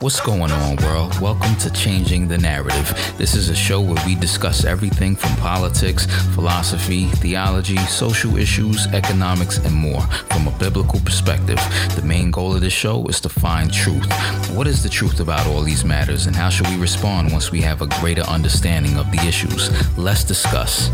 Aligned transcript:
What's 0.00 0.18
going 0.18 0.50
on, 0.50 0.76
world? 0.76 1.20
Welcome 1.20 1.56
to 1.56 1.70
Changing 1.70 2.26
the 2.26 2.38
Narrative. 2.38 2.88
This 3.18 3.34
is 3.34 3.50
a 3.50 3.54
show 3.54 3.82
where 3.82 4.02
we 4.06 4.14
discuss 4.14 4.64
everything 4.64 5.14
from 5.14 5.36
politics, 5.36 6.06
philosophy, 6.34 7.04
theology, 7.16 7.76
social 7.76 8.38
issues, 8.38 8.86
economics, 8.94 9.58
and 9.58 9.74
more 9.74 10.00
from 10.30 10.48
a 10.48 10.58
biblical 10.58 11.00
perspective. 11.00 11.58
The 11.96 12.02
main 12.02 12.30
goal 12.30 12.54
of 12.54 12.62
this 12.62 12.72
show 12.72 13.04
is 13.08 13.20
to 13.20 13.28
find 13.28 13.70
truth. 13.70 14.10
What 14.56 14.66
is 14.66 14.82
the 14.82 14.88
truth 14.88 15.20
about 15.20 15.46
all 15.46 15.60
these 15.60 15.84
matters, 15.84 16.26
and 16.26 16.34
how 16.34 16.48
should 16.48 16.68
we 16.68 16.78
respond 16.78 17.30
once 17.30 17.50
we 17.50 17.60
have 17.60 17.82
a 17.82 17.86
greater 18.00 18.22
understanding 18.22 18.96
of 18.96 19.10
the 19.10 19.20
issues? 19.28 19.68
Let's 19.98 20.24
discuss. 20.24 20.88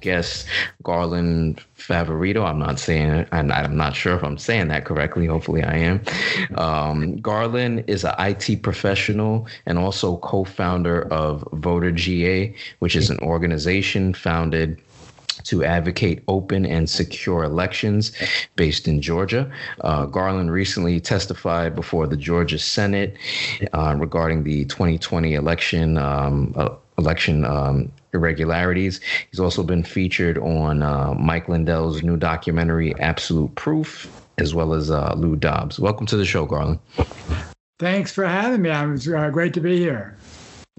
Guest 0.00 0.46
Garland 0.82 1.62
Favorito. 1.76 2.44
I'm 2.44 2.58
not 2.58 2.78
saying, 2.78 3.26
and 3.32 3.52
I'm 3.52 3.76
not 3.76 3.94
sure 3.94 4.14
if 4.14 4.22
I'm 4.22 4.38
saying 4.38 4.68
that 4.68 4.84
correctly. 4.84 5.26
Hopefully, 5.26 5.62
I 5.62 5.76
am. 5.76 6.00
Um, 6.56 7.16
Garland 7.20 7.84
is 7.86 8.04
an 8.04 8.14
IT 8.18 8.62
professional 8.62 9.46
and 9.66 9.78
also 9.78 10.16
co-founder 10.18 11.02
of 11.12 11.46
Voter 11.52 11.92
GA, 11.92 12.54
which 12.80 12.96
is 12.96 13.10
an 13.10 13.18
organization 13.20 14.14
founded 14.14 14.80
to 15.44 15.64
advocate 15.64 16.22
open 16.28 16.66
and 16.66 16.88
secure 16.88 17.44
elections 17.44 18.12
based 18.56 18.86
in 18.86 19.00
Georgia. 19.00 19.50
Uh, 19.80 20.06
Garland 20.06 20.52
recently 20.52 21.00
testified 21.00 21.74
before 21.74 22.06
the 22.06 22.16
Georgia 22.16 22.58
Senate 22.58 23.16
uh, 23.72 23.94
regarding 23.98 24.44
the 24.44 24.64
2020 24.66 25.34
election. 25.34 25.98
Um, 25.98 26.52
uh, 26.56 26.70
election 26.98 27.44
um, 27.44 27.90
irregularities. 28.12 29.00
He's 29.30 29.40
also 29.40 29.62
been 29.62 29.82
featured 29.82 30.38
on 30.38 30.82
uh, 30.82 31.14
Mike 31.14 31.48
Lindell's 31.48 32.02
new 32.02 32.16
documentary, 32.16 32.98
Absolute 33.00 33.54
Proof, 33.54 34.10
as 34.38 34.54
well 34.54 34.74
as 34.74 34.90
uh, 34.90 35.14
Lou 35.16 35.36
Dobbs. 35.36 35.78
Welcome 35.78 36.06
to 36.06 36.16
the 36.16 36.24
show, 36.24 36.46
Garland. 36.46 36.78
Thanks 37.78 38.12
for 38.12 38.26
having 38.26 38.62
me. 38.62 38.70
It's 38.70 39.08
uh, 39.08 39.30
great 39.30 39.54
to 39.54 39.60
be 39.60 39.78
here. 39.78 40.16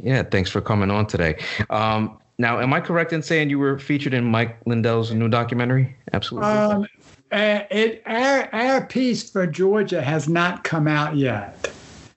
Yeah, 0.02 0.24
thanks 0.24 0.50
for 0.50 0.62
coming 0.62 0.92
on 0.92 1.08
today. 1.08 1.38
Um, 1.70 2.18
now, 2.38 2.60
am 2.60 2.74
I 2.74 2.80
correct 2.80 3.14
in 3.14 3.22
saying 3.22 3.50
you 3.50 3.60
were 3.60 3.78
featured 3.78 4.14
in 4.14 4.26
Mike 4.26 4.58
Lindell's 4.66 5.12
new 5.12 5.30
documentary? 5.30 5.96
Absolutely. 6.14 6.50
Um, 6.50 6.88
uh, 7.32 7.62
it, 7.70 8.02
our, 8.06 8.54
our 8.54 8.86
piece 8.86 9.30
for 9.30 9.46
Georgia 9.48 10.02
has 10.02 10.28
not 10.28 10.64
come 10.64 10.88
out 10.88 11.16
yet. 11.16 11.72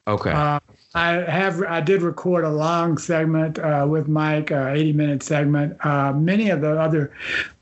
Okay. 0.07 0.33
Uh, 0.33 0.61
I 0.95 1.29
have 1.29 1.61
I 1.63 1.81
did 1.81 2.03
record 2.03 2.45
a 2.45 2.51
long 2.51 2.99
segment 2.99 3.59
uh, 3.59 3.85
with 3.89 4.07
Mike, 4.07 4.53
uh, 4.53 4.69
80 4.69 4.93
minute 4.93 5.23
segment. 5.25 5.77
Uh, 5.85 6.13
many 6.13 6.51
of 6.51 6.61
the 6.61 6.79
other 6.79 7.13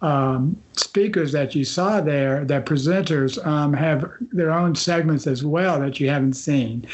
um, 0.03 0.61
speakers 0.73 1.33
that 1.33 1.55
you 1.55 1.65
saw 1.65 2.03
there, 2.03 2.45
the 2.45 2.61
presenters, 2.61 3.45
um, 3.47 3.73
have 3.73 4.11
their 4.33 4.51
own 4.51 4.75
segments 4.75 5.27
as 5.27 5.43
well 5.43 5.81
that 5.81 5.99
you 5.99 6.11
haven't 6.11 6.35
seen. 6.35 6.87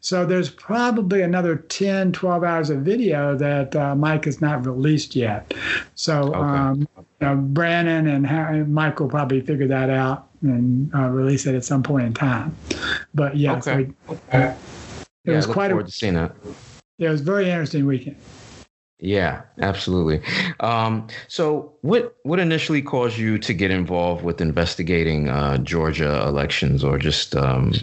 So 0.00 0.26
there's 0.26 0.50
probably 0.50 1.22
another 1.22 1.56
10, 1.56 2.12
12 2.12 2.44
hours 2.44 2.68
of 2.68 2.80
video 2.80 3.34
that 3.36 3.74
uh, 3.74 3.94
Mike 3.94 4.26
has 4.26 4.42
not 4.42 4.66
released 4.66 5.16
yet. 5.16 5.54
So 5.94 6.34
okay. 6.34 6.38
um, 6.38 6.88
you 6.98 7.06
know, 7.22 7.36
Brandon 7.36 8.06
and, 8.06 8.26
Harry, 8.26 8.62
Mike 8.64 9.00
will 9.00 9.08
probably 9.08 9.40
figure 9.40 9.68
that 9.68 9.88
out 9.88 10.28
and 10.42 10.94
uh, 10.94 11.08
release 11.08 11.46
it 11.46 11.54
at 11.54 11.64
some 11.64 11.82
point 11.82 12.06
in 12.06 12.14
time. 12.14 12.54
But 13.14 13.38
yes. 13.38 13.66
Okay. 13.66 13.90
We, 14.08 14.18
it 15.28 15.32
yeah, 15.32 15.36
was 15.36 15.46
quite 15.46 15.68
forward 15.68 15.86
a, 15.86 15.90
to 15.90 15.92
seeing 15.92 16.16
it. 16.16 16.32
Yeah, 16.96 17.08
it 17.08 17.12
was 17.12 17.20
a 17.20 17.24
very 17.24 17.50
interesting 17.50 17.86
weekend. 17.86 18.16
Yeah, 19.00 19.42
absolutely. 19.60 20.20
Um, 20.58 21.06
so, 21.28 21.72
what 21.82 22.16
what 22.24 22.40
initially 22.40 22.82
caused 22.82 23.16
you 23.16 23.38
to 23.38 23.54
get 23.54 23.70
involved 23.70 24.24
with 24.24 24.40
investigating 24.40 25.28
uh, 25.28 25.58
Georgia 25.58 26.26
elections 26.26 26.82
or 26.82 26.98
just 26.98 27.36
um, 27.36 27.74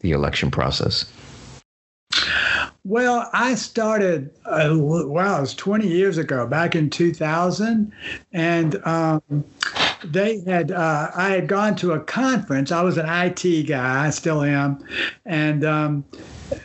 the 0.00 0.12
election 0.12 0.50
process? 0.50 1.12
Well, 2.84 3.30
I 3.32 3.54
started, 3.54 4.30
uh, 4.44 4.70
wow, 4.72 5.38
it 5.38 5.40
was 5.40 5.54
20 5.54 5.86
years 5.86 6.18
ago, 6.18 6.48
back 6.48 6.74
in 6.74 6.90
2000. 6.90 7.92
And 8.32 8.84
um, 8.84 9.22
they 10.04 10.40
had, 10.40 10.72
uh, 10.72 11.10
I 11.14 11.30
had 11.30 11.46
gone 11.46 11.76
to 11.76 11.92
a 11.92 12.00
conference. 12.00 12.72
I 12.72 12.82
was 12.82 12.98
an 12.98 13.06
IT 13.08 13.68
guy, 13.68 14.06
I 14.06 14.10
still 14.10 14.42
am. 14.42 14.84
And 15.24 15.64
um, 15.64 16.04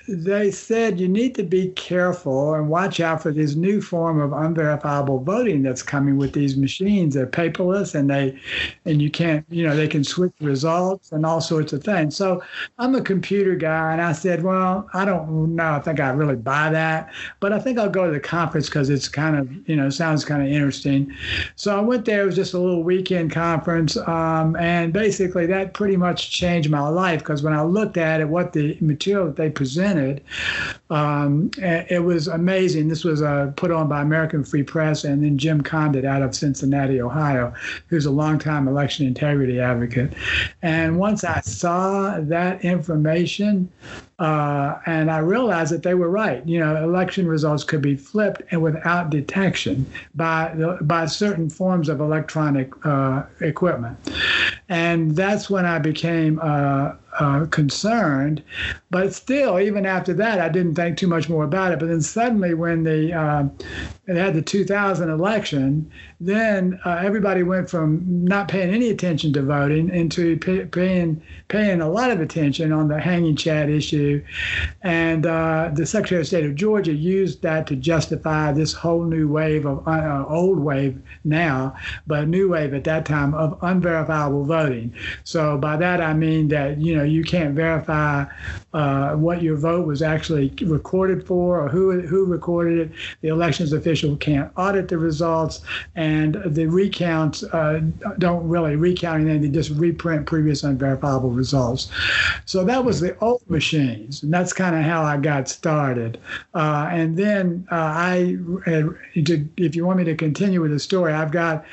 they 0.07 0.51
said 0.51 0.99
you 0.99 1.07
need 1.07 1.35
to 1.35 1.43
be 1.43 1.69
careful 1.69 2.53
and 2.55 2.69
watch 2.69 2.99
out 2.99 3.21
for 3.21 3.31
this 3.31 3.55
new 3.55 3.81
form 3.81 4.19
of 4.19 4.33
unverifiable 4.33 5.19
voting 5.19 5.63
that's 5.63 5.83
coming 5.83 6.17
with 6.17 6.33
these 6.33 6.57
machines. 6.57 7.15
They're 7.15 7.27
paperless 7.27 7.95
and 7.95 8.09
they 8.09 8.39
and 8.85 9.01
you 9.01 9.09
can't, 9.09 9.45
you 9.49 9.65
know, 9.65 9.75
they 9.75 9.87
can 9.87 10.03
switch 10.03 10.33
results 10.41 11.11
and 11.11 11.25
all 11.25 11.41
sorts 11.41 11.73
of 11.73 11.83
things. 11.83 12.15
So 12.15 12.43
I'm 12.77 12.95
a 12.95 13.01
computer 13.01 13.55
guy 13.55 13.93
and 13.93 14.01
I 14.01 14.11
said, 14.11 14.43
well, 14.43 14.89
I 14.93 15.05
don't 15.05 15.55
know. 15.55 15.71
I 15.71 15.79
think 15.79 15.99
I 15.99 16.09
really 16.09 16.35
buy 16.35 16.69
that, 16.69 17.11
but 17.39 17.53
I 17.53 17.59
think 17.59 17.79
I'll 17.79 17.89
go 17.89 18.05
to 18.05 18.11
the 18.11 18.19
conference 18.19 18.67
because 18.67 18.89
it's 18.89 19.07
kind 19.07 19.37
of, 19.37 19.69
you 19.69 19.75
know, 19.75 19.89
sounds 19.89 20.25
kind 20.25 20.41
of 20.41 20.49
interesting. 20.49 21.13
So 21.55 21.77
I 21.77 21.81
went 21.81 22.05
there. 22.05 22.23
It 22.23 22.25
was 22.25 22.35
just 22.35 22.53
a 22.53 22.59
little 22.59 22.83
weekend 22.83 23.31
conference. 23.31 23.97
Um, 23.97 24.55
and 24.57 24.93
basically 24.93 25.45
that 25.47 25.73
pretty 25.73 25.97
much 25.97 26.31
changed 26.31 26.69
my 26.69 26.87
life 26.87 27.19
because 27.19 27.43
when 27.43 27.53
I 27.53 27.63
looked 27.63 27.97
at 27.97 28.21
it, 28.21 28.29
what 28.29 28.53
the 28.53 28.77
material 28.81 29.27
that 29.27 29.35
they 29.35 29.49
presented 29.49 29.76
presented. 29.77 30.23
Um, 30.89 31.51
it 31.57 32.03
was 32.03 32.27
amazing. 32.27 32.87
This 32.87 33.03
was 33.03 33.21
uh, 33.21 33.51
put 33.55 33.69
on 33.69 33.87
by 33.87 34.01
American 34.01 34.43
Free 34.43 34.63
Press 34.63 35.03
and 35.03 35.23
then 35.23 35.37
Jim 35.37 35.61
Condit 35.61 36.03
out 36.03 36.23
of 36.23 36.35
Cincinnati, 36.35 36.99
Ohio, 36.99 37.53
who's 37.87 38.07
a 38.07 38.11
longtime 38.11 38.67
election 38.67 39.05
integrity 39.05 39.59
advocate. 39.59 40.13
And 40.63 40.97
once 40.97 41.23
I 41.23 41.41
saw 41.41 42.19
that 42.21 42.65
information, 42.65 43.71
uh, 44.19 44.79
and 44.87 45.11
I 45.11 45.19
realized 45.19 45.71
that 45.71 45.83
they 45.83 45.93
were 45.93 46.09
right. 46.09 46.45
You 46.47 46.59
know, 46.59 46.83
election 46.83 47.27
results 47.27 47.63
could 47.63 47.81
be 47.81 47.95
flipped 47.95 48.41
and 48.51 48.63
without 48.63 49.09
detection 49.11 49.85
by 50.15 50.53
by 50.81 51.05
certain 51.05 51.49
forms 51.49 51.87
of 51.87 51.99
electronic 51.99 52.73
uh, 52.83 53.23
equipment, 53.41 53.97
and 54.69 55.15
that's 55.15 55.49
when 55.49 55.65
I 55.65 55.77
became 55.77 56.39
uh, 56.41 56.93
uh, 57.19 57.45
concerned. 57.47 58.41
But 58.89 59.13
still, 59.13 59.59
even 59.59 59.85
after 59.85 60.13
that, 60.15 60.39
I 60.39 60.49
didn't 60.49 60.75
think 60.75 60.97
too 60.97 61.07
much 61.07 61.29
more 61.29 61.43
about 61.43 61.71
it. 61.71 61.79
But 61.79 61.89
then 61.89 62.01
suddenly, 62.01 62.55
when 62.55 62.83
they, 62.83 63.13
they 64.07 64.21
had 64.21 64.33
the 64.33 64.41
2000 64.41 65.09
election, 65.09 65.91
then 66.21 66.79
uh, 66.85 67.01
everybody 67.03 67.43
went 67.43 67.69
from 67.69 68.03
not 68.23 68.47
paying 68.47 68.73
any 68.73 68.89
attention 68.89 69.33
to 69.33 69.41
voting 69.41 69.89
into 69.89 70.37
pay, 70.37 70.65
paying 70.65 71.21
paying 71.49 71.81
a 71.81 71.89
lot 71.89 72.09
of 72.09 72.21
attention 72.21 72.71
on 72.71 72.87
the 72.87 72.99
hanging 72.99 73.35
Chad 73.35 73.69
issue, 73.69 74.23
and 74.81 75.25
uh, 75.25 75.69
the 75.73 75.85
Secretary 75.85 76.21
of 76.21 76.27
State 76.27 76.45
of 76.45 76.55
Georgia 76.55 76.93
used 76.93 77.41
that 77.41 77.67
to 77.67 77.75
justify 77.75 78.53
this 78.53 78.71
whole 78.71 79.03
new 79.03 79.27
wave 79.27 79.65
of 79.65 79.85
uh, 79.85 80.23
old 80.29 80.59
wave 80.59 80.97
now, 81.25 81.75
but 82.07 82.29
new 82.29 82.49
wave 82.49 82.73
at 82.73 82.85
that 82.85 83.05
time 83.05 83.33
of 83.33 83.59
unverifiable 83.61 84.45
voting. 84.45 84.95
So 85.25 85.57
by 85.57 85.75
that 85.77 85.99
I 85.99 86.13
mean 86.13 86.47
that 86.47 86.77
you 86.77 86.95
know 86.95 87.03
you 87.03 87.25
can't 87.25 87.53
verify 87.53 88.23
uh, 88.73 89.15
what 89.15 89.41
your 89.41 89.57
vote 89.57 89.85
was 89.85 90.01
actually 90.01 90.53
recorded 90.61 91.27
for 91.27 91.59
or 91.59 91.67
who 91.67 91.99
who 92.01 92.23
recorded 92.25 92.79
it. 92.79 92.91
The 93.19 93.27
elections 93.27 93.73
official 93.73 93.96
can't 94.17 94.51
audit 94.57 94.87
the 94.87 94.97
results, 94.97 95.61
and 95.95 96.41
the 96.45 96.67
recounts 96.67 97.43
uh, 97.43 97.81
don't 98.19 98.47
really 98.47 98.75
recount 98.75 99.23
anything; 99.23 99.41
they 99.41 99.49
just 99.49 99.71
reprint 99.71 100.25
previous 100.25 100.63
unverifiable 100.63 101.31
results. 101.31 101.91
So 102.45 102.63
that 102.65 102.83
was 102.83 102.99
the 102.99 103.17
old 103.19 103.41
machines, 103.49 104.23
and 104.23 104.33
that's 104.33 104.53
kind 104.53 104.75
of 104.75 104.83
how 104.83 105.03
I 105.03 105.17
got 105.17 105.49
started. 105.49 106.19
Uh, 106.53 106.89
and 106.91 107.17
then 107.17 107.67
uh, 107.71 107.75
I, 107.75 108.37
if 109.15 109.75
you 109.75 109.85
want 109.85 109.97
me 109.97 110.03
to 110.05 110.15
continue 110.15 110.61
with 110.61 110.71
the 110.71 110.79
story, 110.79 111.13
I've 111.13 111.31
got 111.31 111.65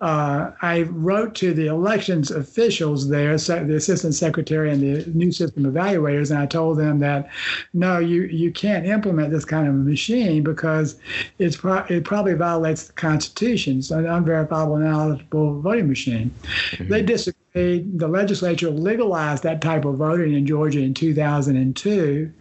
uh, 0.00 0.52
I 0.62 0.82
wrote 0.82 1.34
to 1.36 1.52
the 1.52 1.66
elections 1.66 2.30
officials 2.30 3.08
there, 3.08 3.36
the 3.36 3.74
assistant 3.74 4.14
secretary 4.14 4.70
and 4.70 4.80
the 4.80 5.10
new 5.10 5.32
system 5.32 5.64
evaluators, 5.64 6.30
and 6.30 6.38
I 6.38 6.46
told 6.46 6.78
them 6.78 7.00
that 7.00 7.28
no, 7.72 7.98
you 7.98 8.22
you 8.22 8.52
can't 8.52 8.86
implement 8.86 9.32
this 9.32 9.44
kind 9.44 9.66
of 9.66 9.74
a 9.74 9.78
machine 9.78 10.44
because 10.44 11.00
it's 11.40 11.56
pro- 11.56 11.84
it 11.88 12.04
probably 12.04 12.34
violates 12.34 12.86
the 12.86 12.92
Constitution. 12.92 13.78
It's 13.78 13.90
an 13.90 14.06
unverifiable 14.06 14.76
and 14.76 14.86
ineligible 14.86 15.60
voting 15.60 15.88
machine. 15.88 16.30
Mm-hmm. 16.70 16.88
They 16.88 17.02
disagreed. 17.02 17.98
The 17.98 18.06
legislature 18.06 18.70
legalized 18.70 19.42
that 19.42 19.60
type 19.60 19.84
of 19.84 19.96
voting 19.96 20.34
in 20.34 20.46
Georgia 20.46 20.78
in 20.78 20.94
2002, 20.94 22.32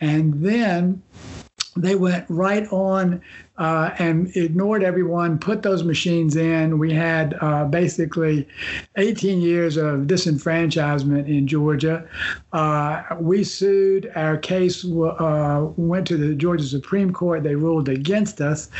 and 0.00 0.34
then 0.34 1.02
they 1.76 1.96
went 1.96 2.24
right 2.28 2.68
on 2.70 3.20
uh, 3.56 3.90
and 3.98 4.34
ignored 4.36 4.82
everyone, 4.82 5.38
put 5.38 5.62
those 5.62 5.84
machines 5.84 6.34
in. 6.34 6.78
We 6.78 6.92
had 6.92 7.36
uh, 7.40 7.64
basically 7.66 8.48
18 8.96 9.40
years 9.40 9.76
of 9.76 10.00
disenfranchisement 10.02 11.28
in 11.28 11.46
Georgia. 11.46 12.08
Uh, 12.52 13.02
we 13.20 13.44
sued. 13.44 14.10
Our 14.16 14.36
case 14.38 14.84
uh, 14.84 15.68
went 15.76 16.06
to 16.08 16.16
the 16.16 16.34
Georgia 16.34 16.64
Supreme 16.64 17.12
Court. 17.12 17.44
They 17.44 17.54
ruled 17.54 17.88
against 17.88 18.40
us. 18.40 18.70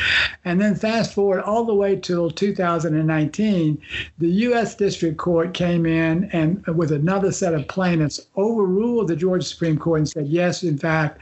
And 0.44 0.60
then 0.60 0.74
fast 0.74 1.14
forward 1.14 1.42
all 1.42 1.64
the 1.64 1.74
way 1.74 1.94
till 1.94 2.30
2019, 2.30 3.80
the 4.18 4.28
U.S. 4.28 4.74
District 4.74 5.16
Court 5.16 5.54
came 5.54 5.86
in 5.86 6.24
and 6.32 6.66
with 6.66 6.90
another 6.90 7.30
set 7.30 7.54
of 7.54 7.68
plaintiffs 7.68 8.26
overruled 8.36 9.06
the 9.06 9.16
Georgia 9.16 9.46
Supreme 9.46 9.78
Court 9.78 9.98
and 9.98 10.08
said, 10.08 10.26
yes, 10.26 10.64
in 10.64 10.78
fact, 10.78 11.20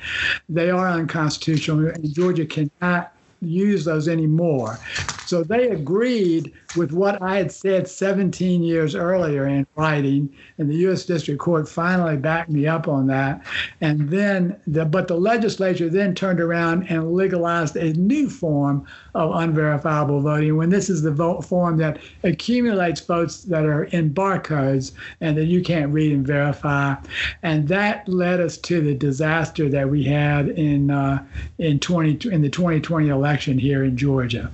they 0.49 0.71
are 0.71 0.89
unconstitutional 0.89 1.89
and 1.89 2.15
Georgia 2.15 2.47
cannot 2.47 3.12
use 3.43 3.85
those 3.85 4.09
anymore. 4.09 4.79
So 5.27 5.43
they 5.43 5.69
agreed 5.69 6.53
with 6.77 6.93
what 6.93 7.21
I 7.23 7.37
had 7.37 7.53
said 7.53 7.89
17 7.89 8.63
years 8.63 8.95
earlier 8.95 9.47
in 9.47 9.67
writing, 9.77 10.33
and 10.59 10.71
the 10.71 10.77
U.S. 10.77 11.05
District 11.05 11.41
Court 11.41 11.69
finally 11.69 12.17
backed 12.17 12.51
me 12.51 12.67
up 12.67 12.89
on 12.89 13.07
that. 13.09 13.45
And 13.81 14.09
then, 14.09 14.57
the, 14.67 14.85
but 14.85 15.09
the 15.09 15.17
legislature 15.17 15.89
then 15.89 16.15
turned 16.15 16.41
around 16.41 16.85
and 16.89 17.13
legalized 17.13 17.77
a 17.77 17.93
new 17.95 18.29
form 18.29 18.87
of 19.15 19.35
unverifiable 19.35 20.21
voting. 20.21 20.57
When 20.57 20.71
this 20.71 20.89
is 20.89 21.03
the 21.03 21.11
vote 21.11 21.45
form 21.45 21.77
that 21.79 21.99
accumulates 22.23 23.01
votes 23.01 23.43
that 23.45 23.65
are 23.65 23.85
in 23.85 24.13
barcodes 24.15 24.93
and 25.21 25.37
that 25.37 25.47
you 25.47 25.63
can't 25.63 25.93
read 25.93 26.13
and 26.13 26.27
verify, 26.27 26.95
and 27.43 27.69
that 27.69 28.09
led 28.09 28.41
us 28.41 28.57
to 28.59 28.81
the 28.81 28.95
disaster 28.95 29.69
that 29.69 29.89
we 29.89 30.05
had 30.05 30.49
in 30.51 30.91
uh, 30.91 31.25
in 31.59 31.79
20 31.79 32.29
in 32.31 32.43
the 32.43 32.49
2020 32.49 33.09
election 33.09 33.59
here 33.59 33.85
in 33.85 33.97
Georgia. 33.97 34.51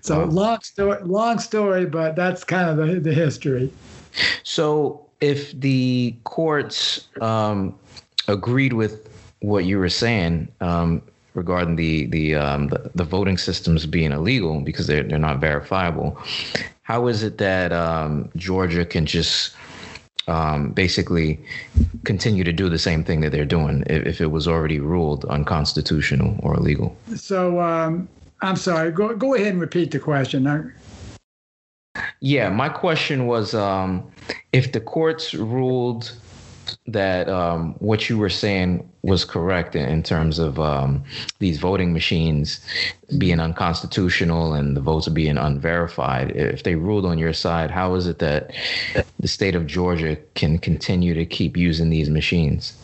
so 0.00 0.24
long 0.24 0.60
story, 0.62 0.98
long 1.02 1.27
story, 1.36 1.84
but 1.84 2.16
that's 2.16 2.44
kind 2.44 2.70
of 2.70 2.76
the, 2.78 2.98
the 2.98 3.12
history. 3.12 3.70
So 4.44 5.04
if 5.20 5.52
the 5.60 6.14
courts 6.24 7.08
um, 7.20 7.78
agreed 8.28 8.72
with 8.72 9.08
what 9.40 9.64
you 9.64 9.78
were 9.78 9.90
saying 9.90 10.48
um, 10.60 11.02
regarding 11.34 11.76
the 11.76 12.06
the, 12.06 12.34
um, 12.34 12.68
the, 12.68 12.90
the 12.94 13.04
voting 13.04 13.38
systems 13.38 13.86
being 13.86 14.12
illegal 14.12 14.60
because 14.60 14.86
they're 14.86 15.02
they're 15.02 15.18
not 15.18 15.38
verifiable, 15.38 16.18
how 16.82 17.06
is 17.06 17.22
it 17.22 17.38
that 17.38 17.72
um, 17.72 18.30
Georgia 18.36 18.84
can 18.84 19.06
just 19.06 19.54
um, 20.26 20.72
basically 20.72 21.40
continue 22.04 22.44
to 22.44 22.52
do 22.52 22.68
the 22.68 22.78
same 22.78 23.02
thing 23.02 23.20
that 23.22 23.32
they're 23.32 23.46
doing 23.46 23.82
if, 23.86 24.06
if, 24.06 24.20
it 24.20 24.26
was 24.26 24.46
already 24.46 24.78
ruled 24.78 25.24
unconstitutional 25.26 26.38
or 26.42 26.54
illegal? 26.54 26.96
So 27.16 27.60
um, 27.60 28.08
I'm 28.42 28.56
sorry. 28.56 28.90
Go 28.92 29.14
go 29.14 29.34
ahead 29.34 29.48
and 29.48 29.60
repeat 29.60 29.90
the 29.90 29.98
question. 29.98 30.44
Yeah, 32.20 32.48
my 32.48 32.68
question 32.68 33.26
was 33.26 33.54
um, 33.54 34.10
if 34.52 34.72
the 34.72 34.80
courts 34.80 35.34
ruled 35.34 36.12
that 36.86 37.28
um, 37.28 37.74
what 37.78 38.08
you 38.08 38.18
were 38.18 38.28
saying 38.28 38.88
was 39.02 39.24
correct 39.24 39.74
in, 39.74 40.02
terms 40.02 40.38
of 40.38 40.58
um, 40.58 41.02
these 41.38 41.58
voting 41.58 41.92
machines 41.92 42.60
being 43.16 43.40
unconstitutional 43.40 44.52
and 44.52 44.76
the 44.76 44.80
votes 44.80 45.08
being 45.08 45.38
unverified. 45.38 46.32
If 46.32 46.64
they 46.64 46.74
ruled 46.74 47.06
on 47.06 47.18
your 47.18 47.32
side, 47.32 47.70
how 47.70 47.94
is 47.94 48.06
it 48.06 48.18
that 48.18 48.52
the 49.18 49.28
state 49.28 49.54
of 49.54 49.66
Georgia 49.66 50.16
can 50.34 50.58
continue 50.58 51.14
to 51.14 51.24
keep 51.24 51.56
using 51.56 51.90
these 51.90 52.10
machines? 52.10 52.76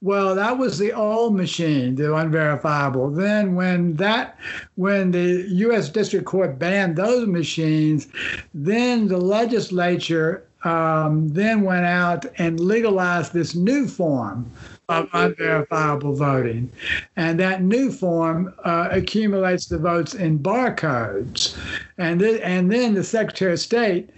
Well, 0.00 0.34
that 0.34 0.58
was 0.58 0.78
the 0.78 0.92
old 0.92 1.36
machine, 1.36 1.94
the 1.94 2.14
unverifiable. 2.14 3.10
Then 3.10 3.54
when 3.54 3.94
that 3.96 4.38
when 4.76 5.10
the 5.10 5.44
US 5.48 5.88
District 5.88 6.24
Court 6.24 6.58
banned 6.58 6.96
those 6.96 7.26
machines, 7.26 8.08
then 8.54 9.08
the 9.08 9.18
legislature 9.18 10.44
um, 10.64 11.28
then 11.28 11.62
went 11.62 11.86
out 11.86 12.26
and 12.38 12.60
legalized 12.60 13.32
this 13.32 13.54
new 13.54 13.88
form 13.88 14.50
of 14.88 15.08
unverifiable 15.12 16.14
voting. 16.14 16.70
And 17.16 17.38
that 17.40 17.62
new 17.62 17.90
form 17.92 18.52
uh, 18.64 18.88
accumulates 18.90 19.66
the 19.66 19.78
votes 19.78 20.14
in 20.14 20.38
barcodes. 20.38 21.56
And, 21.96 22.20
th- 22.20 22.40
and 22.42 22.70
then 22.70 22.94
the 22.94 23.04
Secretary 23.04 23.52
of 23.52 23.60
State 23.60 24.10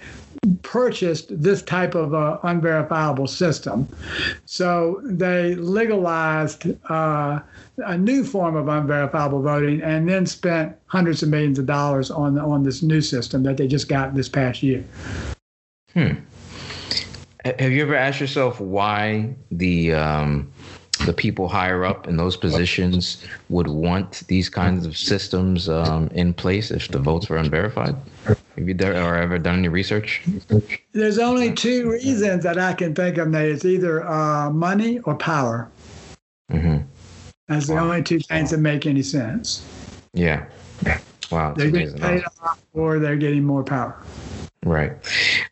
purchased 0.62 1.43
this 1.43 1.62
type 1.62 1.94
of 1.94 2.14
uh, 2.14 2.38
unverifiable 2.43 3.26
system. 3.26 3.88
So 4.44 5.00
they 5.05 5.55
legalized 5.55 6.67
uh, 6.90 7.40
a 7.79 7.99
new 7.99 8.25
form 8.25 8.56
of 8.56 8.69
unverifiable 8.69 9.43
voting 9.43 9.82
and 9.82 10.08
then 10.08 10.26
spent 10.26 10.76
hundreds 10.87 11.23
of 11.23 11.29
millions 11.29 11.58
of 11.58 11.67
dollars 11.67 12.11
on, 12.11 12.38
on 12.38 12.62
this 12.62 12.82
new 12.82 13.00
system 13.00 13.43
that 13.44 13.56
they 13.56 13.67
just 13.67 13.88
got 13.88 14.14
this 14.14 14.29
past 14.29 14.62
year. 14.62 14.84
Hmm. 15.93 16.12
Have 17.44 17.73
you 17.73 17.82
ever 17.82 17.96
asked 17.96 18.20
yourself 18.20 18.61
why 18.61 19.35
the 19.50 19.94
um, 19.94 20.52
the 21.06 21.12
people 21.12 21.49
higher 21.49 21.84
up 21.84 22.06
in 22.08 22.16
those 22.16 22.37
positions 22.37 23.25
would 23.49 23.69
want 23.69 24.22
these 24.28 24.49
kinds 24.49 24.87
of 24.87 24.96
systems 24.96 25.69
um, 25.69 26.08
in 26.08 26.32
place 26.32 26.70
if 26.70 26.88
the 26.88 26.99
votes 26.99 27.28
were 27.28 27.37
unverified? 27.37 27.96
Have 28.25 28.69
you 28.69 28.75
done, 28.75 28.96
or 28.96 29.16
ever 29.16 29.38
done 29.38 29.58
any 29.58 29.69
research? 29.69 30.22
There's 30.93 31.19
only 31.19 31.52
two 31.52 31.90
reasons 31.90 32.44
that 32.44 32.58
I 32.58 32.72
can 32.75 32.94
think 32.94 33.19
of. 33.19 33.28
Nate. 33.28 33.50
It's 33.50 33.64
either 33.64 34.06
uh, 34.06 34.50
money 34.50 35.00
or 35.00 35.14
power. 35.14 35.70
Mm-hmm. 36.50 36.78
That's 37.49 37.66
the 37.66 37.75
wow. 37.75 37.84
only 37.84 38.02
two 38.02 38.20
things 38.20 38.50
that 38.50 38.58
make 38.58 38.87
any 38.87 39.02
sense. 39.02 39.66
Yeah. 40.12 40.46
Wow. 41.31 41.54
They're 41.54 41.70
getting 41.70 41.99
paid 41.99 42.22
off 42.43 42.62
or 42.75 42.99
they're 42.99 43.16
getting 43.16 43.44
more 43.44 43.64
power. 43.64 44.02
Right. 44.64 44.93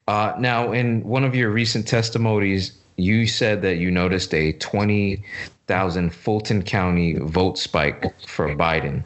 Uh, 0.07 0.35
now, 0.39 0.73
in 0.73 1.03
one 1.03 1.25
of 1.25 1.35
your 1.35 1.51
recent 1.51 1.89
testimonies, 1.89 2.80
you 3.03 3.27
said 3.27 3.63
that 3.63 3.77
you 3.77 3.91
noticed 3.91 4.35
a 4.35 4.53
20,000 4.55 6.15
Fulton 6.15 6.63
County 6.63 7.15
vote 7.15 7.59
spike 7.59 8.05
for 8.27 8.49
Biden. 8.55 9.03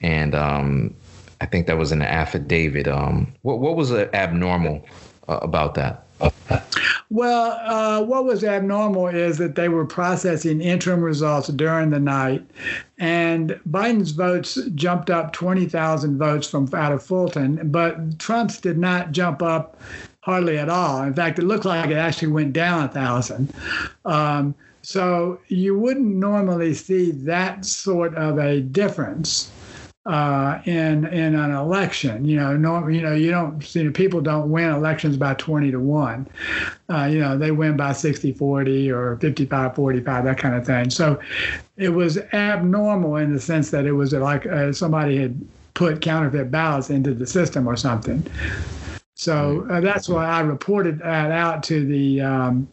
And 0.00 0.34
um, 0.34 0.94
I 1.40 1.46
think 1.46 1.66
that 1.66 1.78
was 1.78 1.92
an 1.92 2.02
affidavit. 2.02 2.88
Um, 2.88 3.32
what, 3.42 3.58
what 3.58 3.76
was 3.76 3.92
abnormal 3.92 4.84
uh, 5.28 5.38
about 5.42 5.74
that? 5.74 6.04
Well, 7.10 7.52
uh, 7.62 8.04
what 8.04 8.24
was 8.24 8.44
abnormal 8.44 9.08
is 9.08 9.38
that 9.38 9.54
they 9.54 9.68
were 9.68 9.84
processing 9.84 10.60
interim 10.60 11.00
results 11.00 11.48
during 11.48 11.90
the 11.90 12.00
night, 12.00 12.44
and 12.98 13.60
Biden's 13.68 14.12
votes 14.12 14.58
jumped 14.74 15.10
up 15.10 15.32
20,000 15.32 16.18
votes 16.18 16.48
from 16.48 16.68
out 16.74 16.92
of 16.92 17.02
Fulton, 17.02 17.70
but 17.70 18.18
Trump's 18.18 18.58
did 18.60 18.78
not 18.78 19.12
jump 19.12 19.42
up 19.42 19.78
hardly 20.24 20.58
at 20.58 20.70
all. 20.70 21.02
In 21.02 21.12
fact, 21.12 21.38
it 21.38 21.42
looked 21.42 21.66
like 21.66 21.90
it 21.90 21.98
actually 21.98 22.28
went 22.28 22.54
down 22.54 22.84
a 22.84 22.88
thousand. 22.88 23.52
Um, 24.06 24.54
so 24.80 25.38
you 25.48 25.78
wouldn't 25.78 26.16
normally 26.16 26.72
see 26.72 27.10
that 27.10 27.66
sort 27.66 28.14
of 28.14 28.38
a 28.38 28.60
difference 28.60 29.50
uh, 30.06 30.60
in 30.64 31.06
in 31.06 31.34
an 31.34 31.50
election. 31.50 32.24
You 32.24 32.36
know, 32.36 32.56
no, 32.56 32.88
you 32.88 33.02
know, 33.02 33.14
you 33.14 33.30
don't, 33.30 33.74
you 33.74 33.84
know, 33.84 33.92
people 33.92 34.22
don't 34.22 34.50
win 34.50 34.70
elections 34.70 35.18
by 35.18 35.34
20 35.34 35.70
to 35.72 35.80
one. 35.80 36.26
Uh, 36.88 37.04
you 37.04 37.18
know, 37.18 37.36
they 37.36 37.50
win 37.50 37.76
by 37.76 37.92
60 37.92 38.32
40 38.32 38.90
or 38.90 39.16
55 39.18 39.74
45, 39.74 40.24
that 40.24 40.38
kind 40.38 40.54
of 40.54 40.66
thing. 40.66 40.88
So 40.88 41.20
it 41.76 41.90
was 41.90 42.18
abnormal 42.32 43.16
in 43.16 43.32
the 43.32 43.40
sense 43.40 43.70
that 43.70 43.84
it 43.84 43.92
was 43.92 44.14
like 44.14 44.46
uh, 44.46 44.72
somebody 44.72 45.18
had 45.18 45.38
put 45.74 46.00
counterfeit 46.00 46.50
ballots 46.50 46.88
into 46.88 47.12
the 47.12 47.26
system 47.26 47.66
or 47.66 47.76
something. 47.76 48.26
So 49.14 49.66
uh, 49.70 49.80
that's 49.80 50.08
why 50.08 50.26
I 50.26 50.40
reported 50.40 50.98
that 50.98 51.30
out 51.30 51.62
to 51.64 51.84
the 51.86 52.20
um, 52.20 52.68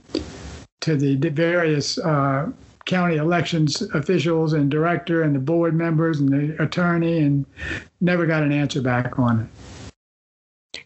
to 0.81 0.95
the 0.95 1.15
various 1.15 1.99
uh, 1.99 2.51
county 2.85 3.17
elections 3.17 3.81
officials 3.93 4.53
and 4.53 4.69
director 4.69 5.21
and 5.21 5.35
the 5.35 5.39
board 5.39 5.75
members 5.75 6.19
and 6.19 6.29
the 6.29 6.61
attorney 6.61 7.19
and 7.19 7.45
never 8.01 8.25
got 8.25 8.43
an 8.43 8.51
answer 8.51 8.81
back 8.81 9.19
on 9.19 9.41
it. 9.41 9.93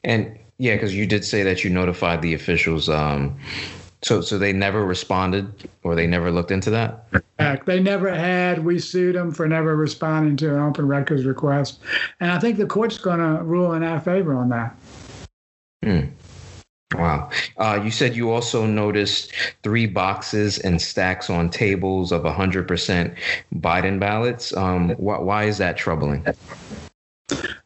And 0.03 0.37
yeah, 0.57 0.75
because 0.75 0.93
you 0.93 1.05
did 1.05 1.23
say 1.23 1.43
that 1.43 1.63
you 1.63 1.69
notified 1.69 2.21
the 2.21 2.33
officials. 2.33 2.89
Um, 2.89 3.37
so, 4.01 4.21
so 4.21 4.37
they 4.37 4.53
never 4.53 4.85
responded, 4.85 5.67
or 5.81 5.95
they 5.95 6.05
never 6.05 6.31
looked 6.31 6.51
into 6.51 6.69
that. 6.69 7.07
They 7.65 7.79
never 7.79 8.13
had. 8.13 8.63
We 8.63 8.77
sued 8.77 9.15
them 9.15 9.31
for 9.31 9.47
never 9.47 9.75
responding 9.75 10.37
to 10.37 10.53
an 10.53 10.59
open 10.59 10.87
records 10.87 11.25
request, 11.25 11.79
and 12.19 12.31
I 12.31 12.39
think 12.39 12.57
the 12.57 12.67
court's 12.67 12.99
going 12.99 13.19
to 13.19 13.43
rule 13.43 13.73
in 13.73 13.83
our 13.83 13.99
favor 13.99 14.35
on 14.35 14.49
that. 14.49 14.75
Hmm. 15.85 16.05
Wow. 16.95 17.29
Uh, 17.57 17.79
you 17.83 17.91
said 17.91 18.15
you 18.15 18.31
also 18.31 18.65
noticed 18.65 19.31
three 19.61 19.85
boxes 19.85 20.57
and 20.57 20.81
stacks 20.81 21.29
on 21.29 21.51
tables 21.51 22.11
of 22.11 22.23
100% 22.23 23.15
Biden 23.55 23.99
ballots. 23.99 24.55
Um, 24.57 24.89
wh- 24.95 25.21
why 25.21 25.43
is 25.43 25.59
that 25.59 25.77
troubling? 25.77 26.25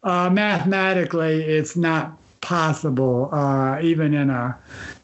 Uh, 0.03 0.29
mathematically, 0.29 1.43
it's 1.43 1.77
not 1.77 2.17
possible, 2.41 3.29
uh, 3.31 3.79
even 3.81 4.13
in 4.13 4.29
a 4.29 4.57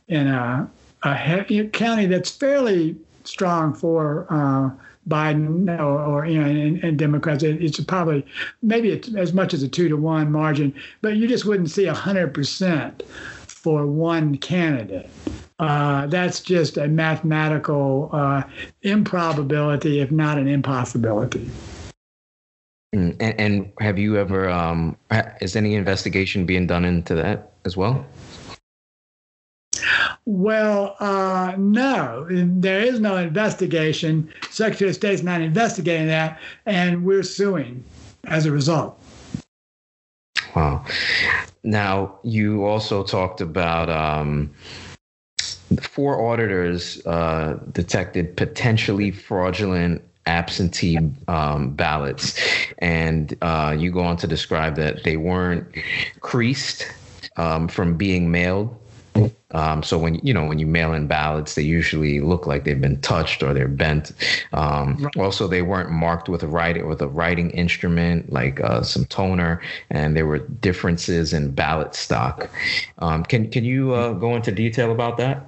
in 0.07 0.27
a, 0.27 0.69
a 1.03 1.69
county 1.71 2.05
that's 2.05 2.29
fairly 2.29 2.97
strong 3.23 3.73
for 3.73 4.27
uh, 4.29 4.69
Biden 5.07 5.79
or, 5.79 5.99
or 5.99 6.25
you 6.25 6.39
know, 6.39 6.47
and, 6.47 6.83
and 6.83 6.97
Democrats. 6.97 7.43
It's 7.43 7.79
probably 7.83 8.25
maybe 8.61 8.89
it's 8.89 9.13
as 9.15 9.33
much 9.33 9.53
as 9.53 9.63
a 9.63 9.67
two 9.67 9.89
to 9.89 9.97
one 9.97 10.31
margin, 10.31 10.73
but 11.01 11.15
you 11.15 11.27
just 11.27 11.45
wouldn't 11.45 11.69
see 11.69 11.85
hundred 11.85 12.33
percent 12.33 13.03
for 13.47 13.85
one 13.85 14.37
candidate. 14.37 15.09
Uh, 15.57 16.05
that's 16.07 16.41
just 16.41 16.77
a 16.77 16.87
mathematical 16.87 18.09
uh, 18.11 18.43
improbability, 18.81 20.01
if 20.01 20.11
not 20.11 20.37
an 20.37 20.47
impossibility. 20.47 21.49
Mm, 22.93 23.15
and, 23.19 23.39
and 23.39 23.73
have 23.79 23.97
you 23.97 24.17
ever? 24.17 24.49
Um, 24.49 24.97
is 25.41 25.55
any 25.55 25.75
investigation 25.75 26.45
being 26.45 26.67
done 26.67 26.85
into 26.85 27.15
that 27.15 27.53
as 27.65 27.77
well? 27.77 28.05
Well, 30.25 30.95
uh, 30.99 31.53
no, 31.55 32.25
there 32.29 32.81
is 32.81 32.99
no 32.99 33.17
investigation. 33.17 34.31
Secretary 34.49 34.89
of 34.89 34.95
State's 34.95 35.21
not 35.21 35.41
investigating 35.41 36.07
that, 36.07 36.39
and 36.65 37.05
we're 37.05 37.21
suing 37.21 37.83
as 38.23 38.47
a 38.47 38.51
result. 38.51 38.99
Wow. 40.55 40.83
Now, 41.63 42.17
you 42.23 42.65
also 42.65 43.03
talked 43.03 43.39
about 43.39 43.89
um, 43.89 44.51
four 45.81 46.25
auditors 46.31 47.05
uh, 47.05 47.59
detected 47.71 48.35
potentially 48.35 49.11
fraudulent 49.11 50.01
absentee 50.25 50.97
um, 51.27 51.69
ballots, 51.71 52.39
and 52.79 53.37
uh, 53.43 53.75
you 53.77 53.91
go 53.91 53.99
on 53.99 54.17
to 54.17 54.25
describe 54.25 54.75
that 54.77 55.03
they 55.03 55.17
weren't 55.17 55.67
creased 56.21 56.91
um, 57.35 57.67
from 57.67 57.95
being 57.95 58.31
mailed 58.31 58.75
um, 59.51 59.83
so 59.83 59.97
when 59.97 60.15
you 60.15 60.33
know 60.33 60.45
when 60.45 60.59
you 60.59 60.67
mail 60.67 60.93
in 60.93 61.07
ballots, 61.07 61.55
they 61.55 61.61
usually 61.61 62.19
look 62.19 62.45
like 62.45 62.65
they've 62.65 62.81
been 62.81 62.99
touched 63.01 63.41
or 63.41 63.53
they're 63.53 63.67
bent. 63.67 64.11
Um, 64.53 64.97
right. 64.97 65.17
Also, 65.17 65.47
they 65.47 65.61
weren't 65.61 65.91
marked 65.91 66.27
with 66.27 66.43
a 66.43 66.47
writing 66.47 66.87
with 66.87 67.01
a 67.01 67.07
writing 67.07 67.51
instrument 67.51 68.31
like 68.31 68.59
uh, 68.59 68.81
some 68.81 69.05
toner, 69.05 69.61
and 69.89 70.15
there 70.15 70.25
were 70.25 70.39
differences 70.39 71.31
in 71.31 71.51
ballot 71.51 71.95
stock. 71.95 72.49
Um, 72.99 73.23
can 73.23 73.49
can 73.49 73.63
you 73.63 73.93
uh, 73.93 74.13
go 74.13 74.35
into 74.35 74.51
detail 74.51 74.91
about 74.91 75.17
that? 75.17 75.45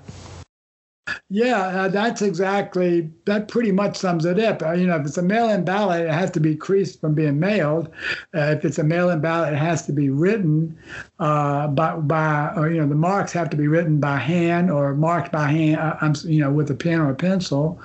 Yeah, 1.30 1.68
uh, 1.68 1.88
that's 1.88 2.22
exactly 2.22 3.10
that. 3.26 3.48
Pretty 3.48 3.72
much 3.72 3.98
sums 3.98 4.26
it 4.26 4.40
up. 4.40 4.62
Uh, 4.62 4.74
you 4.74 4.88
know, 4.88 4.96
if 4.98 5.06
it's 5.06 5.18
a 5.18 5.22
mail-in 5.22 5.64
ballot, 5.64 6.06
it 6.06 6.12
has 6.12 6.32
to 6.32 6.40
be 6.40 6.56
creased 6.56 7.00
from 7.00 7.14
being 7.14 7.40
mailed. 7.40 7.88
Uh, 8.36 8.56
if 8.58 8.66
it's 8.66 8.78
a 8.80 8.84
mail-in 8.84 9.22
ballot, 9.22 9.54
it 9.54 9.58
has 9.58 9.86
to 9.86 9.94
be 9.94 10.10
written 10.10 10.78
uh, 11.20 11.68
by 11.68 11.96
by 11.96 12.54
or 12.56 12.70
you 12.70 12.82
know 12.82 12.88
the 12.88 12.96
marks 12.96 13.32
have 13.32 13.50
to 13.52 13.58
be 13.58 13.68
written 13.68 14.00
by 14.00 14.18
hand 14.18 14.70
or 14.70 14.94
marked 14.96 15.32
by 15.32 15.48
hand. 15.50 15.80
Uh, 15.80 15.98
I'm 16.02 16.14
you 16.26 16.42
know 16.42 16.52
with 16.52 16.70
a 16.72 16.76
pen 16.76 17.00
or 17.00 17.12
a 17.12 17.16
pencil. 17.16 17.82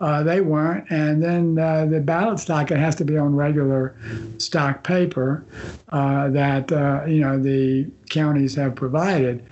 Uh, 0.00 0.22
they 0.22 0.40
weren't, 0.40 0.90
and 0.90 1.22
then 1.22 1.54
the 1.54 2.02
ballot 2.04 2.38
stock 2.40 2.70
it 2.70 2.78
has 2.78 2.94
to 2.96 3.04
be 3.04 3.16
on 3.16 3.34
regular 3.34 3.96
stock 4.38 4.84
paper 4.84 5.44
that 5.90 6.70
you 7.08 7.20
know 7.20 7.38
the 7.38 7.90
counties 8.08 8.54
have 8.54 8.74
provided. 8.74 9.44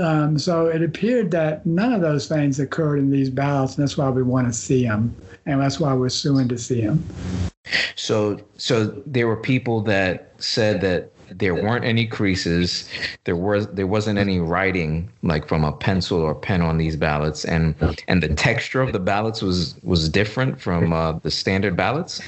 Um, 0.00 0.38
so 0.38 0.66
it 0.66 0.82
appeared 0.82 1.30
that 1.32 1.64
none 1.66 1.92
of 1.92 2.00
those 2.00 2.28
things 2.28 2.60
occurred 2.60 2.98
in 2.98 3.10
these 3.10 3.30
ballots, 3.30 3.76
and 3.76 3.82
that's 3.82 3.96
why 3.96 4.10
we 4.10 4.22
want 4.22 4.46
to 4.46 4.52
see 4.52 4.84
them, 4.84 5.14
and 5.46 5.60
that's 5.60 5.80
why 5.80 5.94
we're 5.94 6.08
suing 6.08 6.48
to 6.48 6.58
see 6.58 6.82
them. 6.82 7.04
So, 7.96 8.40
so 8.56 8.86
there 9.06 9.26
were 9.26 9.36
people 9.36 9.80
that 9.82 10.32
said 10.38 10.80
that 10.82 11.10
there 11.30 11.54
weren't 11.54 11.84
any 11.84 12.06
creases, 12.06 12.88
there 13.24 13.36
was 13.36 13.66
there 13.68 13.86
wasn't 13.86 14.18
any 14.18 14.38
writing 14.38 15.10
like 15.22 15.48
from 15.48 15.64
a 15.64 15.72
pencil 15.72 16.20
or 16.20 16.34
pen 16.34 16.60
on 16.60 16.78
these 16.78 16.96
ballots, 16.96 17.44
and 17.44 17.74
and 18.08 18.22
the 18.22 18.28
texture 18.34 18.82
of 18.82 18.92
the 18.92 18.98
ballots 18.98 19.42
was 19.42 19.74
was 19.82 20.08
different 20.08 20.60
from 20.60 20.92
uh, 20.92 21.12
the 21.20 21.30
standard 21.30 21.76
ballots 21.76 22.20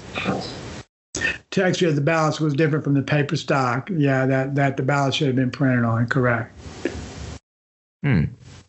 texture 1.56 1.88
of 1.88 1.94
the 1.94 2.02
ballots 2.02 2.38
was 2.38 2.54
different 2.54 2.84
from 2.84 2.94
the 2.94 3.02
paper 3.02 3.36
stock. 3.36 3.90
Yeah, 3.90 4.26
that 4.26 4.54
that 4.56 4.76
the 4.76 4.82
ballot 4.82 5.14
should 5.14 5.28
have 5.28 5.36
been 5.36 5.50
printed 5.50 5.84
on. 5.84 6.06
Correct. 6.06 6.54
Hmm. 8.02 8.24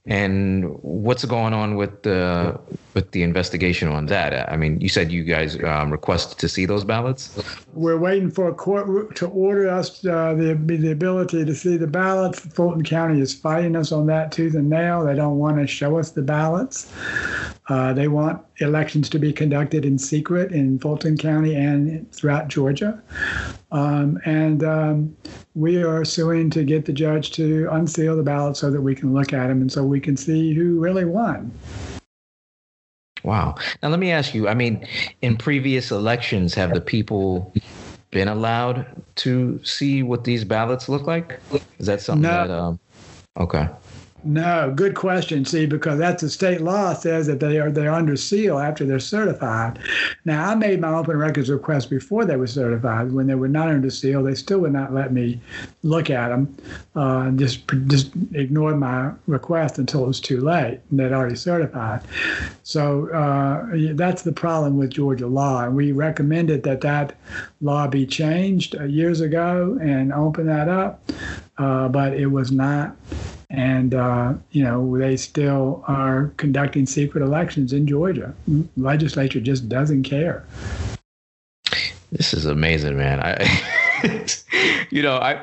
And 0.06 0.80
what's 0.82 1.26
going 1.26 1.54
on 1.54 1.76
with 1.76 2.04
the 2.04 2.60
with 2.98 3.12
the 3.12 3.22
investigation 3.22 3.88
on 3.88 4.08
that? 4.08 4.52
I 4.52 4.58
mean, 4.58 4.82
you 4.82 4.90
said 4.90 5.12
you 5.12 5.24
guys 5.24 5.62
um, 5.64 5.92
requested 5.92 6.40
to 6.40 6.50
see 6.50 6.66
those 6.66 6.84
ballots. 6.84 7.40
We're 7.74 8.00
waiting 8.00 8.32
for 8.32 8.50
a 8.50 8.56
court 8.56 9.16
to 9.18 9.28
order 9.28 9.70
us 9.70 10.04
uh, 10.04 10.34
the 10.34 10.56
the 10.56 10.92
ability 10.92 11.46
to 11.46 11.54
see 11.54 11.78
the 11.78 11.86
ballots. 11.86 12.40
Fulton 12.40 12.84
County 12.84 13.22
is 13.22 13.36
fighting 13.36 13.76
us 13.76 13.92
on 13.92 14.08
that 14.08 14.32
tooth 14.32 14.56
and 14.56 14.68
nail. 14.68 15.06
They 15.06 15.14
don't 15.14 15.38
want 15.38 15.60
to 15.60 15.68
show 15.68 16.00
us 16.00 16.10
the 16.10 16.24
ballots. 16.24 16.92
Uh, 17.70 17.94
they 17.94 18.08
want 18.08 18.42
elections 18.58 19.10
to 19.10 19.20
be 19.20 19.32
conducted 19.32 19.86
in 19.86 20.00
secret 20.00 20.52
in 20.52 20.80
Fulton 20.80 21.18
County 21.18 21.54
and 21.54 22.12
throughout 22.12 22.48
Georgia. 22.48 23.00
Um, 23.72 24.20
and 24.26 24.64
um, 24.64 25.16
we 25.54 25.84
are 25.84 26.04
suing 26.04 26.50
to 26.52 26.64
get 26.64 26.86
the 26.86 26.94
judge 26.94 27.30
to 27.34 27.68
unseal 27.72 28.18
the 28.18 28.24
ballot 28.24 28.58
so 28.58 28.72
that 28.72 28.82
we 28.82 28.96
can 28.96 29.14
look 29.14 29.34
at 29.34 29.48
them 29.50 29.62
and 29.62 29.72
so 29.72 29.84
we 29.84 30.00
can 30.00 30.18
see 30.18 30.56
who 30.56 30.80
really 30.80 31.06
won. 31.06 31.52
Wow. 33.28 33.56
Now, 33.84 33.90
let 33.90 34.00
me 34.00 34.10
ask 34.10 34.34
you 34.34 34.48
I 34.48 34.54
mean, 34.54 34.88
in 35.22 35.36
previous 35.36 35.92
elections, 35.92 36.54
have 36.54 36.74
the 36.74 36.80
people 36.80 37.54
been 38.10 38.30
allowed 38.30 38.86
to 39.16 39.62
see 39.66 40.02
what 40.02 40.24
these 40.24 40.46
ballots 40.46 40.88
look 40.88 41.06
like? 41.06 41.38
Is 41.78 41.88
that 41.88 42.00
something 42.00 42.22
no. 42.22 42.48
that. 42.48 42.50
Um, 42.50 42.80
okay. 43.36 43.68
No, 44.28 44.74
good 44.76 44.94
question. 44.94 45.46
See, 45.46 45.66
because 45.66 45.98
that's 46.00 46.22
the 46.22 46.30
state 46.30 46.60
law 46.60 46.94
says 46.94 47.28
that 47.28 47.40
they 47.40 47.60
are 47.60 47.72
they're 47.72 47.94
under 47.94 48.18
seal 48.18 48.60
after 48.60 48.86
they're 48.86 49.00
certified. 49.00 49.80
Now, 50.26 50.50
I 50.50 50.56
made 50.56 50.82
my 50.82 50.94
open 50.94 51.16
records 51.16 51.50
request 51.50 51.90
before 51.90 52.26
they 52.26 52.36
were 52.36 52.46
certified. 52.46 53.14
When 53.14 53.28
they 53.28 53.36
were 53.36 53.48
not 53.48 53.70
under 53.70 53.90
seal, 53.90 54.22
they 54.22 54.36
still 54.36 54.60
would 54.60 54.74
not 54.74 54.94
let 54.94 55.14
me 55.14 55.40
look 55.84 56.10
at 56.10 56.28
them. 56.28 56.58
Uh, 56.94 57.32
just 57.32 57.72
just 57.88 58.12
ignored 58.34 58.78
my 58.78 59.14
request 59.28 59.78
until 59.78 60.04
it 60.04 60.08
was 60.08 60.20
too 60.20 60.42
late. 60.42 60.82
And 60.90 61.00
they'd 61.00 61.14
already 61.14 61.38
certified. 61.38 62.02
So 62.64 63.10
uh, 63.14 63.94
that's 63.94 64.24
the 64.24 64.34
problem 64.34 64.78
with 64.78 64.90
Georgia 64.90 65.28
law, 65.28 65.64
and 65.64 65.74
we 65.74 65.94
recommended 65.94 66.64
that 66.64 66.82
that 66.82 67.16
law 67.62 67.88
be 67.88 68.06
changed 68.06 68.76
uh, 68.76 68.84
years 68.84 69.22
ago 69.22 69.78
and 69.82 70.12
open 70.12 70.48
that 70.48 70.68
up, 70.68 71.10
uh, 71.58 71.88
but 71.88 72.12
it 72.12 72.28
was 72.28 72.52
not 72.52 72.94
and 73.50 73.94
uh, 73.94 74.34
you 74.52 74.64
know 74.64 74.98
they 74.98 75.18
still 75.18 75.84
are 75.88 76.34
conducting 76.38 76.86
secret 76.86 77.24
elections 77.24 77.74
in 77.74 77.88
Georgia. 77.88 78.34
Legislature 78.76 79.40
just 79.40 79.70
doesn't 79.70 80.04
care. 80.04 80.46
This 82.12 82.34
is 82.34 82.46
amazing, 82.46 82.98
man. 82.98 83.20
I, 83.20 84.28
you 84.90 85.02
know, 85.02 85.18
I, 85.18 85.42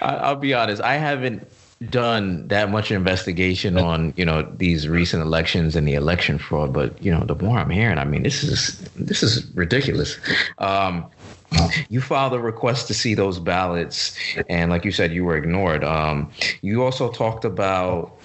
I'll 0.00 0.36
be 0.36 0.54
honest. 0.54 0.80
I 0.82 0.96
haven't 0.96 1.46
done 1.90 2.48
that 2.48 2.70
much 2.70 2.90
investigation 2.90 3.76
on 3.76 4.14
you 4.16 4.24
know 4.24 4.42
these 4.56 4.88
recent 4.88 5.22
elections 5.22 5.76
and 5.76 5.86
the 5.86 5.94
election 5.94 6.38
fraud, 6.38 6.72
but 6.72 7.00
you 7.02 7.12
know 7.12 7.24
the 7.24 7.34
more 7.34 7.58
I'm 7.58 7.70
hearing, 7.70 7.98
I 7.98 8.04
mean 8.04 8.22
this 8.22 8.42
is 8.42 8.78
this 8.96 9.22
is 9.22 9.46
ridiculous. 9.54 10.18
Um, 10.58 11.06
you 11.88 12.00
filed 12.00 12.34
a 12.34 12.38
request 12.38 12.86
to 12.88 12.94
see 12.94 13.14
those 13.14 13.38
ballots, 13.38 14.16
and 14.48 14.70
like 14.70 14.84
you 14.84 14.92
said, 14.92 15.12
you 15.12 15.24
were 15.24 15.36
ignored. 15.36 15.84
Um, 15.84 16.30
you 16.62 16.82
also 16.82 17.10
talked 17.10 17.44
about 17.44 18.16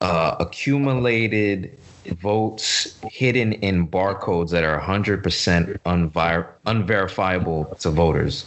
uh, 0.00 0.36
accumulated 0.40 1.76
votes 2.20 2.98
hidden 3.10 3.52
in 3.54 3.86
barcodes 3.86 4.50
that 4.50 4.64
are 4.64 4.80
100% 4.80 5.78
unver- 5.80 6.48
unverifiable 6.66 7.76
to 7.80 7.90
voters. 7.90 8.46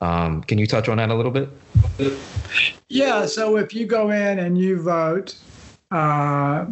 Um, 0.00 0.42
can 0.42 0.58
you 0.58 0.66
touch 0.66 0.88
on 0.88 0.96
that 0.98 1.10
a 1.10 1.14
little 1.14 1.30
bit? 1.30 1.48
Yeah. 2.88 3.26
So 3.26 3.56
if 3.56 3.72
you 3.72 3.86
go 3.86 4.10
in 4.10 4.38
and 4.38 4.58
you 4.58 4.82
vote 4.82 5.36
uh, 5.92 6.64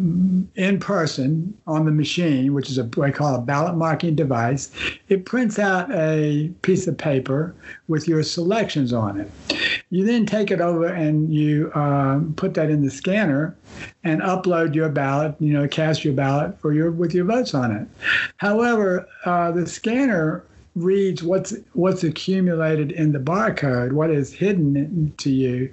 in 0.55 0.81
person 0.81 1.55
on 1.67 1.85
the 1.85 1.91
machine, 1.93 2.55
which 2.55 2.71
is 2.71 2.79
a 2.79 2.85
what 2.85 3.09
I 3.09 3.13
call 3.13 3.35
a 3.35 3.41
ballot 3.41 3.77
marking 3.77 4.15
device. 4.15 4.71
It 5.09 5.27
prints 5.27 5.59
out 5.59 5.91
a 5.93 6.49
piece 6.63 6.87
of 6.87 6.97
paper 6.97 7.55
with 7.87 8.09
your 8.09 8.23
selections 8.23 8.95
on 8.95 9.21
it. 9.21 9.31
You 9.91 10.07
then 10.07 10.25
take 10.25 10.51
it 10.51 10.63
over 10.63 10.87
and 10.87 11.33
you 11.33 11.71
uh, 11.75 12.21
put 12.37 12.55
that 12.55 12.71
in 12.71 12.83
the 12.83 12.91
scanner 12.91 13.55
and 14.05 14.23
upload 14.23 14.75
your 14.75 14.89
ballot. 14.89 15.35
You 15.39 15.53
know, 15.53 15.69
cast 15.69 16.03
your 16.03 16.15
ballot 16.15 16.59
for 16.59 16.73
your 16.73 16.91
with 16.91 17.13
your 17.13 17.27
votes 17.27 17.53
on 17.53 17.73
it. 17.73 17.87
However, 18.39 19.07
uh, 19.27 19.53
the 19.53 19.67
scanner 19.67 20.45
reads 20.77 21.23
what's 21.23 21.55
what's 21.73 22.05
accumulated 22.05 22.93
in 22.93 23.13
the 23.13 23.19
barcode, 23.19 23.93
what 23.93 24.11
is 24.11 24.33
hidden 24.33 25.13
to 25.19 25.31
you 25.31 25.73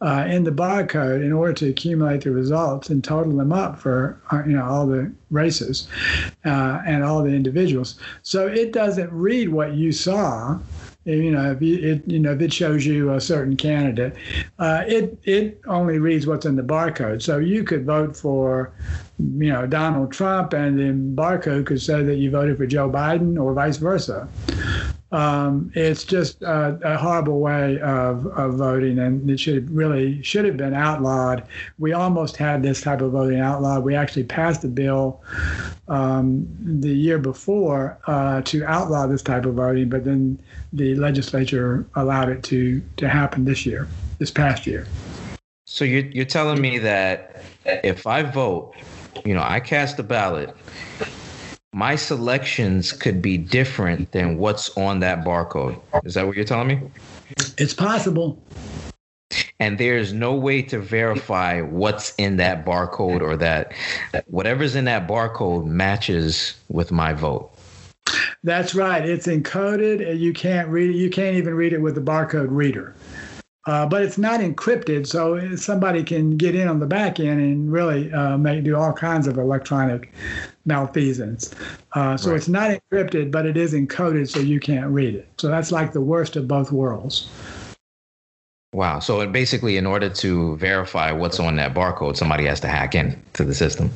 uh, 0.00 0.26
in 0.28 0.44
the 0.44 0.52
barcode, 0.52 1.24
in 1.24 1.32
order 1.32 1.52
to 1.52 1.68
accumulate 1.68 2.22
the 2.22 2.30
results 2.30 2.88
and 2.88 3.02
total 3.02 3.36
them 3.36 3.52
up 3.52 3.78
for 3.78 4.20
uh, 4.30 4.42
you 4.46 4.56
know 4.56 4.64
all 4.64 4.86
the 4.86 5.12
races 5.30 5.88
uh, 6.44 6.80
and 6.86 7.02
all 7.02 7.22
the 7.22 7.34
individuals. 7.34 7.98
So 8.22 8.46
it 8.46 8.72
doesn't 8.72 9.12
read 9.12 9.48
what 9.48 9.74
you 9.74 9.92
saw. 9.92 10.58
You 11.04 11.30
know, 11.30 11.52
if 11.52 11.62
it, 11.62 12.02
you 12.06 12.18
know, 12.18 12.32
if 12.32 12.40
it 12.40 12.52
shows 12.52 12.84
you 12.84 13.14
a 13.14 13.20
certain 13.20 13.56
candidate, 13.56 14.14
uh, 14.58 14.84
it 14.86 15.18
it 15.24 15.60
only 15.66 15.98
reads 15.98 16.26
what's 16.26 16.44
in 16.44 16.56
the 16.56 16.62
barcode. 16.62 17.22
So 17.22 17.38
you 17.38 17.64
could 17.64 17.86
vote 17.86 18.16
for, 18.16 18.72
you 19.18 19.52
know, 19.52 19.66
Donald 19.66 20.12
Trump, 20.12 20.52
and 20.52 20.78
the 20.78 21.20
barcode 21.22 21.66
could 21.66 21.80
say 21.80 22.02
that 22.02 22.16
you 22.16 22.30
voted 22.30 22.58
for 22.58 22.66
Joe 22.66 22.90
Biden, 22.90 23.42
or 23.42 23.54
vice 23.54 23.78
versa. 23.78 24.28
Um, 25.10 25.72
it's 25.74 26.04
just 26.04 26.42
a, 26.42 26.78
a, 26.82 26.98
horrible 26.98 27.40
way 27.40 27.80
of, 27.80 28.26
of 28.26 28.54
voting, 28.56 28.98
and 28.98 29.28
it 29.30 29.40
should 29.40 29.70
really 29.70 30.22
should 30.22 30.44
have 30.44 30.58
been 30.58 30.74
outlawed. 30.74 31.44
We 31.78 31.94
almost 31.94 32.36
had 32.36 32.62
this 32.62 32.82
type 32.82 33.00
of 33.00 33.12
voting 33.12 33.40
outlawed. 33.40 33.84
We 33.84 33.94
actually 33.94 34.24
passed 34.24 34.64
a 34.64 34.68
bill 34.68 35.22
um, 35.88 36.46
the 36.60 36.90
year 36.90 37.18
before 37.18 37.98
uh, 38.06 38.42
to 38.42 38.64
outlaw 38.66 39.06
this 39.06 39.22
type 39.22 39.46
of 39.46 39.54
voting, 39.54 39.88
but 39.88 40.04
then 40.04 40.38
the 40.74 40.94
legislature 40.96 41.86
allowed 41.94 42.28
it 42.28 42.42
to 42.44 42.82
to 42.98 43.08
happen 43.08 43.46
this 43.46 43.64
year, 43.64 43.88
this 44.18 44.30
past 44.30 44.66
year. 44.66 44.86
So 45.66 45.86
you're 45.86 46.04
you're 46.06 46.26
telling 46.26 46.60
me 46.60 46.76
that 46.80 47.42
if 47.64 48.06
I 48.06 48.24
vote, 48.24 48.74
you 49.24 49.32
know, 49.32 49.42
I 49.42 49.60
cast 49.60 49.98
a 49.98 50.02
ballot 50.02 50.54
my 51.78 51.94
selections 51.94 52.92
could 52.92 53.22
be 53.22 53.38
different 53.38 54.10
than 54.10 54.36
what's 54.36 54.76
on 54.76 54.98
that 54.98 55.24
barcode. 55.24 55.80
Is 56.04 56.14
that 56.14 56.26
what 56.26 56.34
you're 56.34 56.44
telling 56.44 56.66
me? 56.66 56.80
It's 57.56 57.72
possible. 57.72 58.42
And 59.60 59.78
there's 59.78 60.12
no 60.12 60.34
way 60.34 60.60
to 60.62 60.80
verify 60.80 61.60
what's 61.60 62.16
in 62.16 62.36
that 62.38 62.66
barcode 62.66 63.20
or 63.20 63.36
that 63.36 63.74
whatever's 64.26 64.74
in 64.74 64.86
that 64.86 65.06
barcode 65.06 65.66
matches 65.66 66.56
with 66.68 66.90
my 66.90 67.12
vote. 67.12 67.48
That's 68.42 68.74
right. 68.74 69.08
It's 69.08 69.28
encoded 69.28 70.04
and 70.04 70.18
you 70.18 70.32
can't 70.32 70.68
read 70.70 70.90
it. 70.90 70.96
You 70.96 71.10
can't 71.10 71.36
even 71.36 71.54
read 71.54 71.72
it 71.72 71.80
with 71.80 71.94
the 71.94 72.00
barcode 72.00 72.48
reader. 72.50 72.96
Uh, 73.68 73.84
but 73.84 74.02
it's 74.02 74.16
not 74.16 74.40
encrypted, 74.40 75.06
so 75.06 75.54
somebody 75.54 76.02
can 76.02 76.38
get 76.38 76.54
in 76.54 76.66
on 76.68 76.80
the 76.80 76.86
back 76.86 77.20
end 77.20 77.38
and 77.38 77.70
really 77.70 78.10
uh, 78.14 78.38
make 78.38 78.64
do 78.64 78.74
all 78.74 78.94
kinds 78.94 79.26
of 79.26 79.36
electronic 79.36 80.10
malfeasance. 80.64 81.54
Uh, 81.92 82.16
so 82.16 82.30
right. 82.30 82.38
it's 82.38 82.48
not 82.48 82.70
encrypted, 82.70 83.30
but 83.30 83.44
it 83.44 83.58
is 83.58 83.74
encoded, 83.74 84.26
so 84.26 84.40
you 84.40 84.58
can't 84.58 84.86
read 84.90 85.14
it. 85.14 85.28
So 85.36 85.48
that's 85.48 85.70
like 85.70 85.92
the 85.92 86.00
worst 86.00 86.34
of 86.34 86.48
both 86.48 86.72
worlds. 86.72 87.28
Wow. 88.72 89.00
So 89.00 89.26
basically, 89.26 89.76
in 89.76 89.84
order 89.84 90.08
to 90.08 90.56
verify 90.56 91.12
what's 91.12 91.38
on 91.38 91.56
that 91.56 91.74
barcode, 91.74 92.16
somebody 92.16 92.46
has 92.46 92.60
to 92.60 92.68
hack 92.68 92.94
in 92.94 93.20
to 93.34 93.44
the 93.44 93.54
system. 93.54 93.90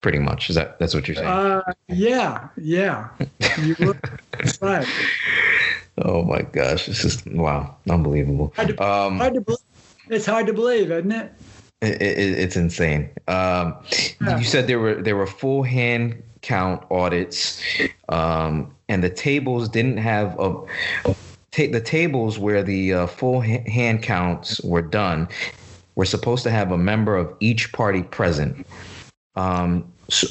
Pretty 0.00 0.20
much. 0.20 0.48
Is 0.48 0.56
that 0.56 0.78
that's 0.78 0.94
what 0.94 1.06
you're 1.06 1.16
saying? 1.16 1.28
Uh, 1.28 1.72
yeah. 1.88 2.48
Yeah. 2.56 3.10
You 3.60 3.76
look, 3.78 4.22
right. 4.62 4.88
Oh 6.02 6.22
my 6.22 6.42
gosh, 6.42 6.88
it's 6.88 7.02
just 7.02 7.26
wow, 7.26 7.76
unbelievable. 7.88 8.52
Hard 8.56 8.68
to, 8.68 8.84
um, 8.84 9.18
hard 9.18 9.34
to 9.34 9.40
believe. 9.40 9.58
It's 10.08 10.26
hard 10.26 10.46
to 10.46 10.52
believe, 10.52 10.90
isn't 10.90 11.12
it? 11.12 11.32
it, 11.82 12.02
it 12.02 12.38
it's 12.38 12.56
insane. 12.56 13.10
Um, 13.28 13.76
yeah. 14.20 14.38
You 14.38 14.44
said 14.44 14.66
there 14.66 14.78
were 14.78 14.94
there 14.94 15.16
were 15.16 15.26
full 15.26 15.62
hand 15.62 16.22
count 16.42 16.84
audits, 16.90 17.62
um, 18.08 18.74
and 18.88 19.02
the 19.02 19.10
tables 19.10 19.68
didn't 19.68 19.98
have 19.98 20.38
a. 20.38 20.64
Ta- 21.50 21.72
the 21.72 21.80
tables 21.80 22.38
where 22.38 22.62
the 22.62 22.92
uh, 22.92 23.06
full 23.06 23.40
ha- 23.40 23.64
hand 23.66 24.02
counts 24.02 24.60
were 24.62 24.82
done 24.82 25.28
were 25.94 26.04
supposed 26.04 26.42
to 26.44 26.50
have 26.50 26.70
a 26.70 26.78
member 26.78 27.16
of 27.16 27.34
each 27.40 27.72
party 27.72 28.02
present. 28.02 28.66
Um, 29.34 29.90
so 30.08 30.28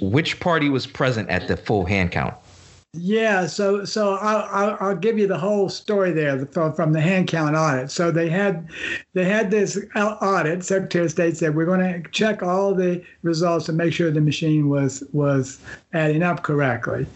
which 0.00 0.40
party 0.40 0.68
was 0.68 0.86
present 0.86 1.30
at 1.30 1.48
the 1.48 1.56
full 1.56 1.84
hand 1.84 2.12
count? 2.12 2.34
Yeah, 2.98 3.46
so 3.46 3.84
so 3.84 4.14
I'll, 4.14 4.76
I'll, 4.80 4.96
give 4.96 5.18
you 5.18 5.26
the 5.26 5.38
whole 5.38 5.68
story 5.68 6.12
there 6.12 6.46
from, 6.46 6.72
from 6.72 6.92
the 6.92 7.00
hand 7.00 7.28
count 7.28 7.54
audit. 7.54 7.90
So 7.90 8.10
they 8.10 8.28
had 8.28 8.68
they 9.12 9.24
had 9.24 9.50
this 9.50 9.78
audit. 9.94 10.64
Secretary 10.64 11.04
of 11.04 11.10
State 11.10 11.36
said 11.36 11.54
we're 11.54 11.66
going 11.66 11.80
to 12.02 12.08
check 12.10 12.42
all 12.42 12.74
the 12.74 13.04
results 13.22 13.68
and 13.68 13.76
make 13.76 13.92
sure 13.92 14.10
the 14.10 14.20
machine 14.20 14.68
was 14.68 15.02
was 15.12 15.58
adding 15.92 16.22
up 16.22 16.42
correctly. 16.42 17.06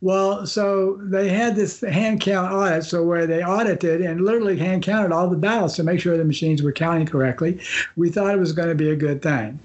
Well, 0.00 0.46
so 0.46 0.98
they 1.02 1.28
had 1.28 1.56
this 1.56 1.80
hand 1.80 2.20
count 2.20 2.52
audit, 2.52 2.84
so 2.84 3.02
where 3.02 3.26
they 3.26 3.42
audited 3.42 4.00
and 4.00 4.24
literally 4.24 4.56
hand 4.56 4.82
counted 4.82 5.12
all 5.12 5.28
the 5.28 5.36
ballots 5.36 5.76
to 5.76 5.82
make 5.82 6.00
sure 6.00 6.16
the 6.16 6.24
machines 6.24 6.62
were 6.62 6.72
counting 6.72 7.06
correctly. 7.06 7.60
We 7.96 8.10
thought 8.10 8.34
it 8.34 8.40
was 8.40 8.52
going 8.52 8.68
to 8.68 8.74
be 8.74 8.90
a 8.90 8.96
good 8.96 9.22
thing. 9.22 9.58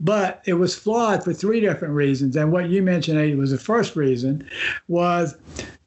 But 0.00 0.42
it 0.46 0.54
was 0.54 0.74
flawed 0.74 1.24
for 1.24 1.32
three 1.32 1.60
different 1.60 1.94
reasons. 1.94 2.36
And 2.36 2.52
what 2.52 2.68
you 2.68 2.82
mentioned, 2.82 3.18
Eddie, 3.18 3.34
was 3.34 3.50
the 3.50 3.58
first 3.58 3.96
reason 3.96 4.48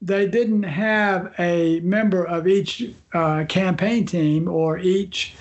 they 0.02 0.28
didn't 0.28 0.64
have 0.64 1.34
a 1.38 1.80
member 1.82 2.24
of 2.26 2.48
each 2.48 2.94
uh, 3.14 3.46
campaign 3.48 4.06
team 4.06 4.48
or 4.48 4.80
each 4.80 5.34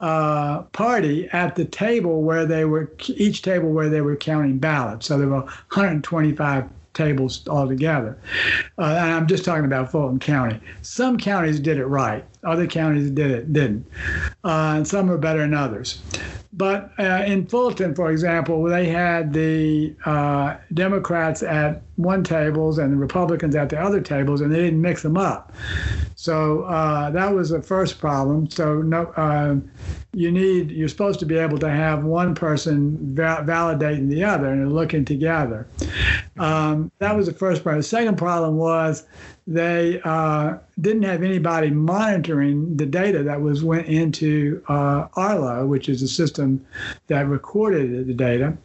uh, 0.00 0.62
party 0.72 1.28
at 1.32 1.54
the 1.54 1.64
table 1.64 2.22
where 2.22 2.44
they 2.44 2.64
were 2.64 2.90
each 3.08 3.42
table 3.42 3.70
where 3.70 3.88
they 3.88 4.00
were 4.00 4.16
counting 4.16 4.58
ballots. 4.58 5.06
So 5.06 5.16
there 5.16 5.28
were 5.28 5.42
125 5.42 6.68
tables 6.92 7.46
altogether. 7.48 8.18
Uh, 8.78 8.82
and 8.82 9.12
I'm 9.12 9.26
just 9.26 9.44
talking 9.44 9.64
about 9.64 9.90
Fulton 9.90 10.18
County. 10.18 10.60
Some 10.82 11.18
counties 11.18 11.60
did 11.60 11.78
it 11.78 11.86
right. 11.86 12.24
Other 12.44 12.66
counties 12.66 13.10
did 13.10 13.30
it 13.30 13.52
didn't. 13.52 13.86
Uh, 14.44 14.74
and 14.76 14.88
some 14.88 15.10
are 15.10 15.18
better 15.18 15.40
than 15.40 15.54
others. 15.54 16.02
But 16.54 16.92
uh, 16.98 17.22
in 17.24 17.46
Fulton, 17.46 17.94
for 17.94 18.10
example, 18.10 18.62
they 18.64 18.86
had 18.86 19.32
the 19.32 19.94
uh, 20.04 20.56
Democrats 20.74 21.42
at 21.42 21.82
one 21.96 22.22
tables 22.22 22.78
and 22.78 22.92
the 22.92 22.96
Republicans 22.96 23.54
at 23.56 23.70
the 23.70 23.80
other 23.80 24.00
tables, 24.00 24.42
and 24.42 24.52
they 24.52 24.58
didn't 24.58 24.82
mix 24.82 25.02
them 25.02 25.16
up. 25.16 25.52
So 26.14 26.62
uh, 26.64 27.10
that 27.10 27.32
was 27.32 27.50
the 27.50 27.62
first 27.62 27.98
problem. 27.98 28.50
So 28.50 28.82
no, 28.82 29.06
uh, 29.16 29.56
you 30.12 30.30
need 30.30 30.70
you're 30.70 30.88
supposed 30.88 31.20
to 31.20 31.26
be 31.26 31.38
able 31.38 31.58
to 31.58 31.70
have 31.70 32.04
one 32.04 32.34
person 32.34 33.14
va- 33.14 33.44
validating 33.46 34.10
the 34.10 34.22
other 34.22 34.48
and 34.48 34.72
looking 34.74 35.06
together. 35.06 35.66
Um, 36.38 36.92
that 36.98 37.16
was 37.16 37.26
the 37.26 37.32
first 37.32 37.62
problem. 37.62 37.80
The 37.80 37.88
second 37.88 38.18
problem 38.18 38.56
was 38.56 39.06
they 39.46 40.00
uh, 40.04 40.56
didn't 40.80 41.02
have 41.02 41.22
anybody 41.22 41.70
monitoring 41.70 42.76
the 42.76 42.86
data 42.86 43.22
that 43.22 43.40
was 43.40 43.64
went 43.64 43.86
into 43.86 44.62
uh, 44.68 45.08
Arlo, 45.14 45.66
which 45.66 45.88
is 45.88 46.02
a 46.02 46.08
system 46.08 46.64
that 47.08 47.26
recorded 47.26 48.06
the 48.06 48.14
data 48.14 48.56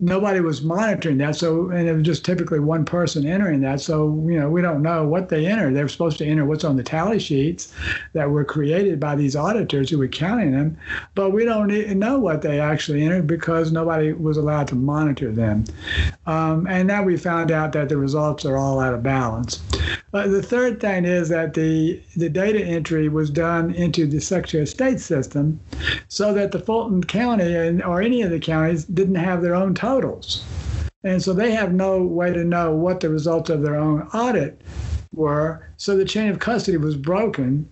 nobody 0.00 0.40
was 0.40 0.62
monitoring 0.62 1.18
that. 1.18 1.36
So, 1.36 1.68
and 1.68 1.86
it 1.86 1.92
was 1.92 2.02
just 2.02 2.24
typically 2.24 2.58
one 2.58 2.84
person 2.84 3.26
entering 3.26 3.60
that. 3.60 3.80
So, 3.80 4.06
you 4.26 4.40
know, 4.40 4.48
we 4.48 4.62
don't 4.62 4.82
know 4.82 5.06
what 5.06 5.28
they 5.28 5.46
entered. 5.46 5.76
They're 5.76 5.88
supposed 5.88 6.18
to 6.18 6.26
enter 6.26 6.44
what's 6.46 6.64
on 6.64 6.76
the 6.76 6.82
tally 6.82 7.18
sheets 7.18 7.72
that 8.14 8.30
were 8.30 8.44
created 8.44 8.98
by 8.98 9.14
these 9.14 9.36
auditors 9.36 9.90
who 9.90 9.98
were 9.98 10.08
counting 10.08 10.52
them, 10.52 10.76
but 11.14 11.30
we 11.30 11.44
don't 11.44 11.68
know 11.98 12.18
what 12.18 12.42
they 12.42 12.60
actually 12.60 13.02
entered 13.02 13.26
because 13.26 13.70
nobody 13.72 14.12
was 14.12 14.36
allowed 14.36 14.68
to 14.68 14.74
monitor 14.74 15.30
them. 15.30 15.64
Um, 16.26 16.66
and 16.66 16.88
now 16.88 17.02
we 17.02 17.16
found 17.16 17.50
out 17.50 17.72
that 17.72 17.88
the 17.88 17.96
results 17.96 18.44
are 18.44 18.56
all 18.56 18.80
out 18.80 18.94
of 18.94 19.02
balance. 19.02 19.60
Uh, 20.12 20.26
the 20.26 20.42
third 20.42 20.80
thing 20.80 21.04
is 21.04 21.28
that 21.28 21.54
the 21.54 22.00
the 22.16 22.28
data 22.28 22.64
entry 22.64 23.08
was 23.08 23.30
done 23.30 23.72
into 23.74 24.06
the 24.06 24.20
Secretary 24.20 24.62
of 24.62 24.68
State 24.68 25.00
system, 25.00 25.60
so 26.10 26.34
that 26.34 26.50
the 26.50 26.58
Fulton 26.58 27.04
County 27.04 27.54
and 27.54 27.82
or 27.82 28.02
any 28.02 28.20
of 28.20 28.30
the 28.30 28.40
counties 28.40 28.84
didn't 28.84 29.14
have 29.14 29.40
their 29.40 29.54
own 29.54 29.74
totals, 29.74 30.44
and 31.04 31.22
so 31.22 31.32
they 31.32 31.52
have 31.52 31.72
no 31.72 32.02
way 32.02 32.32
to 32.32 32.44
know 32.44 32.72
what 32.72 33.00
the 33.00 33.08
results 33.08 33.48
of 33.48 33.62
their 33.62 33.76
own 33.76 34.02
audit 34.12 34.60
were. 35.14 35.68
So 35.76 35.96
the 35.96 36.04
chain 36.04 36.28
of 36.28 36.40
custody 36.40 36.76
was 36.76 36.96
broken 36.96 37.68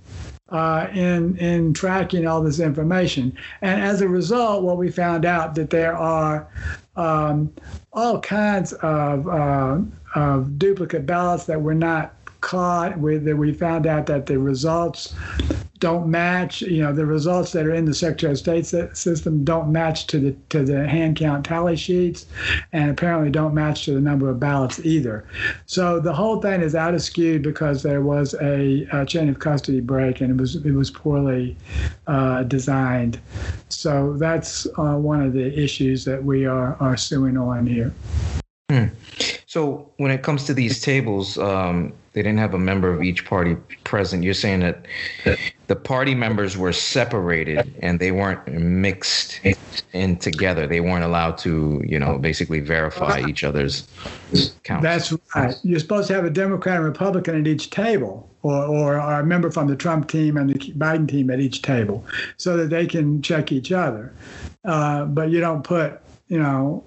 uh, 0.50 0.86
in 0.94 1.36
in 1.38 1.74
tracking 1.74 2.26
all 2.26 2.40
this 2.40 2.60
information. 2.60 3.36
And 3.60 3.82
as 3.82 4.00
a 4.00 4.08
result, 4.08 4.62
what 4.62 4.78
we 4.78 4.90
found 4.90 5.24
out 5.24 5.56
that 5.56 5.70
there 5.70 5.96
are 5.96 6.48
um, 6.96 7.52
all 7.92 8.20
kinds 8.20 8.72
of, 8.74 9.28
uh, 9.28 9.78
of 10.14 10.58
duplicate 10.58 11.06
ballots 11.06 11.44
that 11.46 11.60
were 11.60 11.74
not 11.74 12.14
caught 12.40 12.96
with 12.98 13.24
that 13.24 13.36
we 13.36 13.52
found 13.52 13.86
out 13.86 14.06
that 14.06 14.26
the 14.26 14.38
results 14.38 15.12
don't 15.78 16.08
match 16.08 16.62
you 16.62 16.82
know 16.82 16.92
the 16.92 17.06
results 17.06 17.52
that 17.52 17.66
are 17.66 17.74
in 17.74 17.84
the 17.84 17.94
secretary 17.94 18.32
of 18.32 18.38
state 18.38 18.66
system 18.66 19.44
don't 19.44 19.70
match 19.70 20.06
to 20.06 20.18
the 20.18 20.32
to 20.48 20.64
the 20.64 20.86
hand 20.88 21.16
count 21.16 21.44
tally 21.44 21.76
sheets 21.76 22.26
and 22.72 22.90
apparently 22.90 23.30
don't 23.30 23.54
match 23.54 23.84
to 23.84 23.92
the 23.92 24.00
number 24.00 24.28
of 24.28 24.40
ballots 24.40 24.78
either. 24.84 25.26
So 25.66 26.00
the 26.00 26.12
whole 26.12 26.40
thing 26.40 26.60
is 26.60 26.74
out 26.74 26.94
of 26.94 27.02
skew 27.02 27.38
because 27.38 27.82
there 27.82 28.02
was 28.02 28.34
a, 28.40 28.86
a 28.92 29.06
chain 29.06 29.28
of 29.28 29.38
custody 29.38 29.80
break 29.80 30.20
and 30.20 30.30
it 30.30 30.40
was 30.40 30.56
it 30.56 30.72
was 30.72 30.90
poorly 30.90 31.56
uh, 32.06 32.42
designed. 32.44 33.20
So 33.68 34.14
that's 34.14 34.66
uh, 34.78 34.96
one 34.96 35.22
of 35.22 35.32
the 35.32 35.58
issues 35.58 36.04
that 36.04 36.22
we 36.22 36.46
are 36.46 36.76
are 36.80 36.96
suing 36.96 37.36
on 37.36 37.66
here. 37.66 37.92
Hmm. 38.70 38.88
so 39.46 39.90
when 39.96 40.10
it 40.10 40.22
comes 40.22 40.44
to 40.44 40.52
these 40.52 40.82
tables 40.82 41.38
um, 41.38 41.94
they 42.18 42.24
didn't 42.24 42.40
have 42.40 42.52
a 42.52 42.58
member 42.58 42.92
of 42.92 43.00
each 43.00 43.24
party 43.24 43.54
present. 43.84 44.24
You're 44.24 44.34
saying 44.34 44.58
that 44.58 44.86
the 45.68 45.76
party 45.76 46.16
members 46.16 46.56
were 46.58 46.72
separated 46.72 47.72
and 47.80 48.00
they 48.00 48.10
weren't 48.10 48.44
mixed 48.48 49.40
in 49.92 50.16
together. 50.16 50.66
They 50.66 50.80
weren't 50.80 51.04
allowed 51.04 51.38
to, 51.38 51.80
you 51.86 51.96
know, 51.96 52.18
basically 52.18 52.58
verify 52.58 53.22
each 53.28 53.44
other's 53.44 53.86
counts. 54.64 54.82
That's 54.82 55.14
right. 55.36 55.54
You're 55.62 55.78
supposed 55.78 56.08
to 56.08 56.14
have 56.14 56.24
a 56.24 56.30
Democrat 56.30 56.78
and 56.78 56.86
Republican 56.86 57.38
at 57.38 57.46
each 57.46 57.70
table. 57.70 58.28
or, 58.42 58.64
or 58.64 58.96
a 58.96 59.24
member 59.24 59.50
from 59.50 59.68
the 59.68 59.76
Trump 59.76 60.08
team 60.08 60.36
and 60.36 60.50
the 60.50 60.54
Biden 60.72 61.08
team 61.08 61.30
at 61.30 61.40
each 61.40 61.62
table 61.62 62.04
so 62.36 62.56
that 62.56 62.70
they 62.70 62.86
can 62.86 63.20
check 63.22 63.52
each 63.52 63.72
other. 63.72 64.12
Uh, 64.64 65.04
but 65.04 65.30
you 65.30 65.40
don't 65.40 65.62
put, 65.62 66.00
you 66.28 66.38
know, 66.38 66.84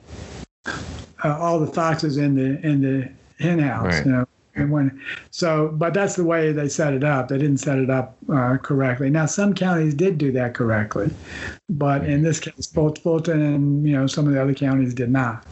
uh, 0.65 1.37
all 1.39 1.59
the 1.59 1.67
foxes 1.67 2.17
in 2.17 2.35
the 2.35 2.65
in 2.67 2.81
the 2.81 3.09
hen 3.43 3.59
house, 3.59 3.85
right. 3.85 4.05
you 4.05 4.11
know. 4.11 4.27
And 4.55 4.71
when, 4.71 5.01
so, 5.29 5.69
but 5.69 5.93
that's 5.93 6.15
the 6.15 6.25
way 6.25 6.51
they 6.51 6.67
set 6.67 6.93
it 6.93 7.03
up. 7.03 7.29
They 7.29 7.37
didn't 7.37 7.59
set 7.59 7.79
it 7.79 7.89
up 7.89 8.17
uh, 8.31 8.57
correctly. 8.57 9.09
Now, 9.09 9.25
some 9.25 9.53
counties 9.53 9.93
did 9.93 10.17
do 10.17 10.31
that 10.33 10.53
correctly, 10.53 11.09
but 11.69 12.03
in 12.03 12.21
this 12.21 12.39
case, 12.39 12.67
both 12.67 12.97
Fulton 12.99 13.41
and 13.41 13.87
you 13.87 13.93
know 13.93 14.07
some 14.07 14.27
of 14.27 14.33
the 14.33 14.41
other 14.41 14.53
counties 14.53 14.93
did 14.93 15.09
not. 15.09 15.45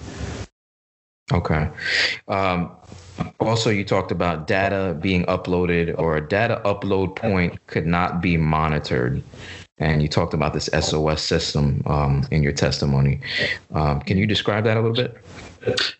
Okay. 1.31 1.69
Um, 2.27 2.71
also, 3.39 3.69
you 3.69 3.83
talked 3.83 4.11
about 4.11 4.47
data 4.47 4.97
being 4.99 5.25
uploaded 5.25 5.97
or 5.97 6.17
a 6.17 6.27
data 6.27 6.61
upload 6.65 7.15
point 7.15 7.65
could 7.67 7.85
not 7.85 8.21
be 8.21 8.37
monitored. 8.37 9.21
And 9.79 10.01
you 10.01 10.07
talked 10.07 10.33
about 10.33 10.53
this 10.53 10.69
SOS 10.77 11.21
system 11.21 11.81
um, 11.85 12.27
in 12.31 12.43
your 12.43 12.51
testimony. 12.51 13.21
Um, 13.73 14.01
can 14.01 14.17
you 14.17 14.27
describe 14.27 14.65
that 14.65 14.77
a 14.77 14.81
little 14.81 14.95
bit? 14.95 15.17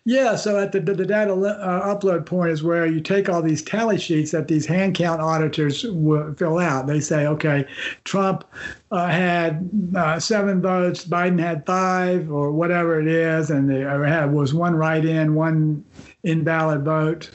Yeah, 0.04 0.36
so 0.36 0.58
at 0.58 0.72
the, 0.72 0.80
the, 0.80 1.04
data 1.04 1.34
uh, 1.34 1.94
upload 1.94 2.24
point 2.24 2.50
is 2.50 2.62
where 2.62 2.86
you 2.86 3.00
take 3.00 3.28
all 3.28 3.42
these 3.42 3.62
tally 3.62 3.98
sheets 3.98 4.30
that 4.30 4.48
these 4.48 4.64
hand 4.64 4.94
count 4.94 5.20
auditors 5.20 5.84
will 5.84 6.32
fill 6.34 6.58
out. 6.58 6.86
They 6.86 7.00
say, 7.00 7.26
okay, 7.26 7.66
Trump 8.04 8.44
uh, 8.90 9.08
had 9.08 9.68
uh, 9.94 10.18
seven 10.18 10.62
votes, 10.62 11.04
Biden 11.04 11.38
had 11.38 11.66
five, 11.66 12.30
or 12.30 12.52
whatever 12.52 13.00
it 13.00 13.06
is, 13.06 13.50
and 13.50 13.68
there 13.68 14.04
had 14.04 14.32
was 14.32 14.54
one 14.54 14.74
write-in, 14.74 15.34
one 15.34 15.84
invalid 16.22 16.82
vote, 16.84 17.30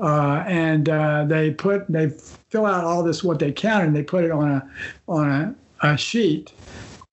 uh, 0.00 0.42
and 0.46 0.88
uh, 0.88 1.24
they 1.26 1.52
put 1.52 1.86
they 1.88 2.08
fill 2.50 2.66
out 2.66 2.84
all 2.84 3.04
this 3.04 3.22
what 3.22 3.38
they 3.38 3.52
counted, 3.52 3.86
and 3.86 3.96
they 3.96 4.02
put 4.02 4.24
it 4.24 4.32
on 4.32 4.50
a 4.50 4.70
on 5.06 5.30
a, 5.30 5.54
a 5.82 5.96
sheet 5.96 6.52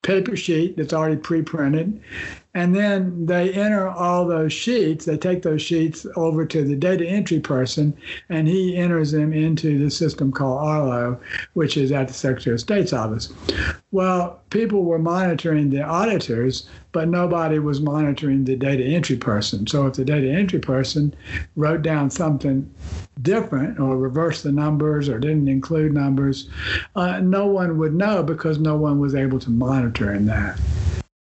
paper 0.01 0.36
sheet 0.36 0.77
that's 0.77 0.93
already 0.93 1.17
pre-printed 1.17 2.01
and 2.55 2.75
then 2.75 3.25
they 3.25 3.53
enter 3.53 3.88
all 3.88 4.25
those 4.25 4.51
sheets. 4.51 5.05
They 5.05 5.17
take 5.17 5.43
those 5.43 5.62
sheets 5.62 6.05
over 6.15 6.45
to 6.47 6.63
the 6.63 6.75
data 6.75 7.05
entry 7.08 7.39
person, 7.39 7.95
and 8.29 8.47
he 8.47 8.75
enters 8.75 9.12
them 9.12 9.34
into 9.34 9.77
the 9.77 9.91
system 9.91 10.32
called 10.32 10.60
Arlo, 10.62 11.19
which 11.53 11.77
is 11.77 11.91
at 11.91 12.08
the 12.08 12.13
Secretary 12.13 12.55
of 12.55 12.60
State's 12.60 12.91
office. 12.91 13.32
Well, 13.91 14.41
people 14.49 14.84
were 14.84 14.99
monitoring 14.99 15.69
the 15.69 15.84
auditors, 15.84 16.67
but 16.91 17.08
nobody 17.08 17.60
was 17.60 17.82
monitoring 17.82 18.45
the 18.45 18.55
data 18.55 18.84
entry 18.84 19.17
person. 19.17 19.67
So 19.67 19.86
if 19.86 19.93
the 19.93 20.05
data 20.05 20.29
entry 20.29 20.60
person 20.60 21.13
wrote 21.55 21.84
down 21.84 22.10
something 22.10 22.69
different 23.21 23.79
or 23.79 23.97
reversed 23.97 24.43
the 24.43 24.51
numbers 24.51 25.10
or 25.10 25.19
didn't 25.19 25.47
include 25.47 25.93
numbers, 25.93 26.49
uh, 26.95 27.19
no 27.19 27.45
one 27.47 27.77
would 27.77 27.93
know 27.93 28.23
because 28.23 28.60
no 28.60 28.75
one 28.75 28.99
was 28.99 29.15
able 29.15 29.39
to 29.39 29.49
monitor 29.49 30.13
in 30.13 30.25
that. 30.25 30.60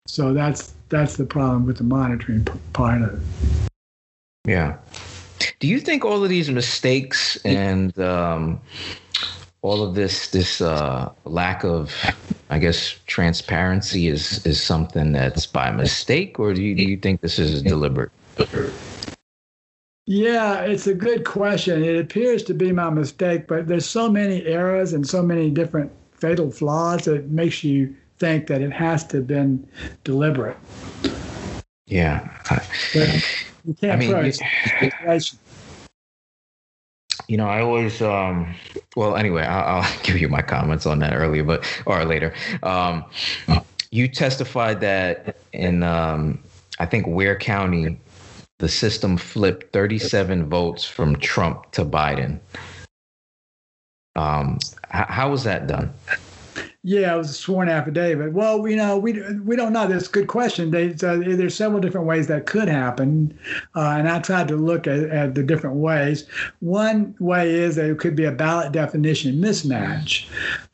So 0.07 0.33
that's 0.33 0.75
that's 0.89 1.17
the 1.17 1.25
problem 1.25 1.67
with 1.67 1.79
the 1.79 1.85
monitoring 1.85 2.47
part 2.73 3.03
of 3.03 3.15
it. 3.15 3.71
Yeah. 4.47 4.77
Do 5.59 5.67
you 5.67 5.81
think 5.81 6.05
all 6.05 6.23
of 6.23 6.29
these 6.29 6.51
mistakes 6.51 7.37
and 7.45 7.99
um, 7.99 8.61
all 9.63 9.83
of 9.83 9.95
this 9.95 10.29
this 10.31 10.61
uh, 10.61 11.11
lack 11.25 11.65
of, 11.65 11.95
I 12.51 12.59
guess, 12.59 12.97
transparency 13.07 14.09
is 14.09 14.45
is 14.45 14.63
something 14.63 15.13
that's 15.13 15.47
by 15.47 15.71
mistake, 15.71 16.39
or 16.39 16.53
do 16.53 16.63
you, 16.63 16.75
do 16.75 16.85
you 16.85 16.99
think 16.99 17.23
this 17.23 17.39
is 17.39 17.63
deliberate? 17.63 18.13
Yeah, 20.07 20.61
it's 20.61 20.87
a 20.87 20.95
good 20.95 21.25
question. 21.25 21.83
It 21.83 21.99
appears 21.99 22.43
to 22.45 22.55
be 22.55 22.73
my 22.73 22.91
mistake, 22.91 23.47
but 23.47 23.67
there's 23.69 23.87
so 23.87 24.11
many 24.11 24.45
errors 24.45 24.93
and 24.93 25.09
so 25.09 25.23
many 25.23 25.51
different 25.51 25.91
fatal 26.13 26.51
flaws 26.51 27.07
that 27.07 27.15
it 27.15 27.31
makes 27.31 27.65
you 27.65 27.95
think 28.19 28.47
that 28.49 28.61
it 28.61 28.73
has 28.73 29.07
to 29.09 29.19
have 29.19 29.27
been 29.27 29.67
deliberate. 30.05 30.59
Yeah. 31.87 32.29
you 33.65 33.75
can't 33.75 33.93
I 33.93 33.97
mean, 33.97 34.11
you, 34.11 35.21
you 37.29 37.37
know, 37.39 37.47
I 37.47 37.63
always, 37.63 38.03
um, 38.03 38.55
well, 38.97 39.17
anyway, 39.17 39.43
I'll, 39.43 39.83
I'll, 39.83 39.99
give 40.03 40.19
you 40.19 40.29
my 40.29 40.43
comments 40.43 40.85
on 40.85 40.99
that 40.99 41.15
earlier, 41.15 41.45
but, 41.45 41.65
or 41.87 42.05
later. 42.05 42.35
Um, 42.63 43.05
you 43.91 44.09
testified 44.09 44.81
that 44.81 45.39
in, 45.53 45.83
um, 45.83 46.41
I 46.79 46.87
think, 46.87 47.07
Ware 47.07 47.37
County, 47.37 47.99
the 48.59 48.69
system 48.69 49.17
flipped 49.17 49.73
37 49.73 50.49
votes 50.49 50.85
from 50.85 51.17
Trump 51.17 51.71
to 51.73 51.85
Biden. 51.85 52.41
Um, 54.17 54.59
how 54.91 55.31
was 55.31 55.43
that 55.45 55.67
done? 55.67 55.93
Yeah, 56.87 57.15
it 57.15 57.17
was 57.17 57.31
a 57.31 57.33
sworn 57.33 57.71
affidavit. 57.71 58.35
Well, 58.35 58.69
you 58.69 58.77
know, 58.77 58.99
we 58.99 59.15
we 59.41 59.57
don't 59.57 59.73
know. 59.73 59.89
That's 59.89 60.07
a 60.07 60.11
good 60.11 60.29
question. 60.29 60.71
They, 60.71 60.91
uh, 60.91 61.17
there's 61.17 61.57
several 61.57 61.81
different 61.81 62.07
ways 62.07 62.27
that 62.27 62.45
could 62.45 62.69
happen, 62.69 63.37
uh, 63.75 63.95
and 63.99 64.07
I 64.07 64.21
tried 64.21 64.49
to 64.49 64.57
look 64.57 64.87
at, 64.87 65.01
at, 65.05 65.35
the 65.35 65.43
different 65.43 65.77
ways. 65.77 66.27
One 66.61 67.17
way 67.19 67.55
is 67.55 67.77
that 67.77 67.91
it 67.91 67.99
could 67.99 68.15
be 68.15 68.27
a 68.27 68.33
ballot 68.33 68.73
definition 68.73 69.37
mismatch. 69.37 70.27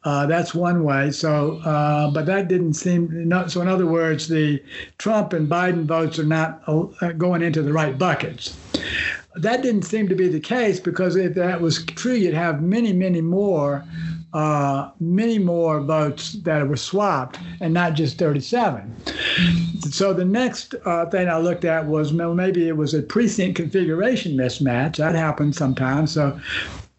Uh, 0.03 0.27
that's 0.27 0.55
one 0.55 0.83
way. 0.83 1.11
So, 1.11 1.59
uh, 1.59 2.11
but 2.11 2.27
that 2.27 2.49
didn't 2.49 2.75
seem. 2.75 3.29
Not, 3.29 3.51
so, 3.51 3.61
in 3.61 3.69
other 3.69 3.87
words, 3.87 4.29
the 4.29 4.63
Trump 4.99 5.33
and 5.33 5.49
Biden 5.49 5.85
votes 5.85 6.19
are 6.19 6.25
not 6.25 6.63
uh, 6.67 7.13
going 7.13 7.43
into 7.43 7.63
the 7.63 7.73
right 7.73 7.99
buckets. 7.99 8.57
That 9.37 9.63
didn't 9.63 9.83
seem 9.83 10.09
to 10.09 10.15
be 10.15 10.29
the 10.29 10.41
case 10.41 10.81
because 10.81 11.17
if 11.17 11.35
that 11.35 11.61
was 11.61 11.85
true, 11.85 12.15
you'd 12.15 12.35
have 12.35 12.63
many, 12.63 12.93
many 12.93 13.21
more 13.21 13.85
uh, 14.33 14.91
many 15.01 15.39
more 15.39 15.81
votes 15.81 16.35
that 16.45 16.67
were 16.69 16.77
swapped 16.77 17.39
and 17.61 17.75
not 17.75 17.95
just 17.95 18.19
37. 18.19 18.95
So 19.91 20.13
the 20.13 20.25
next 20.25 20.75
uh, 20.85 21.07
thing 21.07 21.29
I 21.29 21.39
looked 21.39 21.65
at 21.65 21.87
was 21.87 22.13
maybe 22.13 22.69
it 22.69 22.77
was 22.77 22.95
a 22.95 23.03
precinct 23.03 23.57
configuration 23.57 24.37
mismatch. 24.37 24.97
That 24.97 25.15
happens 25.15 25.57
sometimes. 25.57 26.13
So 26.13 26.39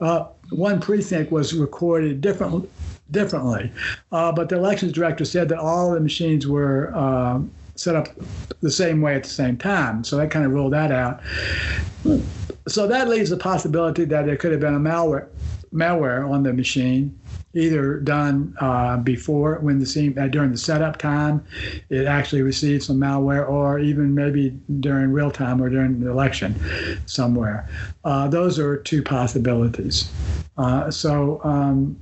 uh, 0.02 0.26
one 0.50 0.82
precinct 0.82 1.32
was 1.32 1.54
recorded 1.54 2.20
different, 2.20 2.70
differently, 3.12 3.72
uh, 4.12 4.32
but 4.32 4.50
the 4.50 4.56
elections 4.56 4.92
director 4.92 5.26
said 5.26 5.50
that 5.50 5.60
all 5.60 5.92
the 5.92 6.00
machines 6.00 6.48
were 6.48 6.92
uh, 6.96 7.40
set 7.76 7.96
up 7.96 8.08
the 8.62 8.72
same 8.72 9.02
way 9.02 9.16
at 9.16 9.24
the 9.24 9.30
same 9.30 9.58
time. 9.58 10.04
So 10.04 10.18
that 10.18 10.32
kind 10.32 10.46
of 10.46 10.52
ruled 10.52 10.74
that 10.74 10.92
out. 10.92 11.22
So 12.68 12.88
that 12.88 13.10
leaves 13.10 13.30
the 13.30 13.38
possibility 13.38 14.06
that 14.06 14.26
there 14.26 14.38
could 14.38 14.52
have 14.52 14.62
been 14.62 14.76
a 14.76 14.80
malware 14.80 15.28
malware 15.74 16.30
on 16.30 16.44
the 16.44 16.52
machine 16.52 17.18
either 17.54 18.00
done 18.00 18.56
uh, 18.60 18.98
before 18.98 19.56
when 19.60 19.80
the 19.80 19.86
scene 19.86 20.18
uh, 20.18 20.28
during 20.28 20.52
the 20.52 20.58
setup 20.58 20.98
time 20.98 21.44
it 21.90 22.06
actually 22.06 22.42
received 22.42 22.84
some 22.84 22.98
malware 22.98 23.48
or 23.48 23.80
even 23.80 24.16
maybe 24.16 24.50
during 24.80 25.12
real 25.12 25.32
time 25.32 25.62
or 25.62 25.70
during 25.70 26.00
the 26.00 26.10
election 26.10 26.56
somewhere. 27.06 27.68
Uh, 28.06 28.28
those 28.28 28.58
are 28.58 28.78
two 28.78 29.04
possibilities. 29.04 30.12
Uh, 30.58 30.90
so 30.90 31.42
um, 31.44 31.98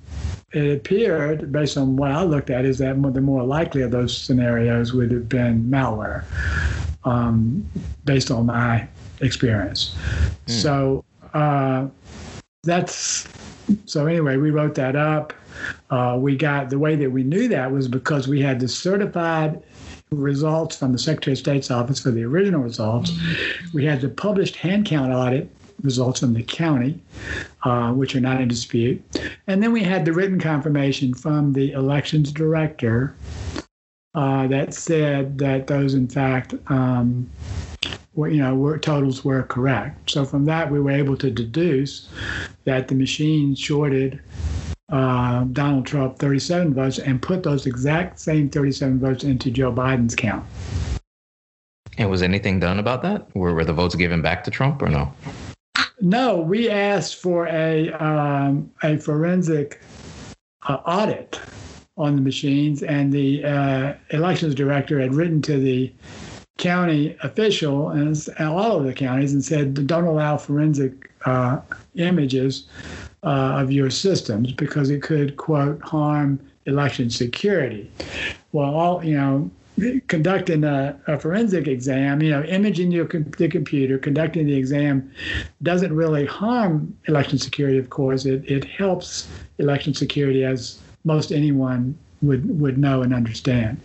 it 0.51 0.77
appeared 0.77 1.51
based 1.51 1.77
on 1.77 1.95
what 1.95 2.11
i 2.11 2.23
looked 2.23 2.49
at 2.49 2.65
is 2.65 2.79
that 2.79 2.99
the 3.13 3.21
more 3.21 3.43
likely 3.43 3.81
of 3.81 3.91
those 3.91 4.15
scenarios 4.15 4.93
would 4.93 5.11
have 5.11 5.29
been 5.29 5.63
malware 5.65 6.23
um, 7.05 7.65
based 8.05 8.31
on 8.31 8.45
my 8.45 8.87
experience. 9.21 9.95
Mm. 10.47 10.51
so 10.51 11.05
uh, 11.33 11.87
that's 12.63 13.27
so 13.85 14.07
anyway, 14.07 14.37
we 14.37 14.51
wrote 14.51 14.75
that 14.75 14.95
up. 14.95 15.33
Uh, 15.89 16.17
we 16.19 16.35
got 16.35 16.69
the 16.69 16.79
way 16.79 16.95
that 16.95 17.11
we 17.11 17.23
knew 17.23 17.47
that 17.47 17.71
was 17.71 17.87
because 17.87 18.27
we 18.27 18.41
had 18.41 18.59
the 18.59 18.67
certified 18.67 19.61
results 20.11 20.75
from 20.75 20.91
the 20.91 20.99
Secretary 20.99 21.33
of 21.33 21.39
State's 21.39 21.69
office 21.69 21.99
for 21.99 22.11
the 22.11 22.23
original 22.23 22.61
results. 22.61 23.11
We 23.73 23.85
had 23.85 24.01
the 24.01 24.09
published 24.09 24.55
hand 24.55 24.85
count 24.85 25.11
audit 25.11 25.49
results 25.81 26.19
from 26.19 26.33
the 26.33 26.43
county, 26.43 26.99
uh, 27.63 27.93
which 27.93 28.15
are 28.15 28.19
not 28.19 28.41
in 28.41 28.47
dispute. 28.47 29.01
And 29.47 29.61
then 29.61 29.71
we 29.71 29.83
had 29.83 30.05
the 30.05 30.13
written 30.13 30.39
confirmation 30.39 31.13
from 31.13 31.53
the 31.53 31.71
elections 31.71 32.31
director 32.31 33.15
uh, 34.15 34.47
that 34.47 34.73
said 34.73 35.37
that 35.37 35.67
those, 35.67 35.93
in 35.93 36.07
fact, 36.07 36.53
um, 36.67 37.29
you 38.15 38.37
know, 38.37 38.55
were, 38.55 38.77
totals 38.77 39.23
were 39.23 39.43
correct. 39.43 40.09
So 40.09 40.25
from 40.25 40.45
that, 40.45 40.71
we 40.71 40.79
were 40.79 40.91
able 40.91 41.15
to 41.17 41.29
deduce 41.29 42.09
that 42.65 42.87
the 42.87 42.95
machine 42.95 43.55
shorted 43.55 44.21
uh, 44.91 45.43
Donald 45.45 45.85
Trump 45.85 46.17
37 46.17 46.73
votes 46.73 46.99
and 46.99 47.21
put 47.21 47.43
those 47.43 47.65
exact 47.65 48.19
same 48.19 48.49
37 48.49 48.99
votes 48.99 49.23
into 49.23 49.51
Joe 49.51 49.71
Biden's 49.71 50.15
count. 50.15 50.45
And 51.97 52.09
was 52.09 52.21
anything 52.21 52.59
done 52.59 52.79
about 52.79 53.01
that? 53.03 53.33
Were, 53.35 53.53
were 53.53 53.65
the 53.65 53.73
votes 53.73 53.95
given 53.95 54.21
back 54.21 54.43
to 54.45 54.51
Trump 54.51 54.81
or 54.81 54.89
no? 54.89 55.13
No, 56.01 56.37
we 56.37 56.69
asked 56.69 57.17
for 57.17 57.47
a 57.47 57.91
um, 57.91 58.71
a 58.83 58.97
forensic 58.97 59.81
uh, 60.67 60.77
audit 60.85 61.39
on 61.97 62.15
the 62.15 62.21
machines, 62.21 62.83
and 62.83 63.11
the 63.11 63.43
uh, 63.43 63.93
elections 64.11 64.55
director 64.55 65.01
had 65.01 65.13
written 65.13 65.41
to 65.41 65.59
the 65.59 65.91
county 66.59 67.17
official 67.23 67.89
and, 67.89 68.15
all 68.39 68.77
of 68.77 68.83
the 68.83 68.93
counties 68.93 69.33
and 69.33 69.43
said, 69.43 69.87
don't 69.87 70.05
allow 70.05 70.37
forensic 70.37 71.09
uh, 71.25 71.59
images 71.95 72.67
uh, 73.23 73.57
of 73.61 73.71
your 73.71 73.89
systems 73.89 74.51
because 74.53 74.89
it 74.89 75.01
could 75.01 75.37
quote 75.37 75.81
harm 75.81 76.39
election 76.65 77.09
security. 77.09 77.89
Well, 78.51 78.73
all 78.73 79.03
you 79.03 79.15
know, 79.15 79.51
conducting 80.07 80.63
a, 80.63 80.99
a, 81.07 81.17
forensic 81.17 81.67
exam, 81.67 82.21
you 82.21 82.31
know, 82.31 82.43
imaging 82.43 82.91
your 82.91 83.05
the 83.05 83.47
computer, 83.47 83.97
conducting 83.97 84.45
the 84.45 84.55
exam 84.55 85.11
doesn't 85.63 85.93
really 85.93 86.25
harm 86.25 86.95
election 87.07 87.37
security, 87.37 87.77
of 87.77 87.89
course. 87.89 88.25
It, 88.25 88.49
it 88.49 88.65
helps 88.65 89.27
election 89.57 89.93
security 89.93 90.43
as 90.43 90.79
most 91.05 91.31
anyone 91.31 91.97
would, 92.21 92.59
would 92.59 92.77
know 92.77 93.01
and 93.01 93.13
understand. 93.13 93.79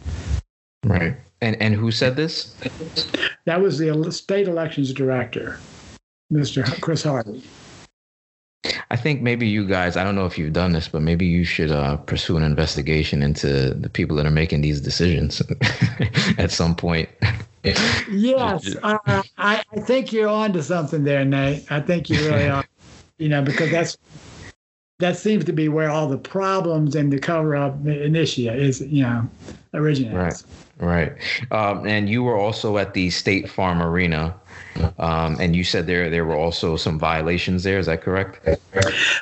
Right. 0.84 1.16
And, 1.44 1.60
and 1.60 1.74
who 1.74 1.92
said 1.92 2.16
this? 2.16 2.54
That 3.44 3.60
was 3.60 3.76
the 3.76 4.10
state 4.10 4.48
elections 4.48 4.94
director, 4.94 5.60
Mr. 6.32 6.80
Chris 6.80 7.02
Harvey. 7.02 7.42
I 8.90 8.96
think 8.96 9.20
maybe 9.20 9.46
you 9.46 9.68
guys, 9.68 9.98
I 9.98 10.04
don't 10.04 10.14
know 10.14 10.24
if 10.24 10.38
you've 10.38 10.54
done 10.54 10.72
this, 10.72 10.88
but 10.88 11.02
maybe 11.02 11.26
you 11.26 11.44
should 11.44 11.70
uh, 11.70 11.98
pursue 11.98 12.38
an 12.38 12.42
investigation 12.44 13.22
into 13.22 13.74
the 13.74 13.90
people 13.90 14.16
that 14.16 14.24
are 14.24 14.30
making 14.30 14.62
these 14.62 14.80
decisions 14.80 15.42
at 16.38 16.50
some 16.50 16.74
point. 16.74 17.10
yes, 18.10 18.74
uh, 18.82 18.96
I, 19.36 19.62
I 19.70 19.80
think 19.80 20.14
you're 20.14 20.28
on 20.28 20.54
to 20.54 20.62
something 20.62 21.04
there, 21.04 21.26
Nate. 21.26 21.70
I 21.70 21.80
think 21.80 22.08
you 22.08 22.20
really 22.20 22.48
are. 22.48 22.64
You 23.18 23.28
know, 23.28 23.42
because 23.42 23.70
that's 23.70 23.98
that 24.98 25.18
seems 25.18 25.44
to 25.44 25.52
be 25.52 25.68
where 25.68 25.90
all 25.90 26.08
the 26.08 26.16
problems 26.16 26.94
and 26.94 27.12
the 27.12 27.18
cover 27.18 27.54
up 27.54 27.86
initiate 27.86 28.58
is, 28.58 28.80
you 28.80 29.02
know, 29.02 29.28
originates. 29.74 30.14
Right, 30.14 30.63
right. 30.78 31.12
Um, 31.50 31.86
and 31.86 32.08
you 32.08 32.22
were 32.22 32.36
also 32.36 32.78
at 32.78 32.94
the 32.94 33.10
State 33.10 33.50
Farm 33.50 33.82
Arena 33.82 34.34
um, 34.98 35.36
and 35.40 35.54
you 35.54 35.64
said 35.64 35.86
there 35.86 36.10
there 36.10 36.24
were 36.24 36.36
also 36.36 36.76
some 36.76 36.98
violations 36.98 37.62
there. 37.62 37.78
Is 37.78 37.86
that 37.86 38.02
correct? 38.02 38.40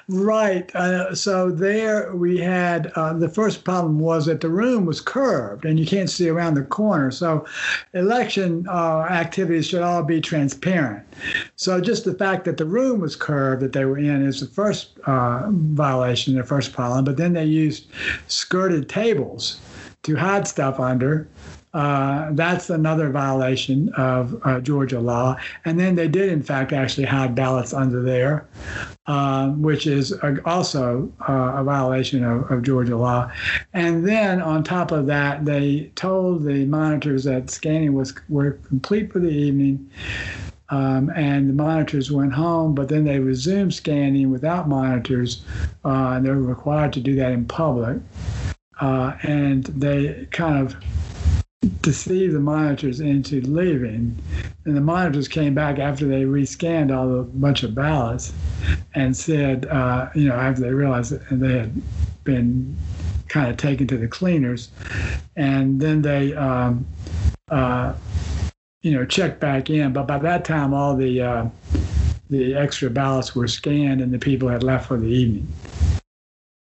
Right. 0.08 0.74
Uh, 0.74 1.14
so 1.14 1.50
there 1.50 2.14
we 2.14 2.38
had 2.38 2.90
uh, 2.96 3.12
the 3.12 3.28
first 3.28 3.64
problem 3.64 3.98
was 3.98 4.26
that 4.26 4.40
the 4.40 4.48
room 4.48 4.86
was 4.86 5.00
curved 5.00 5.64
and 5.64 5.78
you 5.78 5.86
can't 5.86 6.10
see 6.10 6.28
around 6.28 6.54
the 6.54 6.62
corner. 6.62 7.10
So 7.10 7.46
election 7.94 8.66
uh, 8.68 9.00
activities 9.02 9.66
should 9.66 9.82
all 9.82 10.02
be 10.02 10.20
transparent. 10.20 11.06
So 11.56 11.80
just 11.80 12.04
the 12.04 12.14
fact 12.14 12.44
that 12.46 12.56
the 12.56 12.66
room 12.66 13.00
was 13.00 13.14
curved 13.14 13.62
that 13.62 13.72
they 13.72 13.84
were 13.84 13.98
in 13.98 14.24
is 14.24 14.40
the 14.40 14.46
first 14.46 14.98
uh, 15.06 15.48
violation, 15.50 16.34
the 16.34 16.44
first 16.44 16.72
problem. 16.72 17.04
But 17.04 17.16
then 17.16 17.34
they 17.34 17.44
used 17.44 17.86
skirted 18.26 18.88
tables 18.88 19.60
to 20.02 20.16
hide 20.16 20.46
stuff 20.46 20.80
under. 20.80 21.28
Uh, 21.74 22.28
that's 22.32 22.68
another 22.68 23.08
violation 23.08 23.88
of 23.94 24.38
uh, 24.44 24.60
Georgia 24.60 25.00
law. 25.00 25.36
And 25.64 25.80
then 25.80 25.94
they 25.94 26.06
did, 26.06 26.30
in 26.30 26.42
fact, 26.42 26.72
actually 26.72 27.06
hide 27.06 27.34
ballots 27.34 27.72
under 27.72 28.02
there, 28.02 28.46
uh, 29.06 29.48
which 29.50 29.86
is 29.86 30.12
also 30.44 31.10
uh, 31.26 31.54
a 31.56 31.64
violation 31.64 32.24
of, 32.24 32.50
of, 32.50 32.62
Georgia 32.62 32.96
law. 32.96 33.32
And 33.72 34.06
then 34.06 34.42
on 34.42 34.62
top 34.62 34.90
of 34.90 35.06
that, 35.06 35.46
they 35.46 35.90
told 35.94 36.44
the 36.44 36.66
monitors 36.66 37.24
that 37.24 37.48
scanning 37.48 37.94
was 37.94 38.12
were 38.28 38.52
complete 38.68 39.10
for 39.10 39.18
the 39.18 39.30
evening. 39.30 39.90
Um, 40.68 41.10
and 41.14 41.50
the 41.50 41.54
monitors 41.54 42.10
went 42.10 42.32
home, 42.32 42.74
but 42.74 42.88
then 42.88 43.04
they 43.04 43.18
resumed 43.18 43.74
scanning 43.74 44.30
without 44.30 44.68
monitors, 44.68 45.44
uh, 45.84 46.14
and 46.16 46.24
they 46.24 46.30
were 46.30 46.42
required 46.42 46.94
to 46.94 47.00
do 47.00 47.14
that 47.16 47.32
in 47.32 47.44
public. 47.44 47.98
Uh, 48.82 49.16
and 49.22 49.62
they 49.66 50.26
kind 50.32 50.58
of 50.58 50.74
deceived 51.82 52.34
the 52.34 52.40
monitors 52.40 52.98
into 52.98 53.40
leaving. 53.42 54.20
And 54.64 54.76
the 54.76 54.80
monitors 54.80 55.28
came 55.28 55.54
back 55.54 55.78
after 55.78 56.08
they 56.08 56.24
rescanned 56.24 56.92
all 56.92 57.08
the 57.08 57.22
bunch 57.22 57.62
of 57.62 57.76
ballots 57.76 58.32
and 58.96 59.16
said, 59.16 59.66
uh, 59.66 60.08
you 60.16 60.28
know, 60.28 60.34
after 60.34 60.62
they 60.62 60.72
realized 60.74 61.12
that 61.12 61.22
they 61.30 61.58
had 61.58 61.80
been 62.24 62.76
kind 63.28 63.48
of 63.48 63.56
taken 63.56 63.86
to 63.86 63.96
the 63.96 64.08
cleaners, 64.08 64.70
and 65.36 65.80
then 65.80 66.02
they, 66.02 66.34
um, 66.34 66.84
uh, 67.52 67.94
you 68.82 68.94
know, 68.94 69.04
checked 69.04 69.38
back 69.38 69.70
in. 69.70 69.92
But 69.92 70.08
by 70.08 70.18
that 70.18 70.44
time, 70.44 70.74
all 70.74 70.96
the 70.96 71.22
uh, 71.22 71.46
the 72.30 72.56
extra 72.56 72.90
ballots 72.90 73.36
were 73.36 73.46
scanned, 73.46 74.00
and 74.00 74.12
the 74.12 74.18
people 74.18 74.48
had 74.48 74.64
left 74.64 74.88
for 74.88 74.98
the 74.98 75.06
evening. 75.06 75.46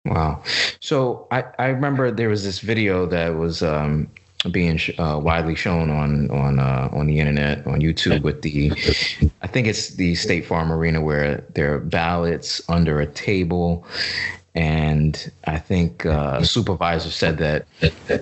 Wow. 0.07 0.43
So 0.81 1.27
I, 1.31 1.45
I 1.59 1.67
remember 1.67 2.11
there 2.11 2.29
was 2.29 2.45
this 2.45 2.61
video 2.61 3.07
that 3.07 3.37
was 3.37 3.63
um, 3.63 4.09
being 4.51 4.79
uh, 4.99 5.19
widely 5.23 5.55
shown 5.55 5.91
on 5.91 6.31
on 6.31 6.59
uh, 6.59 6.89
on 6.93 7.07
the 7.07 7.19
internet 7.19 7.67
on 7.67 7.81
YouTube 7.81 8.23
with 8.23 8.43
the 8.43 8.71
I 9.43 9.47
think 9.47 9.67
it's 9.67 9.91
the 9.95 10.15
State 10.15 10.47
Farm 10.47 10.71
Arena 10.73 11.01
where 11.01 11.45
there 11.55 11.75
are 11.75 11.81
ballots 11.81 12.61
under 12.69 13.01
a 13.01 13.07
table. 13.07 13.85
And 14.57 15.31
I 15.45 15.59
think 15.59 16.07
uh, 16.07 16.43
supervisor 16.43 17.11
said 17.11 17.37
that 17.39 17.67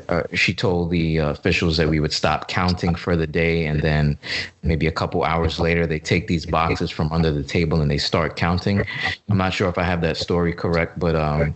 uh, 0.08 0.24
she 0.34 0.52
told 0.52 0.90
the 0.90 1.18
officials 1.18 1.76
that 1.76 1.88
we 1.88 2.00
would 2.00 2.12
stop 2.12 2.48
counting 2.48 2.96
for 2.96 3.14
the 3.16 3.28
day, 3.28 3.66
and 3.66 3.80
then 3.80 4.18
maybe 4.64 4.88
a 4.88 4.92
couple 4.92 5.22
hours 5.22 5.60
later 5.60 5.86
they 5.86 6.00
take 6.00 6.26
these 6.26 6.44
boxes 6.44 6.90
from 6.90 7.12
under 7.12 7.30
the 7.30 7.44
table 7.44 7.80
and 7.80 7.88
they 7.88 7.98
start 7.98 8.34
counting. 8.34 8.84
I'm 9.28 9.38
not 9.38 9.54
sure 9.54 9.68
if 9.68 9.78
I 9.78 9.84
have 9.84 10.00
that 10.00 10.16
story 10.16 10.52
correct, 10.52 10.98
but 10.98 11.14
um, 11.14 11.54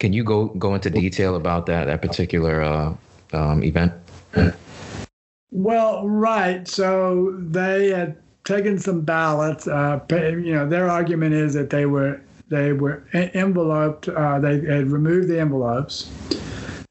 can 0.00 0.12
you 0.12 0.24
go 0.24 0.46
go 0.46 0.74
into 0.74 0.90
detail 0.90 1.36
about 1.36 1.66
that 1.66 1.84
that 1.84 2.02
particular 2.02 2.62
uh, 2.62 2.94
um, 3.32 3.62
event? 3.62 3.92
Well, 5.52 6.08
right. 6.08 6.66
So 6.66 7.36
they 7.38 7.90
had 7.90 8.16
taken 8.42 8.76
some 8.80 9.02
ballots. 9.02 9.68
Uh, 9.68 10.00
you 10.10 10.52
know, 10.52 10.68
their 10.68 10.90
argument 10.90 11.34
is 11.34 11.54
that 11.54 11.70
they 11.70 11.86
were 11.86 12.20
they 12.50 12.72
were 12.72 13.04
enveloped. 13.14 14.08
Uh, 14.08 14.38
they 14.40 14.60
had 14.60 14.90
removed 14.90 15.28
the 15.28 15.40
envelopes, 15.40 16.10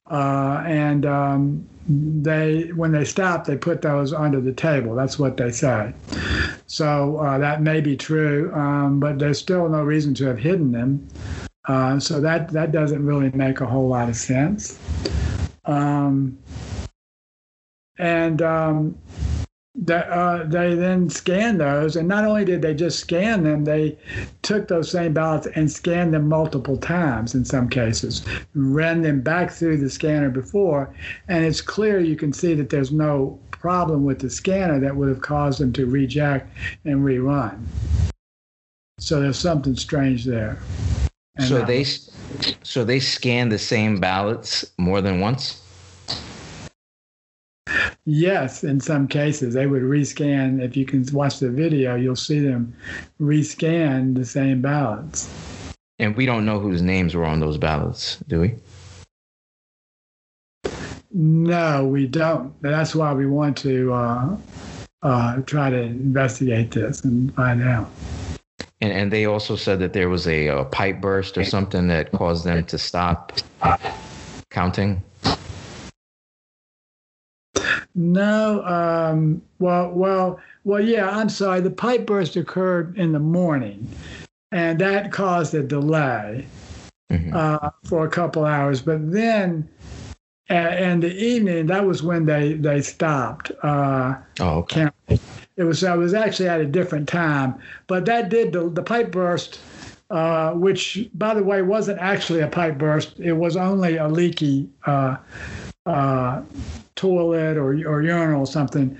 uh, 0.09 0.63
and 0.65 1.05
um, 1.05 1.67
they 1.87 2.71
when 2.73 2.91
they 2.91 3.05
stopped, 3.05 3.45
they 3.45 3.57
put 3.57 3.81
those 3.81 4.13
under 4.13 4.39
the 4.39 4.53
table. 4.53 4.95
That's 4.95 5.19
what 5.19 5.37
they 5.37 5.51
say. 5.51 5.93
So 6.67 7.17
uh, 7.17 7.37
that 7.39 7.61
may 7.61 7.81
be 7.81 7.97
true, 7.97 8.53
um, 8.55 8.99
but 8.99 9.19
there's 9.19 9.37
still 9.37 9.67
no 9.69 9.83
reason 9.83 10.13
to 10.15 10.25
have 10.25 10.39
hidden 10.39 10.71
them. 10.71 11.07
Uh, 11.67 11.99
so 11.99 12.21
that 12.21 12.49
that 12.51 12.71
doesn't 12.71 13.05
really 13.05 13.29
make 13.31 13.59
a 13.59 13.65
whole 13.65 13.89
lot 13.89 14.07
of 14.07 14.15
sense. 14.15 14.79
Um, 15.65 16.37
and 17.97 18.41
um, 19.87 20.03
uh, 20.09 20.43
they 20.43 20.75
then 20.75 21.09
scanned 21.09 21.59
those. 21.59 21.95
And 21.95 22.07
not 22.07 22.25
only 22.25 22.45
did 22.45 22.61
they 22.61 22.73
just 22.73 22.99
scan 22.99 23.43
them, 23.43 23.63
they 23.63 23.97
took 24.41 24.67
those 24.67 24.91
same 24.91 25.13
ballots 25.13 25.47
and 25.55 25.71
scanned 25.71 26.13
them 26.13 26.27
multiple 26.27 26.77
times 26.77 27.35
in 27.35 27.45
some 27.45 27.69
cases, 27.69 28.25
ran 28.53 29.01
them 29.01 29.21
back 29.21 29.51
through 29.51 29.77
the 29.77 29.89
scanner 29.89 30.29
before. 30.29 30.93
And 31.27 31.45
it's 31.45 31.61
clear 31.61 31.99
you 31.99 32.15
can 32.15 32.33
see 32.33 32.53
that 32.55 32.69
there's 32.69 32.91
no 32.91 33.39
problem 33.51 34.05
with 34.05 34.19
the 34.19 34.29
scanner 34.29 34.79
that 34.79 34.95
would 34.95 35.09
have 35.09 35.21
caused 35.21 35.59
them 35.59 35.73
to 35.73 35.85
reject 35.85 36.49
and 36.85 37.03
rerun. 37.03 37.65
So 38.99 39.21
there's 39.21 39.39
something 39.39 39.75
strange 39.75 40.25
there. 40.25 40.59
And 41.37 41.47
so 41.47 41.63
they 41.63 41.85
so 42.63 42.83
they 42.83 42.99
scan 42.99 43.47
the 43.47 43.57
same 43.57 43.99
ballots 43.99 44.65
more 44.77 45.01
than 45.01 45.21
once? 45.21 45.61
Yes, 48.05 48.63
in 48.63 48.79
some 48.79 49.07
cases 49.07 49.53
they 49.53 49.67
would 49.67 49.83
rescan. 49.83 50.61
If 50.61 50.75
you 50.75 50.85
can 50.85 51.05
watch 51.11 51.39
the 51.39 51.49
video, 51.49 51.95
you'll 51.95 52.15
see 52.15 52.39
them 52.39 52.73
rescan 53.21 54.15
the 54.15 54.25
same 54.25 54.61
ballots. 54.61 55.29
And 55.99 56.15
we 56.15 56.25
don't 56.25 56.45
know 56.45 56.59
whose 56.59 56.81
names 56.81 57.13
were 57.13 57.25
on 57.25 57.39
those 57.39 57.57
ballots, 57.57 58.17
do 58.27 58.39
we? 58.39 58.55
No, 61.11 61.85
we 61.85 62.07
don't. 62.07 62.59
That's 62.61 62.95
why 62.95 63.13
we 63.13 63.25
want 63.25 63.57
to 63.57 63.91
uh, 63.91 64.37
uh, 65.01 65.37
try 65.41 65.69
to 65.69 65.81
investigate 65.81 66.71
this 66.71 67.03
and 67.03 67.33
find 67.35 67.61
out. 67.61 67.89
And, 68.81 68.93
and 68.93 69.11
they 69.11 69.25
also 69.25 69.55
said 69.55 69.79
that 69.79 69.93
there 69.93 70.07
was 70.07 70.27
a, 70.27 70.47
a 70.47 70.65
pipe 70.65 71.01
burst 71.01 71.37
or 71.37 71.43
something 71.43 71.87
that 71.87 72.11
caused 72.11 72.45
them 72.45 72.63
to 72.65 72.77
stop 72.77 73.33
counting. 74.49 75.01
No, 77.99 78.63
um, 78.63 79.41
well, 79.59 79.91
well, 79.91 80.39
well, 80.63 80.79
yeah. 80.79 81.09
I'm 81.09 81.27
sorry. 81.27 81.59
The 81.59 81.69
pipe 81.69 82.05
burst 82.05 82.37
occurred 82.37 82.97
in 82.97 83.11
the 83.11 83.19
morning, 83.19 83.85
and 84.53 84.79
that 84.79 85.11
caused 85.11 85.53
a 85.53 85.61
delay 85.61 86.47
mm-hmm. 87.11 87.35
uh, 87.35 87.71
for 87.83 88.05
a 88.05 88.09
couple 88.09 88.45
hours. 88.45 88.81
But 88.81 89.11
then, 89.11 89.67
in 90.49 91.01
the 91.01 91.13
evening, 91.13 91.65
that 91.65 91.85
was 91.85 92.01
when 92.01 92.25
they 92.25 92.53
they 92.53 92.81
stopped. 92.81 93.51
Uh, 93.63 94.15
oh, 94.39 94.59
okay. 94.59 94.89
Counting. 95.09 95.19
It 95.57 95.65
was 95.65 95.83
I 95.83 95.97
was 95.97 96.13
actually 96.13 96.47
at 96.47 96.61
a 96.61 96.65
different 96.65 97.05
time, 97.05 97.55
but 97.87 98.05
that 98.05 98.29
did 98.29 98.53
the, 98.53 98.69
the 98.69 98.81
pipe 98.81 99.11
burst. 99.11 99.59
Uh, 100.09 100.53
which, 100.53 101.07
by 101.13 101.35
the 101.35 101.43
way, 101.43 101.61
wasn't 101.61 101.99
actually 101.99 102.39
a 102.39 102.47
pipe 102.47 102.77
burst. 102.79 103.19
It 103.19 103.33
was 103.33 103.55
only 103.55 103.97
a 103.97 104.07
leaky 104.07 104.67
uh, 104.87 105.17
uh, 105.85 106.41
toilet 106.99 107.57
or, 107.57 107.69
or 107.87 108.01
urinal 108.01 108.41
or 108.41 108.47
something 108.47 108.97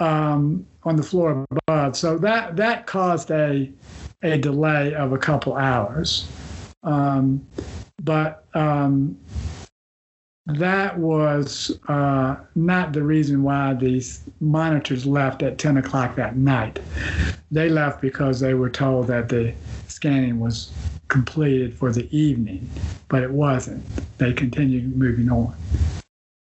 um, 0.00 0.66
on 0.82 0.96
the 0.96 1.02
floor 1.02 1.44
above 1.50 1.96
so 1.96 2.18
that 2.18 2.56
that 2.56 2.86
caused 2.86 3.30
a 3.30 3.70
a 4.22 4.38
delay 4.38 4.94
of 4.94 5.12
a 5.12 5.18
couple 5.18 5.56
hours, 5.56 6.28
um, 6.82 7.46
but 8.02 8.44
um, 8.54 9.16
that 10.46 10.98
was 10.98 11.78
uh, 11.88 12.36
not 12.54 12.92
the 12.92 13.02
reason 13.02 13.42
why 13.42 13.74
these 13.74 14.22
monitors 14.40 15.04
left 15.04 15.42
at 15.42 15.58
10 15.58 15.76
o'clock 15.76 16.16
that 16.16 16.36
night. 16.36 16.78
They 17.50 17.68
left 17.68 18.00
because 18.00 18.40
they 18.40 18.54
were 18.54 18.70
told 18.70 19.08
that 19.08 19.28
the 19.28 19.54
scanning 19.88 20.38
was 20.38 20.72
completed 21.08 21.74
for 21.74 21.92
the 21.92 22.08
evening, 22.16 22.68
but 23.08 23.22
it 23.22 23.30
wasn't. 23.30 23.84
They 24.18 24.32
continued 24.32 24.96
moving 24.96 25.30
on. 25.30 25.54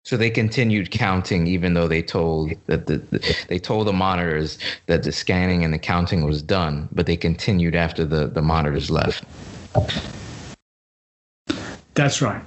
So 0.05 0.17
they 0.17 0.31
continued 0.31 0.91
counting, 0.91 1.47
even 1.47 1.75
though 1.75 1.87
they 1.87 2.03
told 2.03 2.53
that 2.67 2.87
the, 2.87 2.99
the, 2.99 3.45
they 3.49 3.59
told 3.59 3.87
the 3.87 3.93
monitors 3.93 4.59
that 4.87 5.05
the 5.05 5.13
scanning 5.13 5.65
and 5.65 5.73
the 5.73 5.79
counting 5.79 6.25
was 6.25 6.43
done, 6.43 6.89
but 6.91 7.07
they 7.07 7.17
continued 7.17 7.77
after 7.77 8.05
the, 8.05 8.27
the 8.27 8.43
monitors 8.43 8.91
left. 8.91 9.25
That's 11.95 12.21
right. 12.21 12.43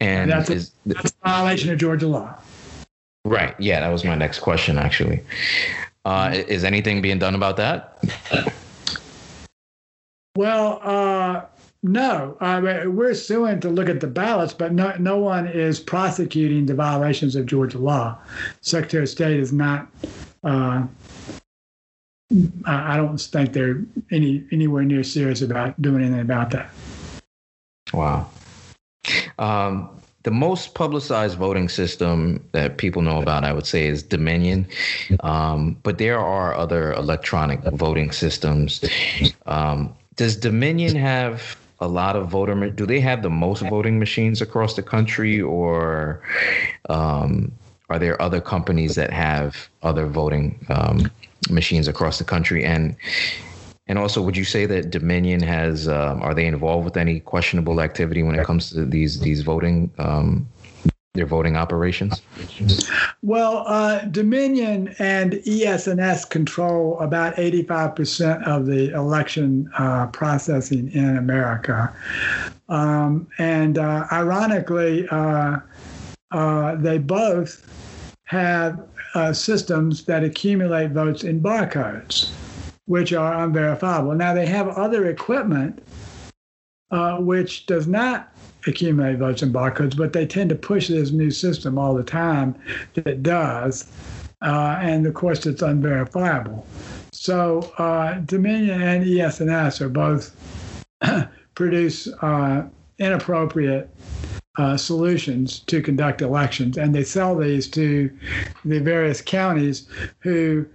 And 0.00 0.30
that's, 0.30 0.50
is, 0.50 0.72
a, 0.86 0.94
that's 0.94 1.12
a 1.22 1.28
violation 1.28 1.70
of 1.70 1.78
Georgia 1.78 2.08
law. 2.08 2.34
Right. 3.24 3.54
Yeah, 3.60 3.80
that 3.80 3.88
was 3.88 4.04
my 4.04 4.16
next 4.16 4.40
question, 4.40 4.78
actually. 4.78 5.22
Uh, 6.04 6.32
is 6.48 6.64
anything 6.64 7.02
being 7.02 7.18
done 7.18 7.34
about 7.34 7.56
that? 7.58 8.02
Well, 10.36 10.80
uh, 10.82 11.42
no. 11.82 12.36
I 12.40 12.60
mean, 12.60 12.96
we're 12.96 13.14
suing 13.14 13.60
to 13.60 13.68
look 13.68 13.88
at 13.88 14.00
the 14.00 14.06
ballots, 14.06 14.52
but 14.52 14.72
no, 14.72 14.94
no 14.98 15.18
one 15.18 15.46
is 15.46 15.80
prosecuting 15.80 16.66
the 16.66 16.74
violations 16.74 17.36
of 17.36 17.46
Georgia 17.46 17.78
law. 17.78 18.18
Secretary 18.60 19.04
of 19.04 19.08
State 19.08 19.38
is 19.38 19.52
not. 19.52 19.88
Uh, 20.42 20.86
I 22.64 22.96
don't 22.96 23.18
think 23.18 23.52
they're 23.52 23.82
any 24.10 24.44
anywhere 24.50 24.82
near 24.82 25.04
serious 25.04 25.42
about 25.42 25.80
doing 25.80 26.02
anything 26.02 26.20
about 26.20 26.50
that. 26.50 26.70
Wow. 27.92 28.28
Um, 29.38 29.90
the 30.24 30.32
most 30.32 30.74
publicized 30.74 31.38
voting 31.38 31.68
system 31.68 32.44
that 32.50 32.78
people 32.78 33.00
know 33.00 33.22
about, 33.22 33.44
I 33.44 33.52
would 33.52 33.64
say, 33.64 33.86
is 33.86 34.02
Dominion. 34.02 34.66
Um, 35.20 35.76
but 35.84 35.98
there 35.98 36.18
are 36.18 36.52
other 36.52 36.92
electronic 36.94 37.60
voting 37.62 38.10
systems. 38.10 38.84
Um, 39.46 39.94
does 40.16 40.36
Dominion 40.36 40.96
have 40.96 41.56
a 41.80 41.88
lot 41.88 42.16
of 42.16 42.28
voter? 42.28 42.70
Do 42.70 42.86
they 42.86 43.00
have 43.00 43.22
the 43.22 43.30
most 43.30 43.62
voting 43.62 43.98
machines 43.98 44.40
across 44.40 44.74
the 44.74 44.82
country, 44.82 45.40
or 45.40 46.22
um, 46.88 47.52
are 47.88 47.98
there 47.98 48.20
other 48.20 48.40
companies 48.40 48.94
that 48.94 49.10
have 49.10 49.68
other 49.82 50.06
voting 50.06 50.64
um, 50.68 51.10
machines 51.50 51.88
across 51.88 52.18
the 52.18 52.24
country? 52.24 52.64
And 52.64 52.96
and 53.88 53.98
also, 53.98 54.20
would 54.20 54.36
you 54.36 54.44
say 54.44 54.66
that 54.66 54.90
Dominion 54.90 55.40
has 55.42 55.88
um, 55.88 56.20
are 56.22 56.34
they 56.34 56.46
involved 56.46 56.84
with 56.84 56.96
any 56.96 57.20
questionable 57.20 57.80
activity 57.80 58.22
when 58.22 58.38
it 58.38 58.44
comes 58.44 58.70
to 58.70 58.84
these 58.84 59.20
these 59.20 59.42
voting 59.42 59.90
um, 59.98 60.48
their 61.16 61.26
voting 61.26 61.56
operations? 61.56 62.22
Well, 63.22 63.64
uh, 63.66 64.00
Dominion 64.06 64.94
and 64.98 65.34
ES&S 65.46 66.24
control 66.24 66.98
about 67.00 67.34
85% 67.36 68.46
of 68.46 68.66
the 68.66 68.90
election 68.90 69.70
uh, 69.78 70.06
processing 70.08 70.90
in 70.92 71.16
America. 71.16 71.92
Um, 72.68 73.26
and 73.38 73.78
uh, 73.78 74.06
ironically, 74.12 75.08
uh, 75.08 75.58
uh, 76.32 76.74
they 76.76 76.98
both 76.98 77.64
have 78.24 78.80
uh, 79.14 79.32
systems 79.32 80.04
that 80.04 80.24
accumulate 80.24 80.90
votes 80.90 81.24
in 81.24 81.40
barcodes 81.40 82.32
which 82.86 83.12
are 83.12 83.42
unverifiable. 83.44 84.14
Now, 84.14 84.32
they 84.32 84.46
have 84.46 84.68
other 84.68 85.08
equipment 85.10 85.82
which 87.18 87.66
does 87.66 87.88
not 87.88 88.35
accumulate 88.66 89.18
votes 89.18 89.42
and 89.42 89.54
barcodes, 89.54 89.96
but 89.96 90.12
they 90.12 90.26
tend 90.26 90.50
to 90.50 90.56
push 90.56 90.88
this 90.88 91.10
new 91.10 91.30
system 91.30 91.78
all 91.78 91.94
the 91.94 92.04
time 92.04 92.54
that 92.94 93.22
does. 93.22 93.90
Uh, 94.42 94.78
and 94.80 95.06
of 95.06 95.14
course, 95.14 95.46
it's 95.46 95.62
unverifiable. 95.62 96.66
So 97.12 97.72
uh, 97.78 98.14
Dominion 98.20 98.82
and 98.82 99.04
ES&S 99.04 99.80
are 99.80 99.88
both 99.88 100.34
produce 101.54 102.08
uh, 102.22 102.66
inappropriate 102.98 103.90
uh, 104.58 104.76
solutions 104.76 105.60
to 105.60 105.82
conduct 105.82 106.22
elections, 106.22 106.78
and 106.78 106.94
they 106.94 107.04
sell 107.04 107.36
these 107.36 107.68
to 107.68 108.10
the 108.64 108.78
various 108.78 109.20
counties 109.20 109.88
who 110.20 110.66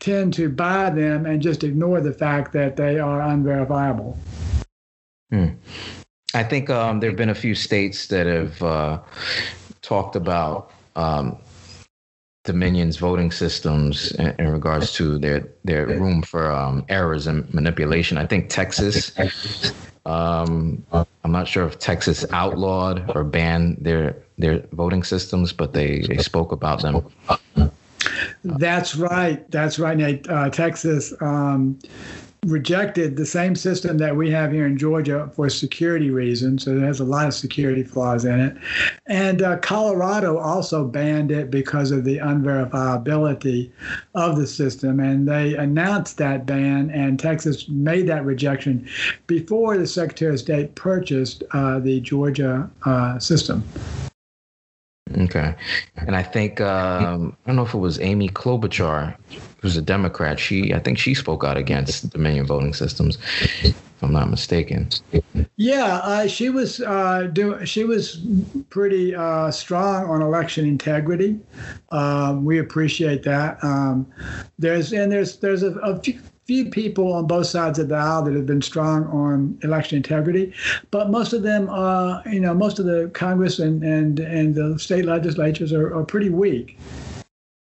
tend 0.00 0.34
to 0.34 0.48
buy 0.48 0.90
them 0.90 1.26
and 1.26 1.40
just 1.40 1.64
ignore 1.64 2.00
the 2.00 2.12
fact 2.12 2.52
that 2.52 2.76
they 2.76 2.98
are 2.98 3.20
unverifiable. 3.22 4.18
Hmm. 5.30 5.48
I 6.34 6.42
think 6.42 6.70
um, 6.70 7.00
there 7.00 7.10
have 7.10 7.16
been 7.16 7.28
a 7.28 7.34
few 7.34 7.54
states 7.54 8.06
that 8.06 8.26
have 8.26 8.62
uh, 8.62 8.98
talked 9.82 10.16
about 10.16 10.70
um, 10.96 11.36
Dominion's 12.44 12.96
voting 12.96 13.30
systems 13.30 14.12
in, 14.12 14.34
in, 14.38 14.48
regards 14.48 14.92
to 14.94 15.18
their 15.18 15.48
their 15.64 15.86
room 15.86 16.22
for 16.22 16.50
um, 16.50 16.84
errors 16.88 17.26
and 17.26 17.52
manipulation. 17.52 18.18
I 18.18 18.26
think 18.26 18.48
Texas. 18.48 19.12
Um, 20.04 20.84
I'm 20.92 21.30
not 21.30 21.46
sure 21.46 21.64
if 21.64 21.78
Texas 21.78 22.24
outlawed 22.32 23.14
or 23.14 23.22
banned 23.22 23.78
their 23.80 24.16
their 24.38 24.64
voting 24.72 25.04
systems, 25.04 25.52
but 25.52 25.72
they, 25.72 26.00
they 26.00 26.18
spoke 26.18 26.50
about 26.50 26.82
them. 26.82 27.06
That's 28.42 28.96
right. 28.96 29.48
That's 29.50 29.78
right. 29.78 30.28
Uh, 30.28 30.50
Texas 30.50 31.14
um, 31.20 31.78
rejected 32.46 33.16
the 33.16 33.24
same 33.24 33.54
system 33.54 33.98
that 33.98 34.16
we 34.16 34.28
have 34.28 34.50
here 34.50 34.66
in 34.66 34.76
Georgia 34.76 35.30
for 35.34 35.48
security 35.48 36.10
reasons. 36.10 36.64
So 36.64 36.76
it 36.76 36.82
has 36.82 36.98
a 36.98 37.04
lot 37.04 37.28
of 37.28 37.34
security 37.34 37.84
flaws 37.84 38.24
in 38.24 38.40
it. 38.40 38.56
And 39.06 39.42
uh, 39.42 39.58
Colorado 39.58 40.38
also 40.38 40.84
banned 40.84 41.30
it 41.30 41.52
because 41.52 41.92
of 41.92 42.02
the 42.02 42.18
unverifiability 42.18 43.70
of 44.16 44.36
the 44.36 44.46
system. 44.48 44.98
And 44.98 45.28
they 45.28 45.54
announced 45.54 46.18
that 46.18 46.44
ban, 46.44 46.90
and 46.90 47.16
Texas 47.18 47.68
made 47.68 48.08
that 48.08 48.24
rejection 48.24 48.88
before 49.28 49.78
the 49.78 49.86
Secretary 49.86 50.32
of 50.32 50.40
State 50.40 50.74
purchased 50.74 51.44
uh, 51.52 51.78
the 51.78 52.00
Georgia 52.00 52.68
uh, 52.84 53.20
system. 53.20 53.62
Okay, 55.16 55.54
and 55.96 56.16
I 56.16 56.22
think 56.22 56.60
um, 56.60 57.36
I 57.44 57.50
don't 57.50 57.56
know 57.56 57.64
if 57.64 57.74
it 57.74 57.78
was 57.78 58.00
Amy 58.00 58.28
Klobuchar, 58.28 59.16
who's 59.60 59.76
a 59.76 59.82
Democrat. 59.82 60.40
She, 60.40 60.74
I 60.74 60.78
think, 60.78 60.98
she 60.98 61.14
spoke 61.14 61.44
out 61.44 61.56
against 61.56 62.10
Dominion 62.10 62.46
voting 62.46 62.74
systems, 62.74 63.18
if 63.62 63.74
I'm 64.02 64.12
not 64.12 64.30
mistaken. 64.30 64.88
Yeah, 65.56 66.00
uh, 66.02 66.26
she 66.26 66.50
was 66.50 66.80
uh, 66.80 67.28
do, 67.32 67.64
She 67.64 67.84
was 67.84 68.20
pretty 68.70 69.14
uh, 69.14 69.50
strong 69.50 70.06
on 70.06 70.22
election 70.22 70.66
integrity. 70.66 71.38
Um, 71.90 72.44
we 72.44 72.58
appreciate 72.58 73.22
that. 73.22 73.62
Um, 73.62 74.06
there's 74.58 74.92
and 74.92 75.12
there's 75.12 75.36
there's 75.36 75.62
a, 75.62 75.72
a 75.78 76.00
few, 76.00 76.20
few 76.44 76.70
people 76.70 77.12
on 77.12 77.26
both 77.26 77.46
sides 77.46 77.78
of 77.78 77.88
the 77.88 77.94
aisle 77.94 78.22
that 78.22 78.34
have 78.34 78.46
been 78.46 78.62
strong 78.62 79.06
on 79.06 79.58
election 79.62 79.96
integrity, 79.96 80.52
but 80.90 81.10
most 81.10 81.32
of 81.32 81.42
them, 81.42 81.68
uh, 81.70 82.20
you 82.24 82.40
know, 82.40 82.52
most 82.52 82.78
of 82.78 82.86
the 82.86 83.10
Congress 83.14 83.58
and 83.58 83.82
and 83.82 84.18
and 84.20 84.54
the 84.54 84.78
state 84.78 85.04
legislatures 85.04 85.72
are, 85.72 85.94
are 85.94 86.04
pretty 86.04 86.30
weak. 86.30 86.78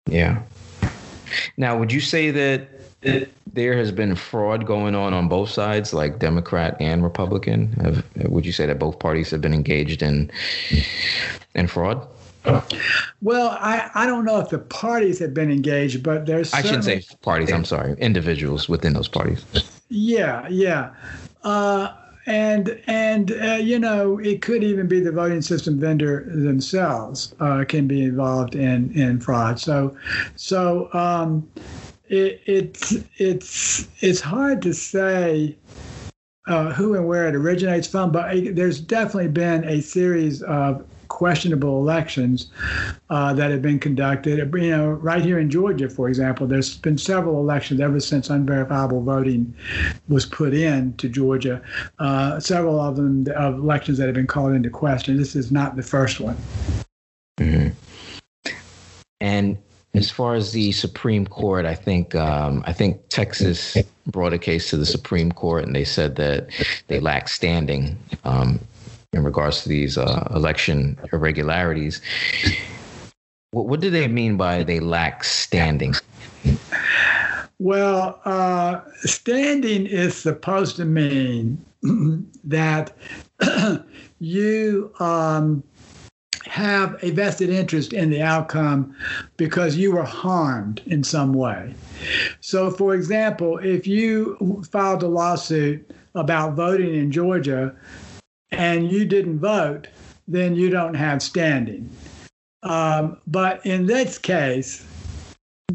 Yeah. 0.07 0.43
Now, 1.57 1.79
would 1.79 1.93
you 1.93 2.01
say 2.01 2.31
that 2.31 2.69
there 3.53 3.77
has 3.77 3.91
been 3.91 4.15
fraud 4.15 4.65
going 4.65 4.95
on 4.95 5.13
on 5.13 5.29
both 5.29 5.51
sides, 5.51 5.93
like 5.93 6.19
Democrat 6.19 6.77
and 6.81 7.03
Republican? 7.03 7.73
Have, 7.75 8.05
would 8.31 8.47
you 8.47 8.53
say 8.53 8.67
that 8.67 8.79
both 8.79 8.99
parties 8.99 9.31
have 9.31 9.41
been 9.41 9.55
engaged 9.55 10.03
in 10.03 10.31
in 11.55 11.67
fraud? 11.67 12.07
Well, 13.21 13.51
I, 13.61 13.91
I 13.95 14.07
don't 14.07 14.25
know 14.25 14.41
if 14.41 14.49
the 14.49 14.59
parties 14.59 15.19
have 15.21 15.33
been 15.33 15.51
engaged, 15.51 16.03
but 16.03 16.27
there's. 16.27 16.53
I 16.53 16.63
shouldn't 16.63 16.85
say 16.85 17.05
parties. 17.23 17.53
I'm 17.53 17.65
sorry, 17.65 17.95
individuals 17.99 18.69
within 18.69 18.93
those 18.95 19.09
parties. 19.09 19.45
Yeah, 19.89 20.49
yeah, 20.49 20.95
uh, 21.45 21.95
and 22.27 22.81
and 22.87 23.33
uh, 23.33 23.59
you 23.61 23.79
know 23.79 24.19
it 24.19 24.43
could 24.43 24.65
even 24.65 24.89
be 24.89 25.01
the 25.01 25.13
voting 25.13 25.43
system 25.43 25.79
vendor 25.79 26.25
themselves 26.29 27.35
uh, 27.41 27.65
can 27.69 27.87
be 27.87 28.03
involved 28.03 28.55
in 28.55 28.93
in 28.93 29.21
fraud. 29.21 29.61
So, 29.61 29.97
so 30.35 30.93
um, 30.93 31.49
it, 32.09 32.41
it's 32.47 32.97
it's 33.19 33.89
it's 34.01 34.21
hard 34.21 34.63
to 34.63 34.75
say. 34.75 35.57
Uh, 36.49 36.73
who 36.73 36.97
and 36.97 37.07
where 37.07 37.29
it 37.29 37.37
originates 37.37 37.87
from, 37.87 38.11
but 38.11 38.35
there's 38.57 38.81
definitely 38.81 39.29
been 39.29 39.63
a 39.63 39.81
series 39.81 40.43
of 40.43 40.85
questionable 41.13 41.79
elections 41.79 42.47
uh, 43.11 43.35
that 43.35 43.51
have 43.51 43.61
been 43.61 43.79
conducted. 43.79 44.39
You 44.39 44.71
know, 44.71 44.89
right 44.89 45.23
here 45.23 45.39
in 45.39 45.51
Georgia, 45.51 45.91
for 45.91 46.09
example, 46.09 46.47
there's 46.47 46.79
been 46.79 46.97
several 46.97 47.39
elections 47.39 47.81
ever 47.81 48.01
since 48.01 48.31
unverifiable 48.31 49.03
voting 49.03 49.55
was 50.09 50.25
put 50.25 50.55
in 50.55 50.95
to 50.95 51.11
Georgia. 51.11 51.61
Uh, 51.99 52.41
several 52.41 52.81
of 52.81 52.97
them 52.97 53.27
of 53.37 53.59
elections 53.59 53.99
that 53.99 54.07
have 54.07 54.15
been 54.15 54.27
called 54.27 54.55
into 54.55 54.71
question. 54.71 55.19
This 55.19 55.37
is 55.37 55.53
not 55.53 55.77
the 55.77 55.83
first 55.83 56.19
one. 56.19 56.37
Mm-hmm. 57.39 57.69
And 59.21 59.59
as 59.93 60.11
far 60.11 60.35
as 60.35 60.53
the 60.53 60.73
Supreme 60.73 61.27
Court, 61.27 61.67
I 61.67 61.75
think 61.75 62.15
um, 62.15 62.65
I 62.67 62.73
think 62.73 63.03
Texas 63.11 63.77
brought 64.07 64.33
a 64.33 64.39
case 64.39 64.71
to 64.71 64.79
the 64.79 64.87
Supreme 64.87 65.31
Court, 65.31 65.65
and 65.65 65.77
they 65.77 65.85
said 65.85 66.17
that 66.17 66.49
they 66.89 67.01
lack 67.01 67.29
standing 67.29 67.99
um, 68.25 68.59
in 69.13 69.25
regards 69.25 69.63
to 69.63 69.69
these 69.69 69.99
uh, 69.99 70.27
election 70.35 70.99
irregularities. 71.13 72.01
What, 73.51 73.67
what 73.67 73.81
do 73.81 73.91
they 73.91 74.09
mean 74.09 74.37
by 74.37 74.63
they 74.63 74.81
lack 74.81 75.25
standing? 75.25 75.95
Well, 77.59 78.21
uh, 78.25 78.81
standing 79.03 79.87
is 79.87 80.17
supposed 80.17 80.77
to 80.77 80.85
mean 80.85 81.63
that 82.45 82.97
you 84.19 84.93
um, 84.99 85.63
have 86.47 86.99
a 87.03 87.11
vested 87.11 87.51
interest 87.51 87.93
in 87.93 88.11
the 88.11 88.23
outcome 88.23 88.97
because 89.37 89.77
you 89.77 89.93
were 89.93 90.05
harmed 90.05 90.81
in 90.87 91.05
some 91.05 91.35
way. 91.35 91.75
So, 92.41 92.71
for 92.71 92.95
example, 92.95 93.59
if 93.59 93.87
you 93.87 94.63
filed 94.71 95.03
a 95.03 95.09
lawsuit 95.09 95.89
about 96.15 96.55
voting 96.55 96.95
in 96.95 97.13
Georgia 97.13 97.75
and 98.53 98.91
you 98.91 99.05
didn't 99.05 99.41
vote, 99.41 99.89
then 100.29 100.55
you 100.55 100.71
don't 100.71 100.95
have 100.95 101.23
standing. 101.23 101.91
Um, 102.63 103.19
but 103.27 103.65
in 103.67 103.87
this 103.87 104.19
case, 104.19 104.87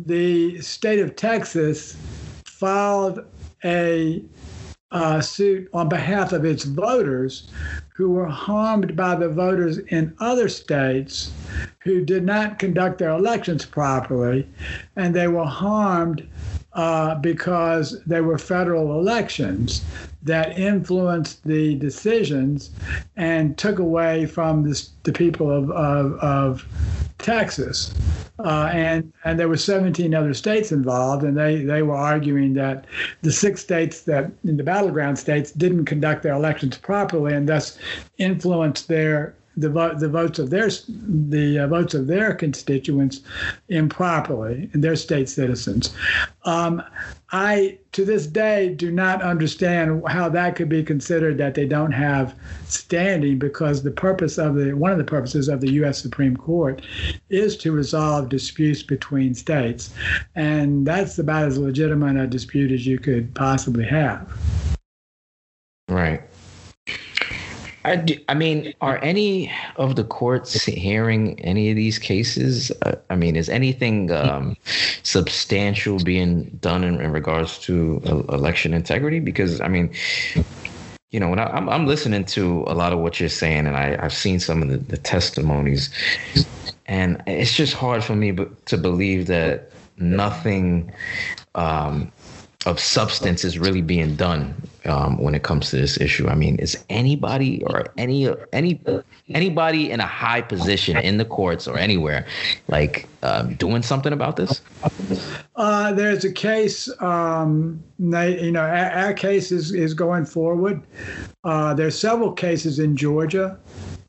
the 0.06 0.62
state 0.62 1.00
of 1.00 1.16
Texas 1.16 1.98
filed 2.46 3.26
a 3.66 4.24
uh, 4.92 5.20
suit 5.20 5.70
on 5.74 5.90
behalf 5.90 6.32
of 6.32 6.46
its 6.46 6.64
voters 6.64 7.52
who 7.94 8.12
were 8.12 8.28
harmed 8.28 8.96
by 8.96 9.16
the 9.16 9.28
voters 9.28 9.80
in 9.80 10.16
other 10.20 10.48
states 10.48 11.32
who 11.80 12.06
did 12.06 12.24
not 12.24 12.60
conduct 12.60 13.00
their 13.00 13.10
elections 13.10 13.66
properly, 13.66 14.48
and 14.96 15.14
they 15.14 15.28
were 15.28 15.46
harmed 15.46 16.28
uh, 16.74 17.16
because 17.16 18.02
they 18.06 18.22
were 18.22 18.38
federal 18.38 18.98
elections 18.98 19.84
that 20.28 20.58
influenced 20.58 21.44
the 21.44 21.76
decisions 21.76 22.72
and 23.16 23.58
took 23.58 23.80
away 23.80 24.26
from 24.26 24.64
this, 24.64 24.92
the 25.04 25.12
people 25.12 25.52
of, 25.52 25.72
of, 25.72 26.14
of 26.20 26.66
Texas. 27.18 27.94
Uh, 28.40 28.70
and 28.72 29.12
and 29.24 29.40
there 29.40 29.50
were 29.50 29.58
17 29.58 30.14
other 30.14 30.34
states 30.36 30.72
involved, 30.72 31.24
and 31.24 31.36
they, 31.36 31.64
they 31.64 31.82
were 31.82 31.96
arguing 31.96 32.54
that 32.54 32.86
the 33.24 33.32
six 33.32 33.62
states 33.62 34.02
that 34.02 34.32
in 34.44 34.58
the 34.58 34.64
battleground 34.64 35.18
states 35.18 35.52
didn't 35.52 35.86
conduct 35.86 36.22
their 36.22 36.34
elections 36.34 36.78
properly, 36.78 37.34
and 37.34 37.50
thus 37.50 37.80
influenced 38.20 38.88
their 38.88 39.34
the, 39.58 39.70
vote, 39.70 39.99
the 39.99 40.08
votes 40.08 40.39
of 40.39 40.49
their 40.51 40.70
the 40.88 41.60
uh, 41.60 41.68
votes 41.68 41.93
of 41.93 42.08
their 42.08 42.34
constituents 42.34 43.22
improperly 43.70 44.70
and 44.72 44.84
their 44.84 44.95
state 44.95 45.28
citizens. 45.28 45.93
Um, 46.45 46.84
I 47.32 47.80
to 47.91 48.05
this 48.05 48.28
day 48.28 48.70
do 48.70 48.91
not 48.91 49.22
understand 49.22 50.03
how 50.08 50.30
that 50.30 50.55
could 50.55 50.70
be 50.70 50.84
considered 50.84 51.38
that 51.39 51.55
they 51.55 51.66
don't 51.66 51.91
have 51.91 52.36
standing 52.68 53.39
because 53.39 53.84
the 53.84 53.91
purpose 53.91 54.38
of 54.38 54.55
the 54.55 54.74
one 54.74 54.91
of 54.91 54.97
the 54.97 55.03
purposes 55.03 55.49
of 55.49 55.60
the 55.60 55.72
U.S. 55.74 56.01
Supreme 56.01 56.38
Court 56.38 56.82
is 57.30 57.58
to 57.58 57.72
resolve 57.72 58.30
disputes 58.30 58.84
between 58.84 59.34
states, 59.34 59.93
and 60.36 60.86
that's 60.86 61.20
about 61.20 61.45
as 61.45 61.58
legitimate 61.58 62.16
a 62.16 62.28
dispute 62.28 62.72
as 62.72 62.86
you 62.86 62.99
could 62.99 63.34
possibly 63.36 63.86
have. 63.86 64.32
Right. 65.89 66.22
I, 67.88 67.96
do, 67.96 68.18
I 68.28 68.34
mean, 68.34 68.74
are 68.82 69.00
any 69.02 69.50
of 69.78 69.96
the 69.96 70.04
courts 70.04 70.66
hearing 70.66 71.40
any 71.40 71.70
of 71.70 71.78
these 71.78 71.98
cases? 71.98 72.70
Uh, 72.82 72.96
I 73.10 73.16
mean, 73.16 73.38
is 73.38 73.48
anything 73.48 74.12
um, 74.12 74.58
substantial 75.04 75.98
being 76.04 76.46
done 76.60 76.84
in, 76.84 77.00
in 77.00 77.12
regards 77.14 77.58
to 77.60 78.02
uh, 78.06 78.36
election 78.36 78.74
integrity? 78.74 79.22
Because 79.22 79.62
I 79.62 79.70
mean, 79.70 79.94
you 81.12 81.20
know, 81.22 81.30
when 81.30 81.40
I, 81.40 81.58
am 81.58 81.70
I'm, 81.70 81.88
listening 81.88 82.26
to 82.26 82.66
a 82.68 82.76
lot 82.76 82.92
of 82.92 83.00
what 83.00 83.22
you're 83.22 83.30
saying, 83.30 83.66
and 83.66 83.78
I, 83.78 83.98
I've 84.02 84.14
seen 84.14 84.42
some 84.42 84.62
of 84.62 84.68
the, 84.68 84.80
the 84.80 84.98
testimonies, 84.98 85.90
and 86.88 87.24
it's 87.26 87.56
just 87.56 87.74
hard 87.74 88.04
for 88.04 88.18
me 88.18 88.38
to 88.66 88.78
believe 88.78 89.28
that 89.28 89.72
nothing 89.98 90.92
um, 91.56 92.12
of 92.68 92.80
substance 92.82 93.45
is 93.45 93.57
really 93.57 93.82
being 93.82 94.15
done 94.18 94.53
um, 94.86 95.18
when 95.18 95.34
it 95.34 95.43
comes 95.43 95.70
to 95.70 95.78
this 95.78 95.99
issue. 95.99 96.28
I 96.28 96.36
mean, 96.36 96.59
is 96.59 96.84
anybody 96.89 97.63
or 97.63 97.86
any 97.97 98.30
any 98.51 98.82
anybody 99.30 99.89
in 99.89 100.01
a 100.01 100.05
high 100.05 100.41
position 100.41 100.97
in 100.97 101.18
the 101.18 101.24
courts 101.24 101.65
or 101.65 101.78
anywhere 101.78 102.28
like 102.68 103.07
um, 103.24 103.55
doing 103.55 103.84
something 103.84 104.11
about 104.11 104.36
this? 104.36 104.61
Uh, 105.55 105.93
there's 105.93 106.26
a 106.26 106.32
case. 106.32 106.89
Um, 107.01 107.82
you 107.99 108.51
know, 108.51 108.61
our, 108.61 108.91
our, 108.91 109.13
case 109.13 109.51
is 109.51 109.74
is 109.74 109.93
going 109.93 110.26
forward. 110.26 110.84
Uh, 111.45 111.74
there's 111.74 111.97
several 111.97 112.34
cases 112.34 112.80
in 112.80 112.97
Georgia. 112.97 113.57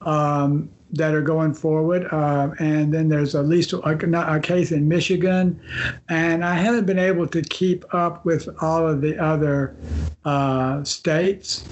Um, 0.00 0.68
that 0.93 1.14
are 1.14 1.22
going 1.22 1.55
forward. 1.55 2.07
Uh, 2.11 2.51
and 2.59 2.93
then 2.93 3.09
there's 3.09 3.34
at 3.34 3.47
least 3.47 3.72
a, 3.72 3.78
a, 3.80 4.41
case 4.41 4.72
in 4.72 4.89
Michigan. 4.89 5.61
And 6.09 6.45
I 6.45 6.55
haven't 6.55 6.86
been 6.86 6.99
able 6.99 7.26
to 7.28 7.43
keep 7.43 7.84
up 7.95 8.24
with 8.24 8.49
all 8.62 8.86
of 8.86 9.01
the 9.01 9.18
other 9.22 9.76
uh, 10.24 10.82
states. 10.84 11.68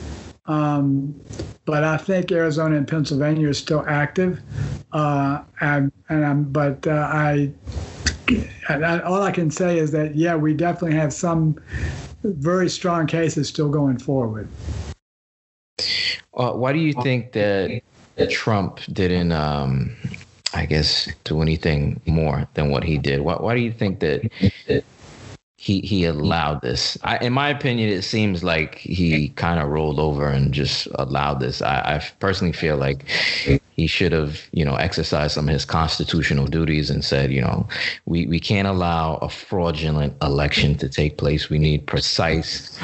Um, 0.47 1.19
but 1.64 1.83
I 1.83 1.97
think 1.97 2.31
Arizona 2.31 2.77
and 2.77 2.87
Pennsylvania 2.87 3.49
are 3.49 3.55
still 3.55 3.85
active. 3.89 4.41
Uh, 4.93 5.43
and, 5.61 5.91
and 6.09 6.25
I'm, 6.25 6.45
but 6.45 6.87
uh, 6.87 7.09
I, 7.11 7.53
I, 8.69 9.01
all 9.01 9.23
I 9.23 9.33
can 9.33 9.51
say 9.51 9.79
is 9.79 9.91
that, 9.93 10.14
yeah, 10.14 10.37
we 10.37 10.55
definitely 10.55 10.97
have 10.97 11.12
some 11.12 11.59
very 12.23 12.69
strong 12.69 13.07
cases 13.07 13.49
still 13.49 13.69
going 13.69 13.99
forward. 13.99 14.49
Uh, 16.35 16.53
why 16.53 16.73
do 16.73 16.79
you 16.79 16.93
think 17.03 17.33
that 17.33 17.83
Trump 18.31 18.81
didn't, 18.93 19.33
um, 19.33 19.95
I 20.55 20.67
guess, 20.67 21.09
do 21.25 21.43
anything 21.43 22.01
more 22.07 22.49
than 22.55 22.71
what 22.71 22.85
he 22.85 22.99
did. 22.99 23.21
Why, 23.21 23.35
why 23.35 23.55
do 23.55 23.61
you 23.61 23.73
think 23.73 24.01
that 24.01 24.31
he 25.59 25.81
he 25.81 26.05
allowed 26.05 26.62
this? 26.62 26.97
I, 27.03 27.19
in 27.19 27.33
my 27.33 27.51
opinion, 27.51 27.91
it 27.91 28.03
seems 28.03 28.43
like 28.43 28.77
he 28.77 29.31
kind 29.31 29.61
of 29.61 29.69
rolled 29.69 29.99
over 29.99 30.29
and 30.29 30.53
just 30.53 30.89
allowed 30.95 31.41
this. 31.41 31.61
I, 31.61 31.97
I 31.97 32.07
personally 32.21 32.53
feel 32.53 32.77
like 32.77 33.05
he 33.77 33.87
should 33.87 34.12
have, 34.12 34.41
you 34.53 34.64
know, 34.64 34.77
exercised 34.77 35.35
some 35.35 35.49
of 35.49 35.53
his 35.53 35.67
constitutional 35.67 36.47
duties 36.47 36.89
and 36.89 37.05
said, 37.05 37.31
you 37.31 37.43
know, 37.43 37.69
we, 38.07 38.27
we 38.27 38.41
can't 38.41 38.67
allow 38.67 39.17
a 39.17 39.29
fraudulent 39.29 40.14
election 40.23 40.77
to 40.79 40.89
take 40.89 41.19
place. 41.19 41.51
We 41.51 41.59
need 41.59 41.87
precise 41.87 42.79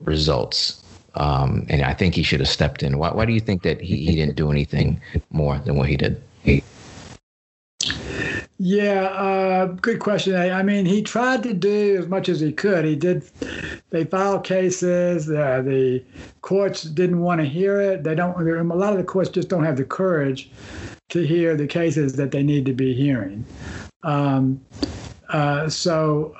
results. 0.00 0.83
Um, 1.14 1.66
and 1.68 1.82
I 1.82 1.94
think 1.94 2.14
he 2.14 2.22
should 2.22 2.40
have 2.40 2.48
stepped 2.48 2.82
in. 2.82 2.98
Why, 2.98 3.12
why 3.12 3.24
do 3.24 3.32
you 3.32 3.40
think 3.40 3.62
that 3.62 3.80
he, 3.80 4.04
he 4.04 4.16
didn't 4.16 4.36
do 4.36 4.50
anything 4.50 5.00
more 5.30 5.58
than 5.58 5.76
what 5.76 5.88
he 5.88 5.96
did? 5.96 6.20
Yeah, 8.58 9.06
uh, 9.06 9.66
good 9.66 9.98
question. 9.98 10.36
I, 10.36 10.50
I, 10.50 10.62
mean, 10.62 10.86
he 10.86 11.02
tried 11.02 11.42
to 11.42 11.52
do 11.52 11.98
as 11.98 12.06
much 12.06 12.28
as 12.28 12.38
he 12.40 12.52
could. 12.52 12.84
He 12.84 12.94
did. 12.94 13.24
They 13.90 14.04
filed 14.04 14.44
cases. 14.44 15.28
Uh, 15.28 15.60
the 15.62 16.02
courts 16.40 16.84
didn't 16.84 17.20
want 17.20 17.40
to 17.40 17.46
hear 17.46 17.80
it. 17.80 18.04
They 18.04 18.14
don't. 18.14 18.36
A 18.40 18.74
lot 18.74 18.92
of 18.92 18.98
the 18.98 19.04
courts 19.04 19.28
just 19.28 19.48
don't 19.48 19.64
have 19.64 19.76
the 19.76 19.84
courage 19.84 20.50
to 21.10 21.26
hear 21.26 21.56
the 21.56 21.66
cases 21.66 22.14
that 22.14 22.30
they 22.30 22.42
need 22.42 22.64
to 22.66 22.72
be 22.72 22.94
hearing. 22.94 23.44
Um, 24.04 24.60
uh, 25.28 25.68
so 25.68 26.34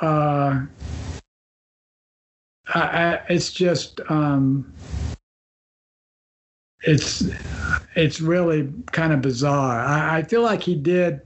I, 2.75 3.21
it's 3.29 3.53
just 3.53 4.01
um, 4.09 4.73
it's 6.83 7.25
it's 7.95 8.21
really 8.21 8.73
kind 8.93 9.13
of 9.13 9.23
bizarre. 9.23 9.81
I, 9.81 10.19
I, 10.19 10.23
feel 10.23 10.43
like 10.43 10.63
he 10.63 10.75
did 10.75 11.21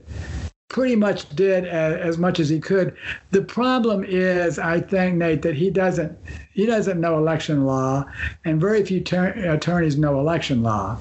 pretty 0.69 0.95
much 0.95 1.27
did 1.35 1.65
as, 1.65 1.95
as, 1.95 2.17
much 2.19 2.39
as 2.39 2.47
he 2.47 2.59
could. 2.59 2.95
The 3.31 3.41
problem 3.41 4.03
is, 4.03 4.59
I 4.59 4.79
think 4.79 5.17
Nate 5.17 5.41
that 5.41 5.55
he 5.55 5.69
doesn't 5.71 6.17
he 6.53 6.65
doesn't 6.65 7.01
know 7.01 7.17
election 7.17 7.65
law, 7.65 8.05
and 8.45 8.61
very 8.61 8.85
few 8.85 9.01
ter- 9.01 9.33
attorneys 9.51 9.97
know 9.97 10.19
election 10.19 10.61
law. 10.61 10.97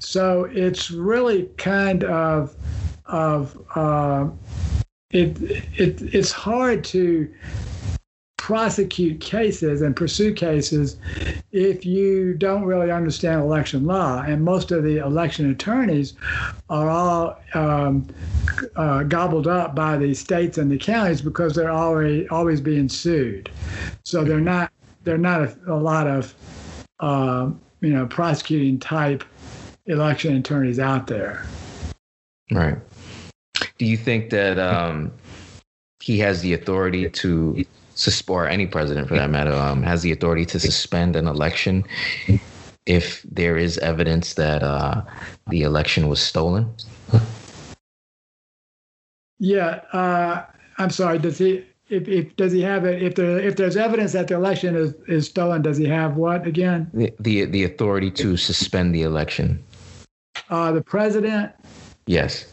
So 0.00 0.44
it's 0.52 0.90
really 0.90 1.44
kind 1.56 2.04
of 2.04 2.54
of 3.06 3.56
uh, 3.76 4.28
it, 5.10 5.40
it 5.78 6.02
it's 6.14 6.32
hard 6.32 6.82
to 6.84 7.32
prosecute 8.44 9.18
cases 9.22 9.80
and 9.80 9.96
pursue 9.96 10.30
cases 10.30 10.98
if 11.52 11.86
you 11.86 12.34
don't 12.34 12.64
really 12.64 12.90
understand 12.90 13.40
election 13.40 13.86
law. 13.86 14.20
And 14.20 14.44
most 14.44 14.70
of 14.70 14.84
the 14.84 14.98
election 14.98 15.50
attorneys 15.50 16.12
are 16.68 16.90
all 16.90 17.40
um, 17.54 18.06
uh, 18.76 19.04
gobbled 19.04 19.46
up 19.46 19.74
by 19.74 19.96
the 19.96 20.12
states 20.12 20.58
and 20.58 20.70
the 20.70 20.76
counties 20.76 21.22
because 21.22 21.54
they're 21.54 21.70
already 21.70 22.28
always 22.28 22.60
being 22.60 22.86
sued. 22.86 23.48
So 24.04 24.24
they're 24.24 24.40
not 24.40 24.70
they're 25.04 25.16
not 25.16 25.40
a, 25.40 25.56
a 25.68 25.78
lot 25.78 26.06
of 26.06 26.34
uh, 27.00 27.50
you 27.80 27.94
know 27.94 28.04
prosecuting 28.04 28.78
type 28.78 29.24
election 29.86 30.36
attorneys 30.36 30.78
out 30.78 31.06
there. 31.06 31.46
Right. 32.52 32.76
Do 33.78 33.86
you 33.86 33.96
think 33.96 34.28
that 34.28 34.58
um, 34.58 35.12
he 36.02 36.18
has 36.18 36.42
the 36.42 36.52
authority 36.52 37.08
to 37.08 37.64
or 38.28 38.48
any 38.48 38.66
president 38.66 39.08
for 39.08 39.14
that 39.16 39.30
matter, 39.30 39.52
um, 39.52 39.82
has 39.82 40.02
the 40.02 40.12
authority 40.12 40.44
to 40.46 40.60
suspend 40.60 41.16
an 41.16 41.26
election 41.26 41.84
if 42.86 43.22
there 43.22 43.56
is 43.56 43.78
evidence 43.78 44.34
that 44.34 44.62
uh, 44.62 45.02
the 45.48 45.62
election 45.62 46.08
was 46.08 46.20
stolen? 46.20 46.72
Yeah, 49.38 49.80
uh, 49.92 50.44
I'm 50.78 50.90
sorry. 50.90 51.18
Does 51.18 51.38
he? 51.38 51.64
If, 51.90 52.08
if 52.08 52.34
does 52.36 52.52
he 52.52 52.62
have 52.62 52.84
it? 52.84 53.02
If 53.02 53.14
there 53.14 53.38
if 53.38 53.56
there's 53.56 53.76
evidence 53.76 54.12
that 54.12 54.28
the 54.28 54.34
election 54.34 54.74
is, 54.74 54.94
is 55.06 55.26
stolen, 55.26 55.62
does 55.62 55.76
he 55.76 55.84
have 55.86 56.16
what 56.16 56.46
again? 56.46 56.90
The 56.94 57.12
the, 57.20 57.44
the 57.44 57.64
authority 57.64 58.10
to 58.12 58.36
suspend 58.36 58.94
the 58.94 59.02
election. 59.02 59.62
Uh, 60.48 60.72
the 60.72 60.82
president. 60.82 61.52
Yes. 62.06 62.46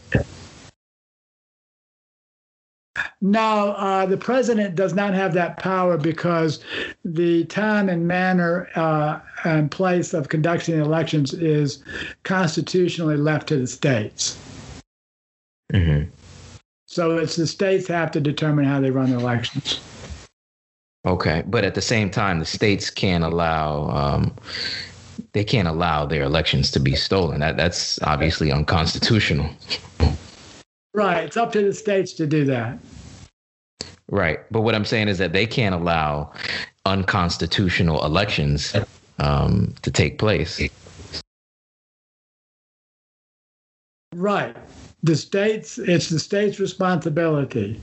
No, 3.23 3.73
uh, 3.73 4.07
the 4.07 4.17
president 4.17 4.73
does 4.73 4.95
not 4.95 5.13
have 5.13 5.33
that 5.35 5.59
power 5.59 5.95
because 5.95 6.59
the 7.05 7.45
time 7.45 7.87
and 7.87 8.07
manner 8.07 8.67
uh, 8.75 9.19
and 9.43 9.69
place 9.69 10.15
of 10.15 10.29
conducting 10.29 10.79
elections 10.79 11.31
is 11.33 11.83
constitutionally 12.23 13.17
left 13.17 13.47
to 13.49 13.57
the 13.57 13.67
states. 13.67 14.39
Mm-hmm. 15.71 16.09
So 16.87 17.17
it's 17.17 17.35
the 17.35 17.45
states 17.45 17.87
have 17.87 18.09
to 18.11 18.19
determine 18.19 18.65
how 18.65 18.81
they 18.81 18.89
run 18.89 19.11
the 19.11 19.19
elections. 19.19 19.79
Okay, 21.05 21.43
but 21.45 21.63
at 21.63 21.75
the 21.75 21.81
same 21.81 22.09
time, 22.09 22.39
the 22.39 22.45
states 22.45 22.89
can't 22.89 23.23
allow 23.23 23.89
um, 23.89 24.35
they 25.33 25.43
can't 25.43 25.67
allow 25.67 26.05
their 26.05 26.23
elections 26.23 26.71
to 26.71 26.79
be 26.79 26.95
stolen. 26.95 27.39
That 27.39 27.55
that's 27.55 28.01
obviously 28.01 28.51
unconstitutional. 28.51 29.49
Right. 30.93 31.23
It's 31.23 31.37
up 31.37 31.51
to 31.53 31.61
the 31.61 31.73
states 31.73 32.13
to 32.13 32.27
do 32.27 32.43
that. 32.45 32.77
Right. 34.11 34.39
But 34.51 34.61
what 34.61 34.75
I'm 34.75 34.85
saying 34.85 35.07
is 35.07 35.17
that 35.19 35.31
they 35.31 35.47
can't 35.47 35.73
allow 35.73 36.31
unconstitutional 36.85 38.05
elections 38.05 38.75
um, 39.19 39.73
to 39.81 39.89
take 39.89 40.19
place. 40.19 40.61
Right. 44.13 44.55
The 45.01 45.15
states, 45.15 45.77
it's 45.77 46.09
the 46.09 46.19
state's 46.19 46.59
responsibility 46.59 47.79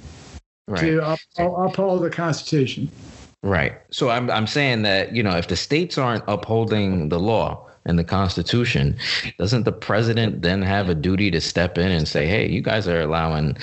Right. 0.69 0.81
to 0.83 1.13
uphold, 1.13 1.71
uphold 1.71 2.03
the 2.03 2.11
Constitution. 2.11 2.91
Right. 3.43 3.79
So 3.91 4.11
I'm 4.11 4.31
I'm 4.31 4.47
saying 4.47 4.83
that, 4.83 5.17
you 5.17 5.23
know, 5.23 5.37
if 5.37 5.49
the 5.49 5.57
states 5.57 5.97
aren't 5.97 6.25
upholding 6.29 7.09
the 7.09 7.19
law 7.19 7.67
and 7.87 7.99
the 7.99 8.05
Constitution, 8.05 8.99
doesn't 9.39 9.65
the 9.65 9.73
president 9.73 10.43
then 10.43 10.61
have 10.61 10.91
a 10.91 10.95
duty 10.95 11.31
to 11.31 11.41
step 11.41 11.79
in 11.79 11.91
and 11.91 12.07
say, 12.07 12.27
"Hey, 12.27 12.51
you 12.51 12.61
guys 12.61 12.87
are 12.87 13.01
allowing, 13.01 13.57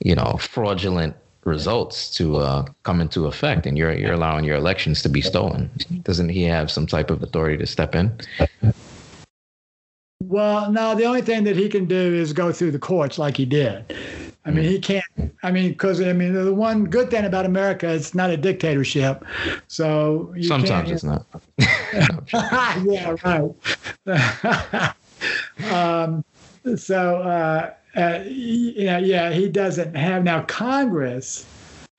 you 0.00 0.14
know, 0.14 0.36
fraudulent 0.38 1.16
results 1.44 2.14
to 2.16 2.36
uh, 2.36 2.64
come 2.82 3.00
into 3.00 3.26
effect, 3.26 3.66
and 3.66 3.76
you're 3.78 3.92
you're 3.92 4.12
allowing 4.12 4.44
your 4.44 4.56
elections 4.56 5.02
to 5.02 5.08
be 5.08 5.20
stolen"? 5.20 5.70
Doesn't 6.02 6.28
he 6.28 6.42
have 6.44 6.70
some 6.70 6.86
type 6.86 7.10
of 7.10 7.22
authority 7.22 7.56
to 7.58 7.66
step 7.66 7.94
in? 7.94 8.12
Well, 10.22 10.70
no, 10.70 10.94
the 10.94 11.04
only 11.04 11.22
thing 11.22 11.44
that 11.44 11.56
he 11.56 11.68
can 11.68 11.86
do 11.86 12.14
is 12.14 12.32
go 12.32 12.52
through 12.52 12.72
the 12.72 12.78
courts 12.78 13.18
like 13.18 13.36
he 13.36 13.46
did. 13.46 13.96
I 14.44 14.50
mean, 14.50 14.64
he 14.64 14.78
can't. 14.78 15.04
I 15.42 15.50
mean, 15.50 15.70
because 15.70 16.00
I 16.00 16.12
mean, 16.12 16.32
the 16.32 16.52
one 16.52 16.84
good 16.84 17.10
thing 17.10 17.24
about 17.24 17.44
America, 17.44 17.88
it's 17.88 18.14
not 18.14 18.30
a 18.30 18.36
dictatorship. 18.36 19.24
So 19.68 20.32
you 20.34 20.44
Sometimes 20.44 20.90
it's 20.90 21.04
not. 21.04 21.26
yeah, 22.84 23.16
right. 23.24 24.94
um, 25.72 26.24
so, 26.76 27.16
uh, 27.16 27.74
uh, 27.96 28.20
yeah, 28.26 28.98
yeah, 28.98 29.30
he 29.30 29.48
doesn't 29.48 29.96
have 29.96 30.22
now. 30.24 30.42
Congress 30.42 31.46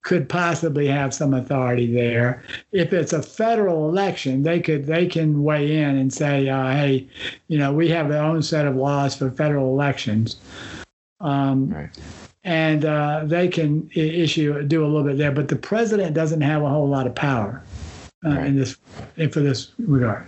could 0.03 0.27
possibly 0.27 0.87
have 0.87 1.13
some 1.13 1.33
authority 1.33 1.93
there. 1.93 2.43
If 2.71 2.91
it's 2.91 3.13
a 3.13 3.21
federal 3.21 3.87
election, 3.89 4.43
they 4.43 4.59
could 4.59 4.85
they 4.85 5.05
can 5.05 5.43
weigh 5.43 5.77
in 5.77 5.97
and 5.97 6.11
say, 6.13 6.49
uh, 6.49 6.71
hey, 6.71 7.07
you 7.47 7.57
know, 7.57 7.71
we 7.73 7.87
have 7.89 8.09
our 8.09 8.17
own 8.17 8.41
set 8.41 8.65
of 8.65 8.75
laws 8.75 9.15
for 9.15 9.29
federal 9.31 9.67
elections. 9.69 10.37
Um, 11.19 11.69
Right. 11.69 11.89
and 12.43 12.83
uh, 12.85 13.21
they 13.25 13.47
can 13.47 13.87
issue 13.93 14.63
do 14.63 14.83
a 14.83 14.87
little 14.87 15.03
bit 15.03 15.17
there, 15.17 15.31
but 15.31 15.49
the 15.49 15.55
president 15.55 16.15
doesn't 16.15 16.41
have 16.41 16.63
a 16.63 16.69
whole 16.69 16.89
lot 16.89 17.05
of 17.05 17.13
power 17.13 17.61
uh, 18.25 18.29
Right. 18.29 18.47
in 18.47 18.55
this 18.55 18.77
in 19.17 19.29
for 19.29 19.41
this 19.41 19.71
regard. 19.77 20.25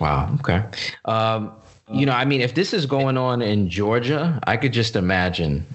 Wow. 0.00 0.34
Okay. 0.40 0.62
Um, 1.04 1.52
you 1.92 2.06
know, 2.06 2.12
I 2.12 2.24
mean, 2.24 2.40
if 2.40 2.54
this 2.54 2.72
is 2.72 2.86
going 2.86 3.18
on 3.18 3.42
in 3.42 3.68
Georgia, 3.68 4.40
I 4.46 4.56
could 4.56 4.72
just 4.72 4.96
imagine 4.96 5.66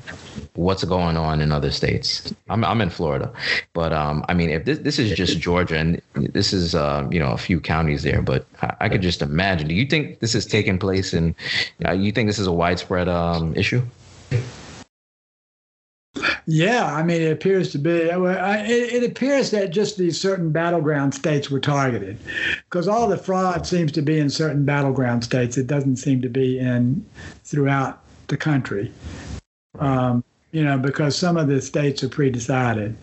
what's 0.55 0.83
going 0.83 1.17
on 1.17 1.39
in 1.39 1.51
other 1.51 1.69
states. 1.69 2.33
I'm 2.49 2.65
I'm 2.65 2.81
in 2.81 2.89
Florida, 2.89 3.31
but 3.73 3.93
um, 3.93 4.25
I 4.27 4.33
mean, 4.33 4.49
if 4.49 4.65
this 4.65 4.79
this 4.79 4.97
is 4.97 5.11
just 5.11 5.39
Georgia 5.39 5.77
and 5.77 6.01
this 6.13 6.51
is 6.51 6.73
uh, 6.73 7.07
you 7.11 7.19
know 7.19 7.31
a 7.31 7.37
few 7.37 7.59
counties 7.59 8.01
there, 8.03 8.23
but 8.23 8.47
I, 8.61 8.75
I 8.81 8.89
could 8.89 9.01
just 9.01 9.21
imagine. 9.21 9.67
Do 9.67 9.75
you 9.75 9.85
think 9.85 10.19
this 10.19 10.33
is 10.33 10.47
taking 10.47 10.79
place 10.79 11.13
in? 11.13 11.35
Uh, 11.85 11.91
you 11.91 12.11
think 12.11 12.27
this 12.27 12.39
is 12.39 12.47
a 12.47 12.51
widespread 12.51 13.07
um, 13.07 13.55
issue? 13.55 13.83
Yeah, 16.51 16.91
I 16.95 17.03
mean, 17.03 17.21
it 17.21 17.31
appears 17.31 17.71
to 17.73 17.77
be. 17.77 17.91
It, 17.91 18.17
it 18.17 19.03
appears 19.03 19.51
that 19.51 19.69
just 19.69 19.99
these 19.99 20.19
certain 20.19 20.51
battleground 20.51 21.13
states 21.13 21.51
were 21.51 21.59
targeted, 21.59 22.17
because 22.65 22.87
all 22.87 23.07
the 23.07 23.17
fraud 23.17 23.67
seems 23.67 23.91
to 23.91 24.01
be 24.01 24.17
in 24.17 24.31
certain 24.31 24.65
battleground 24.65 25.23
states. 25.23 25.59
It 25.59 25.67
doesn't 25.67 25.97
seem 25.97 26.23
to 26.23 26.27
be 26.29 26.57
in 26.57 27.05
throughout 27.43 28.01
the 28.29 28.37
country. 28.37 28.91
Um, 29.77 30.23
you 30.51 30.63
know, 30.63 30.79
because 30.79 31.15
some 31.15 31.37
of 31.37 31.47
the 31.47 31.61
states 31.61 32.03
are 32.03 32.09
pre-decided. 32.09 32.97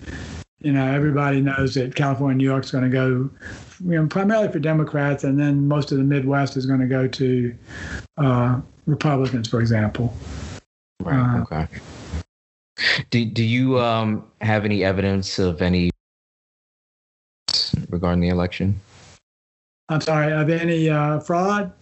You 0.58 0.72
know, 0.72 0.84
everybody 0.84 1.40
knows 1.40 1.74
that 1.74 1.94
California, 1.94 2.36
New 2.38 2.44
York's 2.44 2.72
going 2.72 2.82
to 2.82 2.90
go, 2.90 3.30
you 3.84 4.02
know, 4.02 4.08
primarily 4.08 4.50
for 4.50 4.58
Democrats, 4.58 5.22
and 5.22 5.38
then 5.38 5.68
most 5.68 5.92
of 5.92 5.98
the 5.98 6.04
Midwest 6.04 6.56
is 6.56 6.66
going 6.66 6.80
to 6.80 6.86
go 6.86 7.06
to 7.06 7.54
uh, 8.16 8.60
Republicans, 8.86 9.46
for 9.46 9.60
example. 9.60 10.12
Right. 11.00 11.38
Uh, 11.38 11.42
okay. 11.42 11.68
Do 13.10 13.24
Do 13.24 13.42
you 13.42 13.78
um, 13.80 14.24
have 14.40 14.64
any 14.64 14.84
evidence 14.84 15.38
of 15.38 15.62
any 15.62 15.90
regarding 17.88 18.20
the 18.20 18.28
election? 18.28 18.80
I'm 19.88 20.00
sorry, 20.00 20.32
of 20.32 20.50
any 20.50 20.90
uh, 20.90 21.20
fraud? 21.20 21.72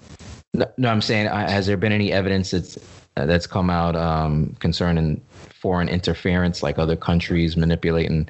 No, 0.52 0.66
no, 0.76 0.90
I'm 0.90 1.00
saying, 1.00 1.26
uh, 1.26 1.48
has 1.48 1.66
there 1.66 1.76
been 1.76 1.92
any 1.92 2.12
evidence 2.12 2.50
that's 2.50 2.78
uh, 3.16 3.26
that's 3.26 3.46
come 3.46 3.70
out 3.70 3.96
um, 3.96 4.54
concerning 4.60 5.20
foreign 5.50 5.88
interference, 5.88 6.62
like 6.62 6.78
other 6.78 6.96
countries 6.96 7.56
manipulating 7.56 8.28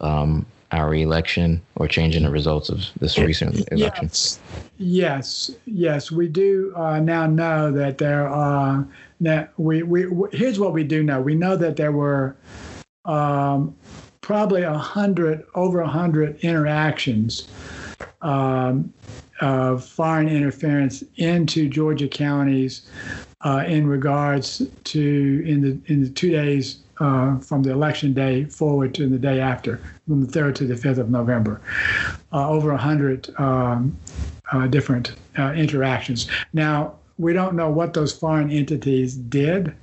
um, 0.00 0.44
our 0.72 0.94
election 0.94 1.62
or 1.76 1.86
changing 1.86 2.24
the 2.24 2.30
results 2.30 2.68
of 2.68 2.80
this 2.98 3.18
recent 3.18 3.66
election? 3.72 4.06
Yes, 4.06 4.40
yes, 4.78 5.50
yes. 5.66 6.10
We 6.10 6.28
do 6.28 6.72
uh, 6.76 7.00
now 7.00 7.26
know 7.26 7.70
that 7.72 7.98
there 7.98 8.28
are. 8.28 8.86
That 9.22 9.52
we, 9.56 9.84
we 9.84 10.06
here's 10.32 10.58
what 10.58 10.72
we 10.72 10.82
do 10.82 11.02
know. 11.02 11.20
We 11.20 11.36
know 11.36 11.56
that 11.56 11.76
there 11.76 11.92
were 11.92 12.36
um, 13.04 13.76
probably 14.20 14.62
a 14.62 14.76
hundred, 14.76 15.44
over 15.54 15.80
a 15.80 15.88
hundred 15.88 16.40
interactions 16.40 17.46
um, 18.20 18.92
of 19.40 19.84
foreign 19.84 20.28
interference 20.28 21.04
into 21.16 21.68
Georgia 21.68 22.08
counties 22.08 22.90
uh, 23.42 23.64
in 23.66 23.86
regards 23.86 24.62
to 24.84 25.44
in 25.46 25.60
the 25.60 25.92
in 25.92 26.02
the 26.02 26.10
two 26.10 26.30
days 26.30 26.78
uh, 26.98 27.38
from 27.38 27.62
the 27.62 27.70
election 27.70 28.12
day 28.12 28.44
forward 28.44 28.92
to 28.94 29.08
the 29.08 29.18
day 29.18 29.40
after, 29.40 29.80
from 30.06 30.20
the 30.20 30.26
third 30.26 30.56
to 30.56 30.66
the 30.66 30.76
fifth 30.76 30.98
of 30.98 31.10
November, 31.10 31.60
uh, 32.32 32.48
over 32.48 32.72
a 32.72 32.76
hundred 32.76 33.28
um, 33.38 33.96
uh, 34.52 34.66
different 34.66 35.14
uh, 35.38 35.52
interactions. 35.52 36.28
Now 36.52 36.94
we 37.18 37.32
don't 37.32 37.54
know 37.54 37.70
what 37.70 37.94
those 37.94 38.12
foreign 38.12 38.50
entities 38.50 39.14
did, 39.14 39.74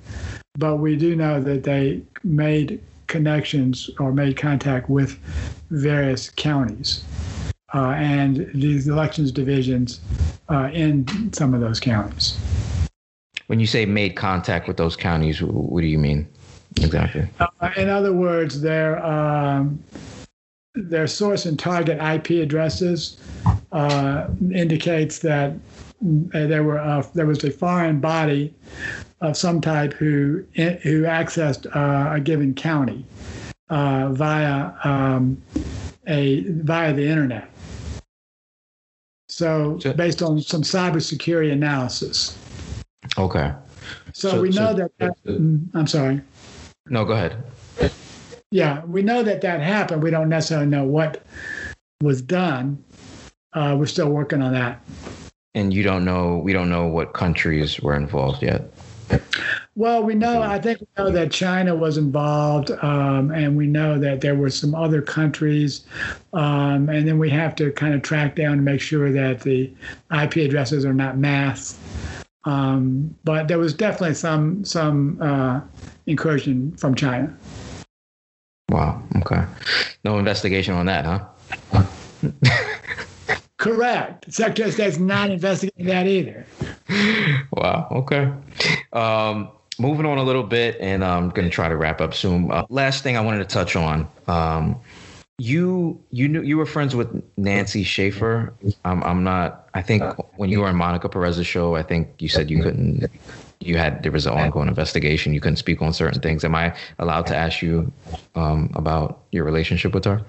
but 0.58 0.76
we 0.76 0.96
do 0.96 1.16
know 1.16 1.40
that 1.40 1.64
they 1.64 2.02
made 2.24 2.80
connections 3.06 3.90
or 3.98 4.12
made 4.12 4.36
contact 4.36 4.88
with 4.88 5.18
various 5.70 6.30
counties 6.30 7.04
uh, 7.74 7.90
and 7.90 8.50
these 8.54 8.88
elections 8.88 9.32
divisions 9.32 10.00
uh, 10.48 10.70
in 10.72 11.32
some 11.32 11.54
of 11.54 11.60
those 11.60 11.80
counties. 11.80 12.38
When 13.46 13.60
you 13.60 13.66
say 13.66 13.84
made 13.84 14.16
contact 14.16 14.68
with 14.68 14.76
those 14.76 14.96
counties, 14.96 15.42
what 15.42 15.80
do 15.80 15.86
you 15.86 15.98
mean 15.98 16.28
exactly? 16.76 17.28
Uh, 17.40 17.70
in 17.76 17.88
other 17.88 18.12
words, 18.12 18.60
their 18.60 19.04
um, 19.04 19.82
their 20.74 21.08
source 21.08 21.46
and 21.46 21.58
target 21.58 22.00
IP 22.00 22.42
addresses 22.42 23.20
uh, 23.72 24.28
indicates 24.52 25.18
that 25.20 25.54
there 26.00 26.62
were 26.64 26.78
uh, 26.78 27.02
there 27.14 27.26
was 27.26 27.44
a 27.44 27.50
foreign 27.50 28.00
body 28.00 28.54
of 29.20 29.36
some 29.36 29.60
type 29.60 29.92
who 29.94 30.44
who 30.54 31.02
accessed 31.02 31.66
uh, 31.76 32.14
a 32.14 32.20
given 32.20 32.54
county 32.54 33.04
uh, 33.68 34.08
via 34.10 34.72
um, 34.84 35.40
a 36.06 36.40
via 36.44 36.92
the 36.92 37.06
internet. 37.06 37.50
So, 39.28 39.78
based 39.96 40.22
on 40.22 40.40
some 40.40 40.62
cybersecurity 40.62 41.52
analysis, 41.52 42.36
Okay. 43.16 43.52
so, 44.12 44.30
So- 44.30 44.40
we 44.42 44.48
know 44.50 44.72
so- 44.72 44.74
that, 44.74 44.90
that. 44.98 45.24
mm, 45.24 45.66
I'm 45.74 45.86
sorry. 45.86 46.20
No, 46.88 47.04
go 47.04 47.12
ahead. 47.12 47.36
yeah, 48.50 48.84
we 48.86 49.02
know 49.02 49.22
that 49.22 49.40
that 49.42 49.60
happened. 49.60 50.02
We 50.02 50.10
don't 50.10 50.28
necessarily 50.28 50.66
know 50.66 50.84
what 50.84 51.22
was 52.02 52.20
done. 52.20 52.82
Uh, 53.52 53.76
we're 53.78 53.86
still 53.86 54.08
working 54.10 54.42
on 54.42 54.52
that. 54.54 54.80
And 55.54 55.74
you 55.74 55.82
don't 55.82 56.04
know, 56.04 56.38
we 56.38 56.52
don't 56.52 56.68
know 56.68 56.86
what 56.86 57.12
countries 57.12 57.80
were 57.80 57.96
involved 57.96 58.42
yet. 58.42 58.70
Well, 59.76 60.02
we 60.02 60.14
know, 60.14 60.42
I 60.42 60.58
think 60.58 60.80
we 60.80 60.86
know 60.98 61.10
that 61.10 61.32
China 61.32 61.74
was 61.74 61.96
involved, 61.96 62.70
um, 62.82 63.30
and 63.30 63.56
we 63.56 63.66
know 63.66 63.98
that 63.98 64.20
there 64.20 64.34
were 64.34 64.50
some 64.50 64.74
other 64.74 65.00
countries. 65.00 65.84
Um, 66.32 66.88
and 66.88 67.08
then 67.08 67.18
we 67.18 67.30
have 67.30 67.54
to 67.56 67.72
kind 67.72 67.94
of 67.94 68.02
track 68.02 68.36
down 68.36 68.56
to 68.56 68.62
make 68.62 68.80
sure 68.80 69.10
that 69.10 69.40
the 69.40 69.72
IP 70.12 70.36
addresses 70.36 70.84
are 70.84 70.92
not 70.92 71.18
masked. 71.18 71.78
Um, 72.44 73.14
but 73.24 73.48
there 73.48 73.58
was 73.58 73.74
definitely 73.74 74.14
some 74.14 74.64
some 74.64 75.20
uh, 75.20 75.60
incursion 76.06 76.76
from 76.76 76.94
China. 76.94 77.36
Wow. 78.70 79.02
Okay. 79.16 79.44
No 80.04 80.18
investigation 80.18 80.74
on 80.74 80.86
that, 80.86 81.04
huh? 81.04 81.84
Correct. 83.60 84.32
Secretary 84.32 84.68
of 84.68 84.74
State's 84.74 84.98
not 84.98 85.28
investigating 85.28 85.86
that 85.86 86.06
either. 86.06 86.46
Wow. 87.52 87.88
Okay. 87.90 88.32
Um, 88.94 89.50
moving 89.78 90.06
on 90.06 90.16
a 90.16 90.22
little 90.22 90.42
bit, 90.42 90.78
and 90.80 91.04
I'm 91.04 91.28
going 91.28 91.46
to 91.46 91.50
try 91.50 91.68
to 91.68 91.76
wrap 91.76 92.00
up 92.00 92.14
soon. 92.14 92.50
Uh, 92.50 92.64
last 92.70 93.02
thing 93.02 93.18
I 93.18 93.20
wanted 93.20 93.38
to 93.38 93.44
touch 93.44 93.76
on. 93.76 94.08
Um, 94.26 94.80
you 95.38 96.02
you 96.10 96.26
knew 96.26 96.42
you 96.42 96.56
were 96.56 96.64
friends 96.64 96.96
with 96.96 97.22
Nancy 97.36 97.82
Schaefer. 97.82 98.54
I'm 98.84 99.02
I'm 99.04 99.24
not. 99.24 99.68
I 99.74 99.82
think 99.82 100.04
when 100.36 100.48
you 100.48 100.60
were 100.60 100.68
on 100.68 100.76
Monica 100.76 101.08
Perez's 101.08 101.46
show, 101.46 101.76
I 101.76 101.82
think 101.82 102.08
you 102.18 102.28
said 102.28 102.50
you 102.50 102.62
couldn't. 102.62 103.10
You 103.62 103.76
had 103.76 104.02
there 104.02 104.10
was 104.10 104.24
an 104.24 104.32
ongoing 104.32 104.68
investigation. 104.68 105.34
You 105.34 105.40
couldn't 105.40 105.56
speak 105.56 105.82
on 105.82 105.92
certain 105.92 106.22
things. 106.22 106.44
Am 106.44 106.54
I 106.54 106.74
allowed 106.98 107.26
to 107.26 107.36
ask 107.36 107.60
you 107.60 107.92
um, 108.34 108.70
about 108.74 109.20
your 109.32 109.44
relationship 109.44 109.92
with 109.92 110.06
her? 110.06 110.22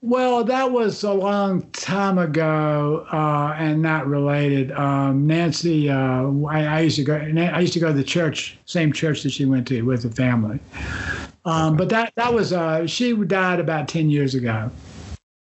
Well, 0.00 0.42
that 0.42 0.72
was 0.72 1.04
a 1.04 1.12
long 1.12 1.62
time 1.70 2.18
ago 2.18 3.06
uh, 3.12 3.54
and 3.56 3.80
not 3.80 4.08
related. 4.08 4.72
Um, 4.72 5.24
Nancy, 5.24 5.88
uh, 5.88 6.28
I, 6.48 6.64
I, 6.64 6.80
used 6.80 6.96
to 6.96 7.04
go. 7.04 7.14
I 7.14 7.60
used 7.60 7.74
to 7.74 7.80
go 7.80 7.88
to 7.88 7.92
the 7.92 8.02
church, 8.02 8.58
same 8.64 8.92
church 8.92 9.22
that 9.22 9.30
she 9.30 9.44
went 9.44 9.68
to 9.68 9.82
with 9.82 10.02
the 10.02 10.10
family. 10.10 10.58
Um, 11.44 11.76
but 11.76 11.88
that 11.90 12.12
that 12.16 12.34
was 12.34 12.52
uh, 12.52 12.88
she 12.88 13.14
died 13.14 13.60
about 13.60 13.86
ten 13.86 14.10
years 14.10 14.34
ago. 14.34 14.68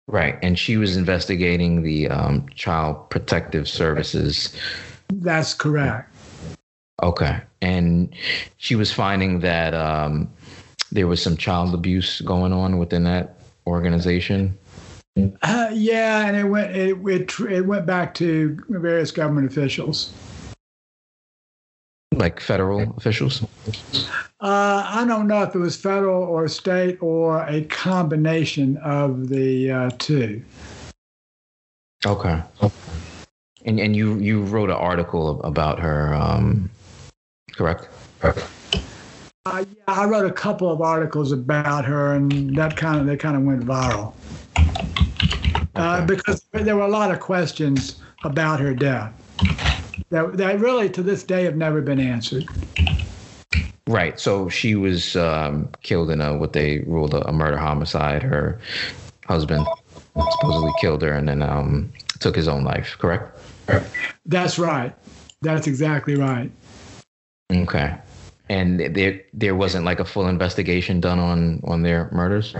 Right, 0.07 0.37
and 0.43 0.57
she 0.57 0.77
was 0.77 0.95
investigating 0.95 1.81
the 1.81 2.09
um, 2.09 2.47
Child 2.49 3.09
Protective 3.09 3.67
Services. 3.67 4.55
That's 5.09 5.53
correct. 5.53 6.13
Okay, 7.03 7.39
and 7.61 8.13
she 8.57 8.75
was 8.75 8.91
finding 8.91 9.39
that 9.41 9.73
um, 9.73 10.31
there 10.91 11.07
was 11.07 11.21
some 11.21 11.37
child 11.37 11.73
abuse 11.73 12.21
going 12.21 12.53
on 12.53 12.77
within 12.77 13.03
that 13.03 13.35
organization. 13.67 14.57
Uh, 15.41 15.69
yeah, 15.73 16.27
and 16.27 16.35
it 16.35 16.45
went 16.45 16.75
it, 16.75 16.97
it 17.05 17.39
it 17.49 17.61
went 17.61 17.85
back 17.85 18.13
to 18.15 18.57
various 18.69 19.11
government 19.11 19.47
officials 19.47 20.13
like 22.17 22.39
federal 22.39 22.93
officials? 22.97 23.43
Uh, 24.41 24.83
I 24.85 25.05
don't 25.07 25.27
know 25.27 25.43
if 25.43 25.55
it 25.55 25.59
was 25.59 25.75
federal 25.75 26.23
or 26.23 26.47
state 26.47 26.97
or 27.01 27.43
a 27.47 27.63
combination 27.65 28.77
of 28.77 29.29
the 29.29 29.71
uh, 29.71 29.89
two. 29.97 30.43
Okay. 32.05 32.41
And 33.65 33.79
and 33.79 33.95
you 33.95 34.17
you 34.19 34.43
wrote 34.43 34.69
an 34.69 34.75
article 34.75 35.41
about 35.43 35.79
her, 35.79 36.13
um, 36.13 36.69
correct? 37.57 37.89
Uh, 38.21 38.33
yeah, 39.45 39.63
I 39.87 40.05
wrote 40.05 40.25
a 40.25 40.31
couple 40.31 40.71
of 40.71 40.81
articles 40.81 41.31
about 41.31 41.85
her, 41.85 42.13
and 42.13 42.55
that 42.55 42.77
kind 42.77 42.99
of 42.99 43.05
they 43.05 43.17
kind 43.17 43.35
of 43.35 43.43
went 43.43 43.65
viral 43.65 44.13
uh, 45.75 45.97
okay. 45.97 46.05
because 46.05 46.43
there 46.51 46.75
were 46.75 46.83
a 46.83 46.89
lot 46.89 47.11
of 47.11 47.19
questions 47.19 48.01
about 48.23 48.59
her 48.59 48.73
death 48.73 49.13
that, 50.09 50.37
that 50.37 50.59
really 50.59 50.89
to 50.89 51.03
this 51.03 51.23
day 51.23 51.43
have 51.43 51.55
never 51.55 51.81
been 51.81 51.99
answered. 51.99 52.45
Right. 53.87 54.19
So 54.19 54.49
she 54.49 54.75
was 54.75 55.15
um, 55.15 55.69
killed 55.81 56.11
in 56.11 56.19
a 56.19 56.35
what 56.35 56.53
they 56.53 56.79
ruled 56.79 57.13
a, 57.13 57.27
a, 57.27 57.31
murder 57.31 57.57
homicide. 57.57 58.21
Her 58.21 58.59
husband 59.25 59.65
supposedly 60.31 60.73
killed 60.81 61.01
her 61.03 61.13
and 61.13 61.29
then 61.29 61.41
um, 61.41 61.91
took 62.19 62.35
his 62.35 62.47
own 62.47 62.63
life. 62.63 62.97
Correct. 62.99 63.39
That's 64.25 64.59
right. 64.59 64.93
That's 65.41 65.67
exactly 65.67 66.15
right. 66.15 66.51
Okay. 67.51 67.95
And 68.49 68.79
there 68.79 69.21
there 69.33 69.55
wasn't 69.55 69.85
like 69.85 69.99
a 69.99 70.05
full 70.05 70.27
investigation 70.27 71.01
done 71.01 71.19
on 71.19 71.61
on 71.65 71.81
their 71.81 72.09
murders. 72.11 72.55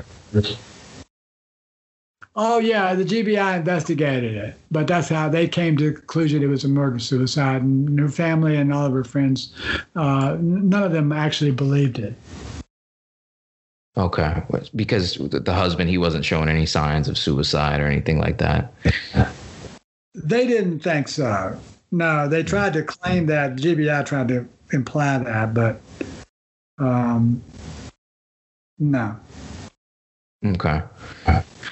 Oh 2.39 2.59
yeah, 2.59 2.93
the 2.93 3.03
GBI 3.03 3.57
investigated 3.57 4.35
it, 4.35 4.55
but 4.69 4.85
that's 4.85 5.09
how 5.09 5.27
they 5.27 5.47
came 5.47 5.75
to 5.77 5.85
the 5.85 5.93
conclusion 5.93 6.43
it 6.43 6.47
was 6.47 6.63
a 6.63 6.67
murder 6.67 6.99
suicide, 6.99 7.63
and 7.63 7.97
her 7.99 8.09
family 8.09 8.57
and 8.57 8.71
all 8.71 8.85
of 8.85 8.93
her 8.93 9.03
friends, 9.03 9.53
uh, 9.95 10.38
none 10.39 10.83
of 10.83 10.91
them 10.91 11.11
actually 11.11 11.51
believed 11.51 11.97
it. 11.99 12.13
Okay, 13.97 14.43
because 14.75 15.15
the 15.15 15.53
husband 15.53 15.89
he 15.89 15.97
wasn't 15.97 16.23
showing 16.23 16.49
any 16.49 16.67
signs 16.67 17.07
of 17.07 17.17
suicide 17.17 17.79
or 17.79 17.88
anything 17.88 18.19
like 18.19 18.38
that. 18.38 18.71
They 20.13 20.45
didn't 20.45 20.79
think 20.79 21.07
so. 21.07 21.59
No, 21.91 22.27
they 22.27 22.43
tried 22.43 22.73
to 22.73 22.83
claim 22.83 23.27
that 23.27 23.55
GBI 23.55 24.05
tried 24.05 24.27
to 24.27 24.47
imply 24.72 25.18
that, 25.18 25.53
but 25.53 25.82
um, 26.78 27.41
no. 28.80 29.15
Okay. 30.45 30.82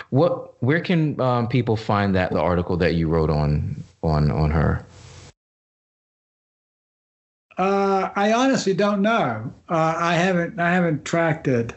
What? 0.10 0.62
Where 0.64 0.82
can 0.82 1.20
um, 1.22 1.48
people 1.48 1.78
find 1.78 2.16
that 2.16 2.32
the 2.32 2.40
article 2.40 2.78
that 2.78 2.96
you 2.96 3.08
wrote 3.08 3.30
on 3.30 3.84
on 4.02 4.32
on 4.32 4.52
her? 4.52 4.86
Uh, 7.58 8.10
I 8.16 8.34
honestly 8.34 8.74
don't 8.74 9.02
know. 9.02 9.54
Uh, 9.70 9.96
I 9.98 10.16
haven't 10.16 10.60
I 10.60 10.72
haven't 10.72 11.06
tracked 11.06 11.48
it. 11.48 11.74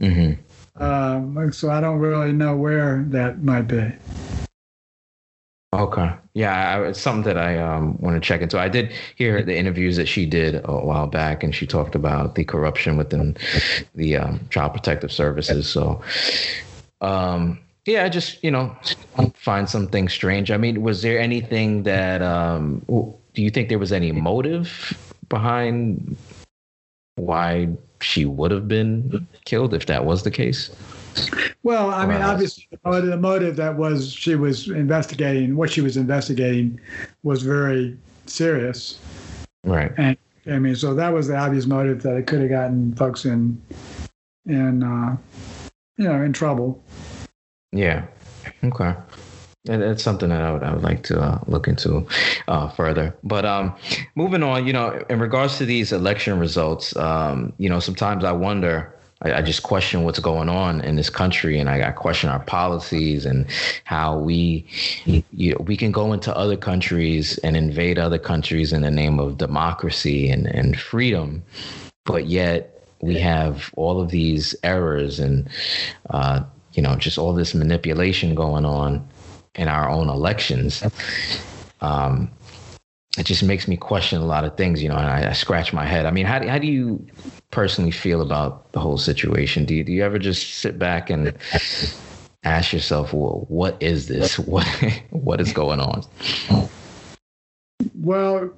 Mm-hmm. 0.00 0.82
Um, 0.82 1.52
so 1.52 1.70
I 1.70 1.80
don't 1.80 1.98
really 1.98 2.32
know 2.32 2.56
where 2.56 3.04
that 3.08 3.42
might 3.42 3.62
be. 3.62 3.92
Okay. 5.74 6.10
Yeah, 6.32 6.80
it's 6.80 7.00
something 7.00 7.24
that 7.24 7.36
I 7.36 7.58
um, 7.58 7.98
want 7.98 8.16
to 8.16 8.26
check 8.26 8.40
into. 8.40 8.58
I 8.58 8.68
did 8.68 8.90
hear 9.16 9.42
the 9.42 9.54
interviews 9.54 9.96
that 9.96 10.06
she 10.06 10.24
did 10.24 10.62
a 10.64 10.72
while 10.72 11.06
back, 11.06 11.42
and 11.42 11.54
she 11.54 11.66
talked 11.66 11.94
about 11.94 12.36
the 12.36 12.44
corruption 12.44 12.96
within 12.96 13.36
the 13.94 14.16
um, 14.16 14.40
Child 14.48 14.72
Protective 14.72 15.12
Services. 15.12 15.68
So, 15.68 16.00
um, 17.02 17.58
yeah, 17.84 18.04
I 18.04 18.08
just 18.08 18.42
you 18.42 18.50
know 18.50 18.74
find 19.34 19.68
something 19.68 20.08
strange. 20.08 20.50
I 20.50 20.56
mean, 20.56 20.80
was 20.80 21.02
there 21.02 21.18
anything 21.18 21.82
that 21.82 22.22
um, 22.22 22.82
do 22.88 23.42
you 23.42 23.50
think 23.50 23.68
there 23.68 23.78
was 23.78 23.92
any 23.92 24.10
motive 24.10 24.96
behind 25.28 26.16
why 27.16 27.68
she 28.00 28.24
would 28.24 28.52
have 28.52 28.68
been 28.68 29.26
killed 29.44 29.74
if 29.74 29.84
that 29.84 30.06
was 30.06 30.22
the 30.22 30.30
case? 30.30 30.70
Well, 31.62 31.90
I 31.90 32.06
mean, 32.06 32.22
obviously, 32.22 32.66
the 32.84 33.16
motive 33.16 33.56
that 33.56 33.76
was 33.76 34.12
she 34.12 34.34
was 34.34 34.68
investigating, 34.68 35.56
what 35.56 35.70
she 35.70 35.80
was 35.80 35.96
investigating, 35.96 36.80
was 37.22 37.42
very 37.42 37.96
serious. 38.26 38.98
Right. 39.64 39.92
And 39.96 40.16
I 40.46 40.58
mean, 40.58 40.76
so 40.76 40.94
that 40.94 41.12
was 41.12 41.28
the 41.28 41.36
obvious 41.36 41.66
motive 41.66 42.02
that 42.02 42.16
it 42.16 42.26
could 42.26 42.40
have 42.40 42.50
gotten 42.50 42.94
folks 42.94 43.24
in, 43.24 43.60
in, 44.46 44.82
uh, 44.82 45.16
you 45.96 46.04
know, 46.04 46.22
in 46.22 46.32
trouble. 46.32 46.82
Yeah. 47.72 48.06
Okay. 48.64 48.94
And 49.68 49.82
it's 49.82 50.02
something 50.02 50.30
that 50.30 50.40
I 50.40 50.52
would 50.52 50.62
I 50.62 50.72
would 50.72 50.82
like 50.82 51.02
to 51.04 51.20
uh, 51.20 51.40
look 51.46 51.68
into 51.68 52.06
uh, 52.46 52.68
further. 52.70 53.14
But 53.22 53.44
um, 53.44 53.74
moving 54.14 54.42
on, 54.42 54.66
you 54.66 54.72
know, 54.72 55.04
in 55.10 55.18
regards 55.18 55.58
to 55.58 55.66
these 55.66 55.92
election 55.92 56.38
results, 56.38 56.96
um, 56.96 57.52
you 57.58 57.68
know, 57.68 57.80
sometimes 57.80 58.24
I 58.24 58.32
wonder 58.32 58.97
I, 59.22 59.34
I, 59.34 59.42
just 59.42 59.62
question 59.62 60.04
what's 60.04 60.18
going 60.18 60.48
on 60.48 60.80
in 60.82 60.96
this 60.96 61.10
country, 61.10 61.58
and 61.58 61.68
I, 61.68 61.88
I 61.88 61.90
question 61.90 62.30
our 62.30 62.40
policies 62.40 63.26
and 63.26 63.46
how 63.84 64.18
we, 64.18 64.66
you 65.04 65.52
know, 65.52 65.64
we 65.66 65.76
can 65.76 65.92
go 65.92 66.12
into 66.12 66.36
other 66.36 66.56
countries 66.56 67.38
and 67.38 67.56
invade 67.56 67.98
other 67.98 68.18
countries 68.18 68.72
in 68.72 68.82
the 68.82 68.90
name 68.90 69.18
of 69.18 69.38
democracy 69.38 70.30
and, 70.30 70.46
and 70.46 70.78
freedom, 70.78 71.42
but 72.04 72.26
yet 72.26 72.84
we 73.00 73.18
have 73.18 73.70
all 73.76 74.00
of 74.00 74.10
these 74.10 74.54
errors 74.62 75.20
and, 75.20 75.48
uh, 76.10 76.42
you 76.72 76.82
know, 76.82 76.96
just 76.96 77.18
all 77.18 77.32
this 77.32 77.54
manipulation 77.54 78.34
going 78.34 78.64
on 78.64 79.06
in 79.54 79.68
our 79.68 79.88
own 79.88 80.08
elections. 80.08 80.82
Um, 81.80 82.30
it 83.16 83.24
just 83.24 83.42
makes 83.42 83.66
me 83.66 83.76
question 83.76 84.20
a 84.20 84.24
lot 84.26 84.44
of 84.44 84.56
things, 84.56 84.82
you 84.82 84.88
know, 84.88 84.96
and 84.96 85.06
I, 85.06 85.30
I 85.30 85.32
scratch 85.32 85.72
my 85.72 85.84
head. 85.84 86.04
I 86.06 86.10
mean, 86.10 86.26
how 86.26 86.38
do, 86.38 86.48
how 86.48 86.58
do 86.58 86.66
you 86.66 87.04
personally 87.50 87.90
feel 87.90 88.20
about 88.20 88.70
the 88.72 88.80
whole 88.80 88.98
situation? 88.98 89.64
Do 89.64 89.74
you, 89.74 89.82
do 89.82 89.92
you 89.92 90.04
ever 90.04 90.18
just 90.18 90.56
sit 90.56 90.78
back 90.78 91.08
and 91.10 91.34
ask 92.44 92.72
yourself, 92.72 93.12
well, 93.12 93.46
what 93.48 93.76
is 93.82 94.08
this? 94.08 94.38
What 94.48 94.66
what 95.10 95.40
is 95.40 95.52
going 95.52 95.80
on? 95.80 96.04
Well, 97.94 98.50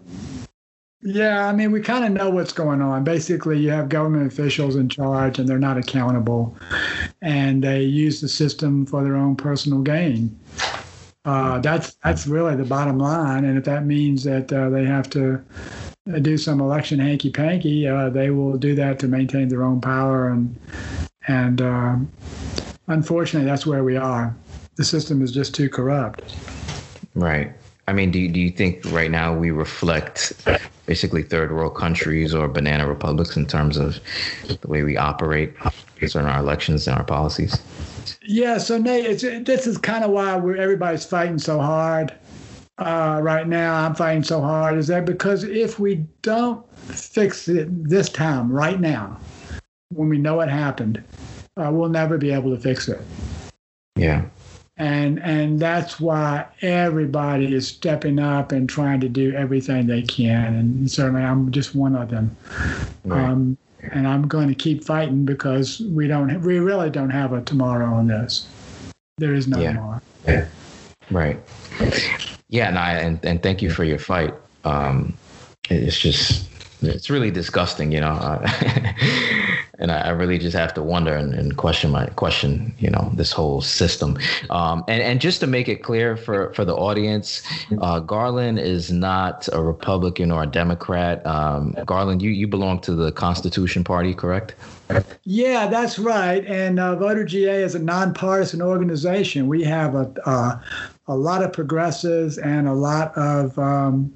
Yeah, 1.02 1.46
I 1.46 1.52
mean, 1.54 1.72
we 1.72 1.80
kind 1.80 2.04
of 2.04 2.12
know 2.12 2.28
what's 2.28 2.52
going 2.52 2.82
on. 2.82 3.04
Basically, 3.04 3.58
you 3.58 3.70
have 3.70 3.88
government 3.88 4.30
officials 4.30 4.76
in 4.76 4.88
charge 4.90 5.38
and 5.38 5.48
they're 5.48 5.58
not 5.58 5.78
accountable, 5.78 6.54
and 7.22 7.64
they 7.64 7.82
use 7.82 8.20
the 8.20 8.28
system 8.28 8.84
for 8.84 9.02
their 9.02 9.16
own 9.16 9.36
personal 9.36 9.80
gain. 9.80 10.38
Uh, 11.24 11.58
that's 11.58 11.94
that's 11.96 12.26
really 12.26 12.56
the 12.56 12.64
bottom 12.64 12.98
line. 12.98 13.44
And 13.44 13.58
if 13.58 13.64
that 13.64 13.84
means 13.84 14.24
that 14.24 14.52
uh, 14.52 14.70
they 14.70 14.84
have 14.84 15.10
to 15.10 15.42
do 16.22 16.38
some 16.38 16.60
election 16.60 16.98
hanky 16.98 17.30
panky, 17.30 17.86
uh, 17.86 18.08
they 18.08 18.30
will 18.30 18.56
do 18.56 18.74
that 18.76 18.98
to 19.00 19.08
maintain 19.08 19.48
their 19.48 19.62
own 19.62 19.80
power. 19.80 20.28
And 20.28 20.58
and 21.28 21.60
um, 21.60 22.10
unfortunately, 22.86 23.48
that's 23.48 23.66
where 23.66 23.84
we 23.84 23.96
are. 23.96 24.34
The 24.76 24.84
system 24.84 25.22
is 25.22 25.32
just 25.32 25.54
too 25.54 25.68
corrupt. 25.68 26.34
Right. 27.14 27.52
I 27.86 27.92
mean, 27.92 28.12
do 28.12 28.20
you, 28.20 28.28
do 28.28 28.40
you 28.40 28.50
think 28.50 28.84
right 28.92 29.10
now 29.10 29.34
we 29.34 29.50
reflect 29.50 30.32
basically 30.86 31.24
third 31.24 31.52
world 31.52 31.74
countries 31.74 32.32
or 32.32 32.46
banana 32.46 32.88
republics 32.88 33.36
in 33.36 33.46
terms 33.46 33.76
of 33.76 33.98
the 34.46 34.68
way 34.68 34.84
we 34.84 34.96
operate 34.96 35.54
based 35.98 36.14
on 36.14 36.24
our 36.24 36.38
elections 36.38 36.86
and 36.86 36.96
our 36.96 37.04
policies? 37.04 37.60
Yeah. 38.30 38.58
So 38.58 38.78
Nate, 38.78 39.44
this 39.44 39.66
is 39.66 39.76
kind 39.76 40.04
of 40.04 40.12
why 40.12 40.36
we're, 40.36 40.56
everybody's 40.56 41.04
fighting 41.04 41.40
so 41.40 41.58
hard 41.58 42.14
uh, 42.78 43.18
right 43.20 43.48
now. 43.48 43.84
I'm 43.84 43.96
fighting 43.96 44.22
so 44.22 44.40
hard. 44.40 44.78
Is 44.78 44.86
that 44.86 45.04
because 45.04 45.42
if 45.42 45.80
we 45.80 46.06
don't 46.22 46.64
fix 46.78 47.48
it 47.48 47.88
this 47.88 48.08
time, 48.08 48.48
right 48.52 48.78
now, 48.78 49.18
when 49.88 50.08
we 50.08 50.16
know 50.16 50.36
what 50.36 50.48
happened, 50.48 51.02
uh, 51.56 51.70
we'll 51.72 51.88
never 51.88 52.18
be 52.18 52.30
able 52.30 52.54
to 52.54 52.62
fix 52.62 52.88
it. 52.88 53.00
Yeah 53.96 54.26
and 54.76 55.20
and 55.22 55.60
that's 55.60 56.00
why 56.00 56.46
everybody 56.62 57.54
is 57.54 57.68
stepping 57.68 58.18
up 58.18 58.50
and 58.50 58.66
trying 58.66 58.98
to 58.98 59.10
do 59.10 59.30
everything 59.34 59.86
they 59.86 60.00
can 60.00 60.54
and 60.54 60.90
certainly 60.90 61.22
i'm 61.22 61.52
just 61.52 61.74
one 61.74 61.94
of 61.94 62.08
them 62.08 62.34
right. 63.04 63.28
um, 63.28 63.58
and 63.92 64.06
i'm 64.06 64.26
going 64.26 64.48
to 64.48 64.54
keep 64.54 64.84
fighting 64.84 65.24
because 65.24 65.80
we 65.80 66.06
don't 66.06 66.40
we 66.42 66.58
really 66.58 66.90
don't 66.90 67.10
have 67.10 67.32
a 67.32 67.40
tomorrow 67.42 67.86
on 67.86 68.06
this. 68.06 68.48
There 69.18 69.34
is 69.34 69.46
no 69.48 69.58
yeah. 69.58 69.72
tomorrow 69.72 70.00
yeah. 70.26 70.46
right. 71.10 71.38
Yeah 72.48 72.68
and 72.68 72.78
i 72.78 72.92
and, 72.94 73.24
and 73.24 73.42
thank 73.42 73.62
you 73.62 73.70
for 73.70 73.84
your 73.84 73.98
fight. 73.98 74.34
Um, 74.64 75.14
it's 75.68 75.98
just 75.98 76.48
it's 76.82 77.10
really 77.10 77.30
disgusting 77.30 77.92
you 77.92 78.00
know 78.00 78.42
and 79.80 79.90
I, 79.90 80.00
I, 80.00 80.08
really 80.10 80.38
just 80.38 80.56
have 80.56 80.74
to 80.74 80.82
wonder 80.82 81.14
and, 81.14 81.34
and, 81.34 81.56
question 81.56 81.90
my 81.90 82.06
question, 82.06 82.74
you 82.78 82.90
know, 82.90 83.10
this 83.14 83.32
whole 83.32 83.60
system. 83.60 84.18
Um, 84.50 84.84
and 84.88 85.02
and 85.02 85.20
just 85.20 85.40
to 85.40 85.46
make 85.46 85.68
it 85.68 85.82
clear 85.82 86.16
for 86.16 86.52
for 86.54 86.64
the 86.64 86.74
audience, 86.74 87.42
uh, 87.80 88.00
Garland 88.00 88.58
is 88.58 88.92
not 88.92 89.48
a 89.52 89.62
Republican 89.62 90.30
or 90.30 90.42
a 90.42 90.46
Democrat. 90.46 91.24
Um, 91.26 91.74
Garland, 91.86 92.22
you 92.22 92.30
you 92.30 92.46
belong 92.46 92.80
to 92.82 92.94
the 92.94 93.10
Constitution 93.12 93.82
Party, 93.82 94.14
correct? 94.14 94.54
Yeah, 95.24 95.68
that's 95.68 95.98
right. 95.98 96.44
And 96.46 96.80
uh, 96.80 96.96
Voter 96.96 97.24
GA 97.24 97.62
is 97.62 97.74
a 97.74 97.78
nonpartisan 97.78 98.60
organization. 98.60 99.46
We 99.46 99.62
have 99.64 99.94
a 99.94 100.12
uh, 100.26 100.60
a 101.06 101.16
lot 101.16 101.42
of 101.42 101.52
progressives 101.52 102.38
and 102.38 102.68
a 102.68 102.72
lot 102.72 103.16
of 103.16 103.58
um, 103.58 104.12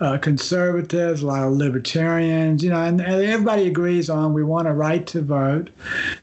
uh, 0.00 0.18
conservatives, 0.18 1.22
a 1.22 1.26
lot 1.26 1.42
of 1.42 1.52
libertarians, 1.52 2.62
you 2.62 2.70
know, 2.70 2.82
and, 2.82 3.00
and, 3.00 3.24
everybody 3.24 3.66
agrees 3.66 4.08
on 4.08 4.32
we 4.32 4.44
want 4.44 4.68
a 4.68 4.72
right 4.72 5.06
to 5.08 5.20
vote, 5.22 5.70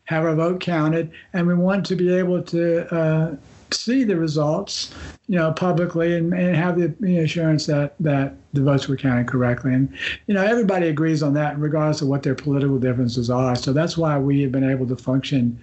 have 0.06 0.24
our 0.24 0.36
vote 0.36 0.62
counted, 0.62 1.12
and 1.34 1.46
we 1.46 1.54
want 1.54 1.86
to 1.86 1.96
be 1.96 2.14
able 2.14 2.42
to 2.42 2.96
uh, 2.96 3.36
see 3.72 4.04
the 4.04 4.16
results, 4.16 4.94
you 5.28 5.38
know, 5.38 5.52
publicly 5.52 6.16
and, 6.16 6.34
and 6.34 6.56
have 6.56 6.78
the 6.78 7.18
assurance 7.18 7.66
that 7.66 7.96
that 8.00 8.36
the 8.56 8.62
votes 8.62 8.88
were 8.88 8.98
counted 8.98 9.28
correctly. 9.28 9.74
And 9.74 9.94
you 10.28 10.34
know, 10.34 10.44
everybody 10.44 10.88
agrees 10.88 11.22
on 11.22 11.34
that, 11.36 11.60
regardless 11.60 12.02
of 12.02 12.08
what 12.08 12.24
their 12.24 12.36
political 12.36 12.80
differences 12.80 13.30
are. 13.30 13.56
So 13.56 13.74
that's 13.74 13.98
why 13.98 14.18
we 14.18 14.42
have 14.42 14.52
been 14.52 14.70
able 14.70 14.88
to 14.88 14.96
function 14.96 15.60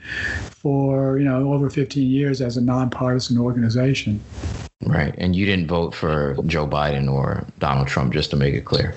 for 0.50 1.18
you 1.18 1.24
know 1.24 1.52
over 1.52 1.68
15 1.68 2.08
years 2.08 2.40
as 2.40 2.56
a 2.56 2.60
nonpartisan 2.60 3.38
organization. 3.38 4.20
Right. 4.84 5.14
And 5.16 5.36
you 5.36 5.46
didn't 5.46 5.68
vote 5.68 5.94
for 5.94 6.36
Joe 6.46 6.66
Biden 6.66 7.10
or 7.10 7.46
Donald 7.60 7.86
Trump, 7.86 8.12
just 8.12 8.30
to 8.30 8.36
make 8.36 8.54
it 8.54 8.64
clear. 8.64 8.94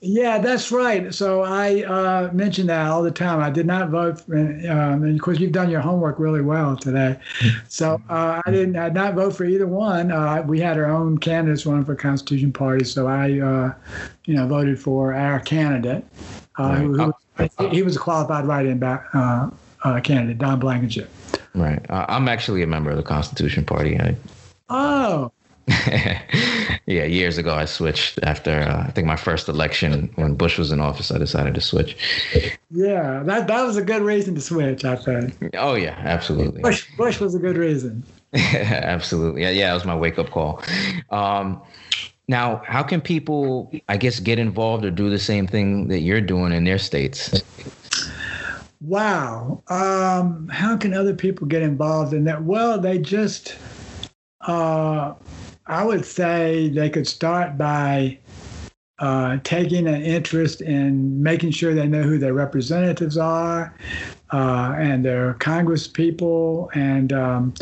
Yeah, 0.00 0.38
that's 0.38 0.72
right. 0.72 1.14
So 1.14 1.42
I 1.42 1.82
uh, 1.84 2.30
mention 2.32 2.66
that 2.66 2.88
all 2.88 3.02
the 3.02 3.10
time. 3.12 3.40
I 3.40 3.50
did 3.50 3.64
not 3.64 3.90
vote, 3.90 4.20
for, 4.20 4.36
um, 4.36 5.02
and 5.02 5.14
of 5.14 5.20
course, 5.20 5.38
you've 5.38 5.52
done 5.52 5.70
your 5.70 5.80
homework 5.80 6.18
really 6.18 6.40
well 6.40 6.76
today. 6.76 7.18
So 7.68 8.02
uh, 8.08 8.42
I 8.44 8.50
didn't 8.50 8.76
I 8.76 8.86
did 8.86 8.94
not 8.94 9.14
vote 9.14 9.36
for 9.36 9.44
either 9.44 9.66
one. 9.66 10.10
Uh, 10.10 10.42
we 10.46 10.60
had 10.60 10.76
our 10.78 10.86
own 10.86 11.18
candidates 11.18 11.64
running 11.64 11.84
for 11.84 11.94
Constitution 11.94 12.52
Party, 12.52 12.84
so 12.84 13.06
I, 13.06 13.13
uh, 13.22 13.74
you 14.24 14.34
know, 14.34 14.46
voted 14.46 14.80
for 14.80 15.14
our 15.14 15.40
candidate. 15.40 16.04
Uh, 16.58 16.84
right. 16.86 17.50
Who, 17.58 17.64
who, 17.64 17.68
he 17.68 17.82
was 17.82 17.96
a 17.96 17.98
qualified 17.98 18.46
write-in 18.46 18.78
back, 18.78 19.06
uh, 19.14 19.50
candidate, 20.02 20.38
Don 20.38 20.58
Blankenship. 20.58 21.10
Right. 21.54 21.84
I'm 21.88 22.28
actually 22.28 22.62
a 22.62 22.66
member 22.66 22.90
of 22.90 22.96
the 22.96 23.02
Constitution 23.02 23.64
Party. 23.64 23.98
I 23.98 24.16
Oh. 24.68 25.30
yeah, 25.68 27.04
years 27.04 27.38
ago 27.38 27.54
I 27.54 27.64
switched 27.64 28.18
after 28.22 28.50
uh, 28.50 28.84
I 28.86 28.90
think 28.90 29.06
my 29.06 29.16
first 29.16 29.48
election 29.48 30.10
when 30.16 30.34
Bush 30.34 30.58
was 30.58 30.70
in 30.70 30.80
office. 30.80 31.10
I 31.10 31.16
decided 31.16 31.54
to 31.54 31.60
switch. 31.62 31.96
Yeah, 32.70 33.22
that 33.24 33.46
that 33.46 33.62
was 33.62 33.78
a 33.78 33.82
good 33.82 34.02
reason 34.02 34.34
to 34.34 34.42
switch. 34.42 34.84
I 34.84 34.96
think. 34.96 35.54
Oh 35.54 35.74
yeah, 35.74 35.96
absolutely. 36.04 36.60
Bush 36.60 36.86
Bush 36.98 37.18
was 37.18 37.34
a 37.34 37.38
good 37.38 37.56
reason. 37.56 38.04
absolutely. 38.34 39.42
Yeah, 39.42 39.50
yeah, 39.50 39.70
it 39.70 39.74
was 39.74 39.86
my 39.86 39.96
wake 39.96 40.18
up 40.18 40.30
call. 40.30 40.62
Um, 41.10 41.62
now, 42.28 42.62
how 42.64 42.82
can 42.82 43.00
people, 43.00 43.72
I 43.88 43.96
guess, 43.96 44.20
get 44.20 44.38
involved 44.38 44.84
or 44.84 44.90
do 44.90 45.10
the 45.10 45.18
same 45.18 45.46
thing 45.46 45.88
that 45.88 46.00
you're 46.00 46.20
doing 46.20 46.52
in 46.52 46.64
their 46.64 46.78
states? 46.78 47.42
Wow. 48.80 49.62
Um, 49.68 50.48
how 50.48 50.76
can 50.76 50.94
other 50.94 51.14
people 51.14 51.46
get 51.46 51.62
involved 51.62 52.12
in 52.12 52.24
that? 52.24 52.44
Well, 52.44 52.78
they 52.78 52.98
just 52.98 53.56
uh, 54.42 55.14
I 55.66 55.84
would 55.84 56.04
say 56.04 56.68
they 56.68 56.90
could 56.90 57.06
start 57.06 57.56
by 57.56 58.18
uh, 59.00 59.38
taking 59.42 59.88
an 59.88 60.02
interest 60.02 60.60
in 60.60 61.20
making 61.20 61.50
sure 61.50 61.74
they 61.74 61.88
know 61.88 62.02
who 62.02 62.16
their 62.16 62.32
representatives 62.32 63.18
are 63.18 63.74
uh, 64.32 64.74
and 64.78 65.04
their 65.04 65.34
Congress 65.34 65.88
people 65.88 66.70
and 66.74 67.12
um, 67.12 67.52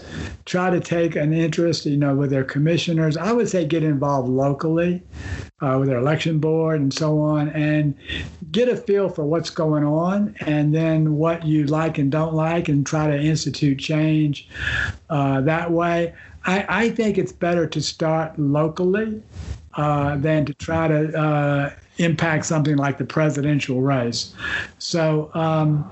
try 0.44 0.68
to 0.68 0.78
take 0.78 1.16
an 1.16 1.32
interest, 1.32 1.86
you 1.86 1.96
know, 1.96 2.14
with 2.14 2.30
their 2.30 2.44
commissioners. 2.44 3.16
I 3.16 3.32
would 3.32 3.48
say 3.48 3.64
get 3.64 3.82
involved 3.82 4.28
locally 4.28 5.02
uh, 5.62 5.78
with 5.80 5.88
their 5.88 5.98
election 5.98 6.38
board 6.38 6.80
and 6.80 6.92
so 6.92 7.18
on 7.20 7.48
and 7.50 7.94
get 8.50 8.68
a 8.68 8.76
feel 8.76 9.08
for 9.08 9.24
what's 9.24 9.48
going 9.48 9.84
on 9.84 10.34
and 10.40 10.74
then 10.74 11.16
what 11.16 11.46
you 11.46 11.64
like 11.64 11.96
and 11.96 12.12
don't 12.12 12.34
like 12.34 12.68
and 12.68 12.86
try 12.86 13.06
to 13.06 13.18
institute 13.18 13.78
change 13.78 14.48
uh, 15.08 15.40
that 15.40 15.70
way. 15.70 16.12
I, 16.44 16.66
I 16.68 16.90
think 16.90 17.16
it's 17.16 17.32
better 17.32 17.66
to 17.68 17.80
start 17.80 18.38
locally 18.38 19.22
uh, 19.74 20.16
than 20.16 20.44
to 20.44 20.54
try 20.54 20.88
to 20.88 21.18
uh, 21.18 21.70
impact 21.98 22.46
something 22.46 22.76
like 22.76 22.98
the 22.98 23.04
presidential 23.04 23.80
race. 23.80 24.34
So 24.78 25.30
um, 25.34 25.90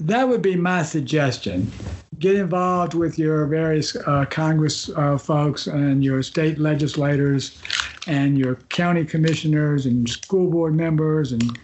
that 0.00 0.28
would 0.28 0.42
be 0.42 0.56
my 0.56 0.82
suggestion. 0.82 1.70
Get 2.18 2.36
involved 2.36 2.94
with 2.94 3.18
your 3.18 3.46
various 3.46 3.96
uh, 3.96 4.24
Congress 4.26 4.88
uh, 4.90 5.18
folks 5.18 5.66
and 5.66 6.04
your 6.04 6.22
state 6.22 6.58
legislators 6.58 7.60
and 8.06 8.38
your 8.38 8.56
county 8.68 9.04
commissioners 9.04 9.86
and 9.86 10.08
school 10.08 10.50
board 10.50 10.74
members 10.74 11.32
and 11.32 11.58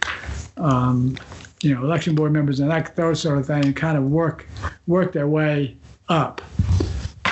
um, 0.57 1.17
you 1.61 1.73
know 1.73 1.83
election 1.83 2.15
board 2.15 2.31
members 2.31 2.59
and 2.59 2.69
that 2.69 2.95
those 2.95 3.21
sort 3.21 3.37
of 3.37 3.45
things 3.45 3.65
and 3.65 3.75
kind 3.75 3.97
of 3.97 4.03
work 4.03 4.47
work 4.87 5.13
their 5.13 5.27
way 5.27 5.77
up. 6.09 6.41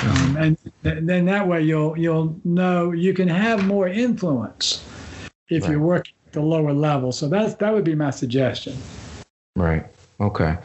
Um, 0.02 0.38
and, 0.38 0.58
and 0.84 1.10
then 1.10 1.26
that 1.26 1.48
way 1.48 1.62
you'll 1.62 1.98
you'll 1.98 2.40
know 2.46 2.92
you 2.92 3.14
can 3.14 3.28
have 3.28 3.66
more 3.66 3.88
influence 3.88 4.84
if 5.50 5.64
right. 5.64 5.72
you're 5.72 5.82
working 5.82 6.14
at 6.28 6.34
the 6.34 6.42
lower 6.42 6.74
level. 6.74 7.12
So 7.12 7.28
that's 7.28 7.56
that 7.56 7.74
would 7.74 7.84
be 7.84 7.96
my 7.96 8.12
suggestion. 8.12 8.78
Right. 9.56 9.86
Okay. 10.22 10.58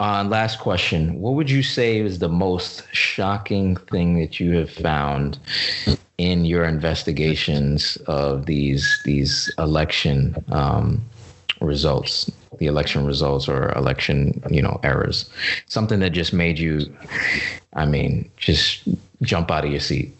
Uh, 0.00 0.24
last 0.24 0.60
question. 0.60 1.20
What 1.20 1.34
would 1.34 1.50
you 1.50 1.62
say 1.62 1.98
is 1.98 2.18
the 2.18 2.28
most 2.28 2.84
shocking 2.92 3.76
thing 3.76 4.20
that 4.20 4.38
you 4.38 4.52
have 4.56 4.70
found 4.70 5.38
in 6.18 6.44
your 6.44 6.64
investigations 6.64 7.96
of 8.06 8.46
these 8.46 9.00
these 9.04 9.52
election 9.58 10.36
um, 10.50 11.02
results, 11.60 12.30
the 12.58 12.66
election 12.66 13.06
results 13.06 13.48
or 13.48 13.72
election, 13.72 14.42
you 14.50 14.62
know, 14.62 14.80
errors? 14.82 15.28
Something 15.66 16.00
that 16.00 16.10
just 16.10 16.32
made 16.32 16.58
you, 16.58 16.94
I 17.74 17.86
mean, 17.86 18.30
just 18.36 18.82
jump 19.22 19.50
out 19.50 19.64
of 19.64 19.70
your 19.70 19.80
seat. 19.80 20.14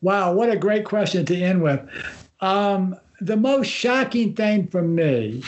Wow, 0.00 0.32
what 0.32 0.50
a 0.50 0.56
great 0.56 0.84
question 0.84 1.24
to 1.26 1.36
end 1.36 1.62
with. 1.62 1.80
Um, 2.40 2.96
the 3.20 3.36
most 3.36 3.68
shocking 3.68 4.34
thing 4.34 4.66
for 4.66 4.82
me 4.82 5.44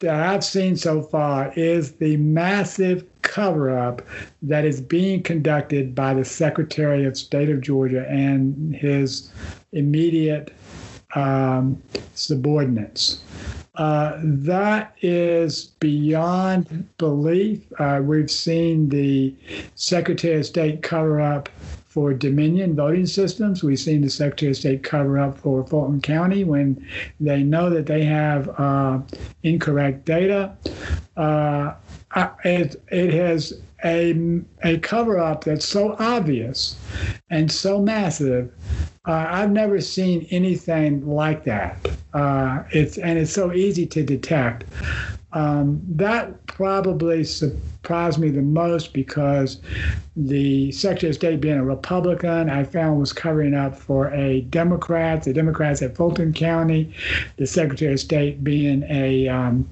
that 0.00 0.14
I've 0.14 0.44
seen 0.44 0.76
so 0.76 1.02
far 1.02 1.52
is 1.54 1.92
the 1.92 2.16
massive 2.16 3.04
cover 3.22 3.76
up 3.76 4.02
that 4.42 4.64
is 4.64 4.80
being 4.80 5.22
conducted 5.22 5.94
by 5.94 6.14
the 6.14 6.24
Secretary 6.24 7.04
of 7.04 7.16
State 7.16 7.50
of 7.50 7.60
Georgia 7.60 8.08
and 8.08 8.74
his 8.74 9.30
immediate 9.72 10.54
um, 11.16 11.82
subordinates. 12.14 13.22
Uh, 13.74 14.18
that 14.22 14.94
is 15.02 15.66
beyond 15.80 16.88
belief. 16.96 17.60
Uh, 17.78 18.00
we've 18.02 18.30
seen 18.30 18.88
the 18.88 19.34
Secretary 19.74 20.38
of 20.40 20.46
State 20.46 20.82
cover 20.82 21.20
up 21.20 21.48
for 21.86 22.14
Dominion 22.14 22.74
voting 22.74 23.06
systems. 23.06 23.62
We've 23.62 23.78
seen 23.78 24.02
the 24.02 24.10
Secretary 24.10 24.50
of 24.50 24.56
State 24.56 24.82
cover 24.82 25.18
up 25.18 25.38
for 25.38 25.66
Fulton 25.66 26.00
County 26.00 26.44
when 26.44 26.86
they 27.20 27.42
know 27.42 27.68
that 27.70 27.86
they 27.86 28.04
have 28.04 28.48
uh, 28.58 29.00
incorrect 29.42 30.04
data. 30.04 30.54
Uh, 31.16 31.74
it, 32.44 32.82
it 32.88 33.12
has 33.12 33.60
a, 33.86 34.40
a 34.64 34.78
cover 34.78 35.18
up 35.18 35.44
that's 35.44 35.66
so 35.66 35.96
obvious 35.98 36.76
and 37.30 37.50
so 37.50 37.80
massive. 37.80 38.52
Uh, 39.06 39.26
I've 39.28 39.52
never 39.52 39.80
seen 39.80 40.26
anything 40.30 41.06
like 41.06 41.44
that. 41.44 41.88
Uh, 42.12 42.64
it's 42.70 42.98
and 42.98 43.18
it's 43.18 43.32
so 43.32 43.52
easy 43.52 43.86
to 43.86 44.02
detect. 44.02 44.64
Um, 45.32 45.82
that 45.90 46.46
probably 46.46 47.22
surprised 47.22 48.18
me 48.18 48.30
the 48.30 48.42
most 48.42 48.92
because 48.94 49.60
the 50.16 50.72
Secretary 50.72 51.10
of 51.10 51.16
State, 51.16 51.40
being 51.40 51.58
a 51.58 51.64
Republican, 51.64 52.48
I 52.48 52.64
found 52.64 52.98
was 52.98 53.12
covering 53.12 53.54
up 53.54 53.76
for 53.76 54.10
a 54.12 54.40
Democrat. 54.42 55.22
The 55.24 55.34
Democrats 55.34 55.82
at 55.82 55.94
Fulton 55.94 56.32
County, 56.32 56.92
the 57.36 57.46
Secretary 57.46 57.92
of 57.92 58.00
State 58.00 58.42
being 58.42 58.82
a 58.88 59.28
um, 59.28 59.68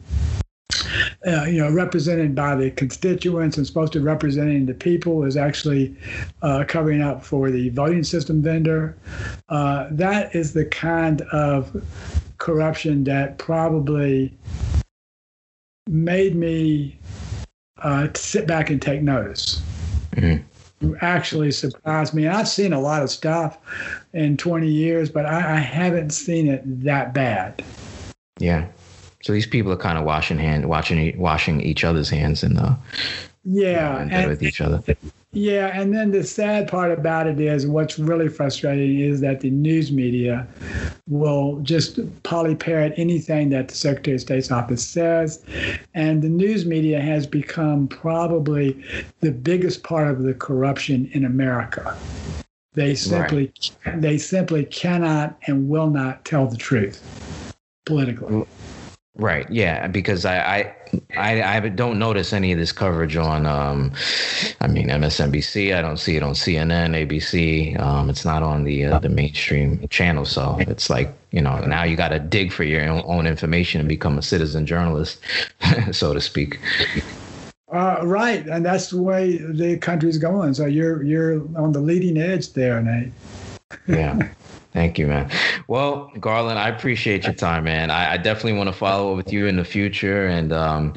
uh, 1.26 1.44
you 1.44 1.58
know, 1.58 1.72
represented 1.72 2.34
by 2.34 2.54
the 2.54 2.70
constituents 2.72 3.56
and 3.56 3.66
supposed 3.66 3.92
to 3.94 3.98
be 3.98 4.04
representing 4.04 4.66
the 4.66 4.74
people 4.74 5.24
is 5.24 5.36
actually 5.36 5.94
uh, 6.42 6.64
covering 6.66 7.00
up 7.00 7.24
for 7.24 7.50
the 7.50 7.70
voting 7.70 8.04
system 8.04 8.42
vendor. 8.42 8.96
Uh, 9.48 9.88
that 9.90 10.34
is 10.34 10.52
the 10.52 10.66
kind 10.66 11.22
of 11.32 11.82
corruption 12.38 13.04
that 13.04 13.38
probably 13.38 14.36
made 15.88 16.34
me 16.34 16.98
uh, 17.78 18.08
sit 18.14 18.46
back 18.46 18.70
and 18.70 18.80
take 18.80 19.02
notice. 19.02 19.62
Mm-hmm. 20.12 20.94
Actually 21.00 21.50
surprised 21.52 22.12
me. 22.12 22.26
And 22.26 22.36
I've 22.36 22.48
seen 22.48 22.72
a 22.72 22.80
lot 22.80 23.02
of 23.02 23.10
stuff 23.10 23.58
in 24.12 24.36
20 24.36 24.68
years, 24.68 25.08
but 25.08 25.24
I, 25.24 25.56
I 25.56 25.58
haven't 25.58 26.10
seen 26.10 26.48
it 26.48 26.62
that 26.84 27.14
bad. 27.14 27.64
Yeah. 28.38 28.66
So 29.24 29.32
these 29.32 29.46
people 29.46 29.72
are 29.72 29.78
kind 29.78 29.96
of 29.96 30.04
washing 30.04 30.36
hand, 30.36 30.68
washing 30.68 31.18
washing 31.18 31.62
each 31.62 31.82
other's 31.82 32.10
hands 32.10 32.42
and 32.42 32.58
uh, 32.58 32.74
yeah, 33.42 33.98
and, 33.98 34.12
and 34.12 34.28
with 34.28 34.42
each 34.42 34.60
other. 34.60 34.82
Yeah, 35.32 35.68
and 35.72 35.94
then 35.94 36.10
the 36.10 36.22
sad 36.24 36.68
part 36.68 36.92
about 36.92 37.26
it 37.26 37.40
is 37.40 37.66
what's 37.66 37.98
really 37.98 38.28
frustrating 38.28 39.00
is 39.00 39.22
that 39.22 39.40
the 39.40 39.48
news 39.48 39.90
media 39.90 40.46
will 41.08 41.58
just 41.60 41.96
polyparrot 42.22 42.92
anything 42.98 43.48
that 43.48 43.68
the 43.68 43.74
Secretary 43.74 44.16
of 44.16 44.20
State's 44.20 44.50
office 44.50 44.86
says. 44.86 45.42
And 45.94 46.20
the 46.20 46.28
news 46.28 46.66
media 46.66 47.00
has 47.00 47.26
become 47.26 47.88
probably 47.88 48.84
the 49.20 49.32
biggest 49.32 49.84
part 49.84 50.08
of 50.08 50.22
the 50.22 50.34
corruption 50.34 51.08
in 51.12 51.24
America. 51.24 51.96
They 52.74 52.94
simply 52.94 53.54
right. 53.86 54.02
they 54.02 54.18
simply 54.18 54.66
cannot 54.66 55.38
and 55.46 55.70
will 55.70 55.88
not 55.88 56.26
tell 56.26 56.46
the 56.46 56.58
truth 56.58 57.02
politically. 57.86 58.44
Right. 59.16 59.48
Yeah. 59.48 59.86
Because 59.86 60.24
I, 60.24 60.38
I, 60.38 60.74
I, 61.16 61.56
I 61.56 61.68
don't 61.68 62.00
notice 62.00 62.32
any 62.32 62.52
of 62.52 62.58
this 62.58 62.72
coverage 62.72 63.16
on, 63.16 63.46
um, 63.46 63.92
I 64.60 64.66
mean, 64.66 64.88
MSNBC. 64.88 65.74
I 65.74 65.80
don't 65.80 65.98
see 65.98 66.16
it 66.16 66.22
on 66.24 66.34
CNN, 66.34 67.06
ABC. 67.06 67.78
Um, 67.78 68.10
it's 68.10 68.24
not 68.24 68.42
on 68.42 68.64
the 68.64 68.86
uh, 68.86 68.98
the 68.98 69.08
mainstream 69.08 69.86
channel. 69.88 70.24
So 70.24 70.56
it's 70.60 70.90
like 70.90 71.14
you 71.30 71.40
know 71.40 71.60
now 71.60 71.84
you 71.84 71.96
got 71.96 72.08
to 72.08 72.18
dig 72.18 72.52
for 72.52 72.64
your 72.64 72.82
own 72.88 73.26
information 73.26 73.80
and 73.80 73.88
become 73.88 74.18
a 74.18 74.22
citizen 74.22 74.66
journalist, 74.66 75.20
so 75.92 76.12
to 76.12 76.20
speak. 76.20 76.58
Uh, 77.72 78.00
right, 78.04 78.46
and 78.46 78.64
that's 78.64 78.90
the 78.90 79.02
way 79.02 79.38
the 79.38 79.76
country's 79.78 80.18
going. 80.18 80.54
So 80.54 80.66
you're 80.66 81.02
you're 81.02 81.40
on 81.56 81.72
the 81.72 81.80
leading 81.80 82.18
edge 82.18 82.52
there, 82.52 82.80
Nate. 82.82 83.12
yeah. 83.86 84.28
Thank 84.74 84.98
you, 84.98 85.06
man. 85.06 85.30
Well, 85.68 86.10
Garland, 86.18 86.58
I 86.58 86.68
appreciate 86.68 87.24
your 87.24 87.32
time, 87.32 87.64
man. 87.64 87.92
I, 87.92 88.14
I 88.14 88.16
definitely 88.16 88.54
want 88.54 88.68
to 88.68 88.72
follow 88.72 89.12
up 89.12 89.16
with 89.16 89.32
you 89.32 89.46
in 89.46 89.54
the 89.54 89.64
future 89.64 90.26
and 90.26 90.52
um, 90.52 90.94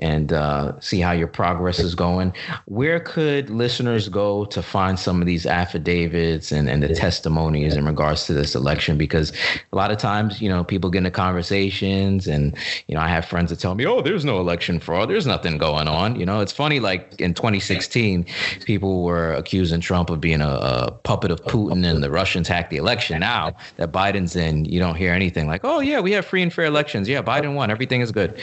and 0.00 0.32
uh, 0.32 0.78
see 0.80 1.00
how 1.00 1.12
your 1.12 1.28
progress 1.28 1.78
is 1.78 1.94
going. 1.94 2.32
Where 2.64 2.98
could 2.98 3.50
listeners 3.50 4.08
go 4.08 4.46
to 4.46 4.62
find 4.62 4.98
some 4.98 5.20
of 5.20 5.26
these 5.26 5.46
affidavits 5.46 6.50
and, 6.50 6.68
and 6.68 6.82
the 6.82 6.94
testimonies 6.94 7.76
in 7.76 7.84
regards 7.84 8.26
to 8.26 8.32
this 8.32 8.54
election? 8.54 8.98
Because 8.98 9.32
a 9.72 9.76
lot 9.76 9.90
of 9.90 9.98
times, 9.98 10.40
you 10.40 10.48
know, 10.48 10.64
people 10.64 10.90
get 10.90 10.98
into 10.98 11.10
conversations, 11.10 12.26
and 12.26 12.56
you 12.88 12.94
know, 12.94 13.00
I 13.00 13.08
have 13.08 13.24
friends 13.24 13.50
that 13.50 13.60
tell 13.60 13.74
me, 13.74 13.86
"Oh, 13.86 14.00
there's 14.00 14.24
no 14.24 14.40
election 14.40 14.80
fraud. 14.80 15.10
There's 15.10 15.26
nothing 15.26 15.58
going 15.58 15.86
on." 15.86 16.18
You 16.18 16.26
know, 16.26 16.40
it's 16.40 16.52
funny. 16.52 16.80
Like 16.80 17.20
in 17.20 17.34
2016, 17.34 18.24
people 18.64 19.02
were 19.04 19.34
accusing 19.34 19.80
Trump 19.80 20.10
of 20.10 20.20
being 20.20 20.40
a, 20.40 20.48
a 20.48 20.90
puppet 21.04 21.30
of 21.30 21.42
Putin, 21.44 21.84
and 21.84 22.02
the 22.02 22.10
Russians 22.10 22.48
hacked 22.48 22.70
the 22.70 22.78
election 22.78 23.20
now 23.20 23.54
that 23.76 23.92
Biden's 23.92 24.34
in, 24.34 24.64
you 24.64 24.80
don't 24.80 24.96
hear 24.96 25.12
anything 25.12 25.46
like, 25.46 25.60
"Oh 25.64 25.80
yeah, 25.80 26.00
we 26.00 26.12
have 26.12 26.24
free 26.24 26.42
and 26.42 26.52
fair 26.52 26.64
elections. 26.64 27.08
Yeah, 27.08 27.22
Biden 27.22 27.54
won. 27.54 27.70
Everything 27.70 28.00
is 28.00 28.10
good." 28.10 28.40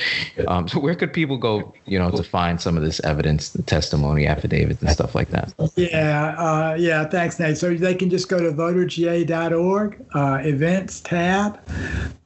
Um, 0.47 0.67
so 0.67 0.79
where 0.79 0.95
could 0.95 1.11
people 1.13 1.37
go, 1.37 1.46
you 1.85 1.97
know, 1.97 2.11
to 2.11 2.23
find 2.23 2.59
some 2.59 2.77
of 2.77 2.83
this 2.83 2.99
evidence, 3.01 3.49
the 3.49 3.61
testimony, 3.61 4.27
affidavits, 4.27 4.81
and 4.81 4.89
stuff 4.91 5.15
like 5.15 5.29
that? 5.29 5.53
Yeah, 5.75 6.35
uh, 6.37 6.75
yeah. 6.77 7.05
Thanks, 7.05 7.39
Nate. 7.39 7.57
So 7.57 7.73
they 7.73 7.95
can 7.95 8.09
just 8.09 8.29
go 8.29 8.39
to 8.39 8.51
voterga.org 8.51 10.05
uh, 10.13 10.39
events 10.43 10.99
tab, 11.01 11.59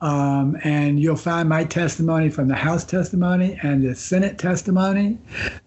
um, 0.02 0.58
and 0.64 1.00
you'll 1.00 1.16
find 1.16 1.48
my 1.48 1.64
testimony 1.64 2.30
from 2.30 2.48
the 2.48 2.56
House 2.56 2.84
testimony 2.84 3.60
and 3.62 3.84
the 3.84 3.96
Senate 3.96 4.38
testimony 4.38 5.18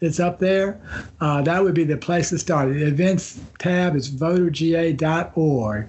that's 0.00 0.20
up 0.20 0.38
there. 0.38 0.80
Uh, 1.20 1.42
that 1.42 1.62
would 1.62 1.74
be 1.74 1.84
the 1.84 1.96
place 1.96 2.30
to 2.30 2.38
start. 2.38 2.72
The 2.72 2.86
events 2.86 3.40
tab 3.58 3.96
is 3.96 4.10
voterga.org. 4.10 5.88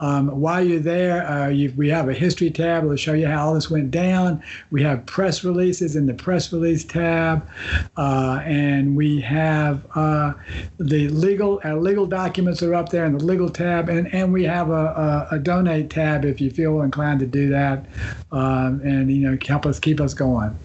Um, 0.00 0.28
while 0.40 0.64
you're 0.64 0.80
there, 0.80 1.26
uh, 1.26 1.48
you, 1.48 1.72
we 1.76 1.88
have 1.88 2.08
a 2.08 2.14
history 2.14 2.50
tab. 2.50 2.84
It'll 2.84 2.96
show 2.96 3.14
you 3.14 3.26
how 3.26 3.48
all 3.48 3.54
this 3.54 3.70
went 3.70 3.90
down. 3.90 4.42
We 4.70 4.82
have 4.82 5.06
press 5.06 5.44
releases 5.44 5.96
in 5.96 6.06
the 6.06 6.14
press 6.14 6.52
release 6.52 6.84
tab, 6.84 6.95
uh, 6.96 8.42
and 8.44 8.96
we 8.96 9.20
have 9.20 9.86
uh, 9.94 10.32
the 10.78 11.08
legal 11.08 11.60
our 11.64 11.76
legal 11.76 12.06
documents 12.06 12.62
are 12.62 12.74
up 12.74 12.88
there 12.88 13.04
in 13.04 13.16
the 13.16 13.24
legal 13.24 13.48
tab, 13.48 13.88
and, 13.88 14.12
and 14.14 14.32
we 14.32 14.44
have 14.44 14.70
a, 14.70 15.28
a, 15.30 15.36
a 15.36 15.38
donate 15.38 15.90
tab 15.90 16.24
if 16.24 16.40
you 16.40 16.50
feel 16.50 16.82
inclined 16.82 17.20
to 17.20 17.26
do 17.26 17.48
that, 17.50 17.86
um, 18.32 18.80
and 18.84 19.10
you 19.10 19.28
know 19.28 19.38
help 19.46 19.66
us 19.66 19.78
keep 19.78 20.00
us 20.00 20.14
going. 20.14 20.56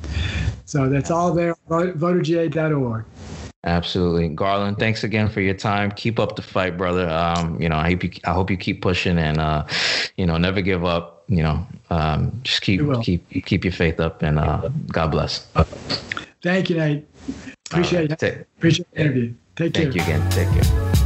So 0.66 0.90
that's 0.90 1.12
all 1.12 1.34
there. 1.34 1.56
Voterga.org. 1.70 3.06
Absolutely, 3.64 4.28
Garland. 4.30 4.80
Thanks 4.80 5.04
again 5.04 5.30
for 5.30 5.40
your 5.40 5.54
time. 5.54 5.92
Keep 5.92 6.20
up 6.20 6.36
the 6.36 6.42
fight, 6.42 6.78
brother. 6.78 7.08
Um, 7.08 7.62
you 7.62 7.70
know, 7.70 7.76
I 7.76 7.92
hope 7.92 8.04
you, 8.04 8.12
I 8.26 8.32
hope 8.34 8.50
you 8.50 8.58
keep 8.58 8.82
pushing 8.82 9.20
and 9.20 9.38
uh, 9.38 9.66
you 10.18 10.26
know, 10.26 10.38
never 10.38 10.62
give 10.62 10.84
up. 10.84 11.21
You 11.32 11.44
know, 11.44 11.66
um, 11.90 12.42
just 12.44 12.62
keep 12.62 12.82
keep 13.04 13.46
keep 13.46 13.64
your 13.64 13.72
faith 13.72 14.02
up, 14.02 14.22
and 14.22 14.38
uh, 14.38 14.70
God 14.92 15.12
bless. 15.12 15.48
Thank 16.44 16.70
you, 16.70 16.76
Nate. 16.76 17.08
Appreciate 17.72 18.10
right. 18.10 18.24
it. 18.24 18.48
Appreciate 18.58 18.92
the 18.92 19.00
interview. 19.00 19.34
Take 19.56 19.74
Thank 19.74 19.94
care. 19.94 20.04
Thank 20.04 20.30
you 20.36 20.50
again. 20.50 20.54
Take 20.54 20.94
care. 20.94 21.01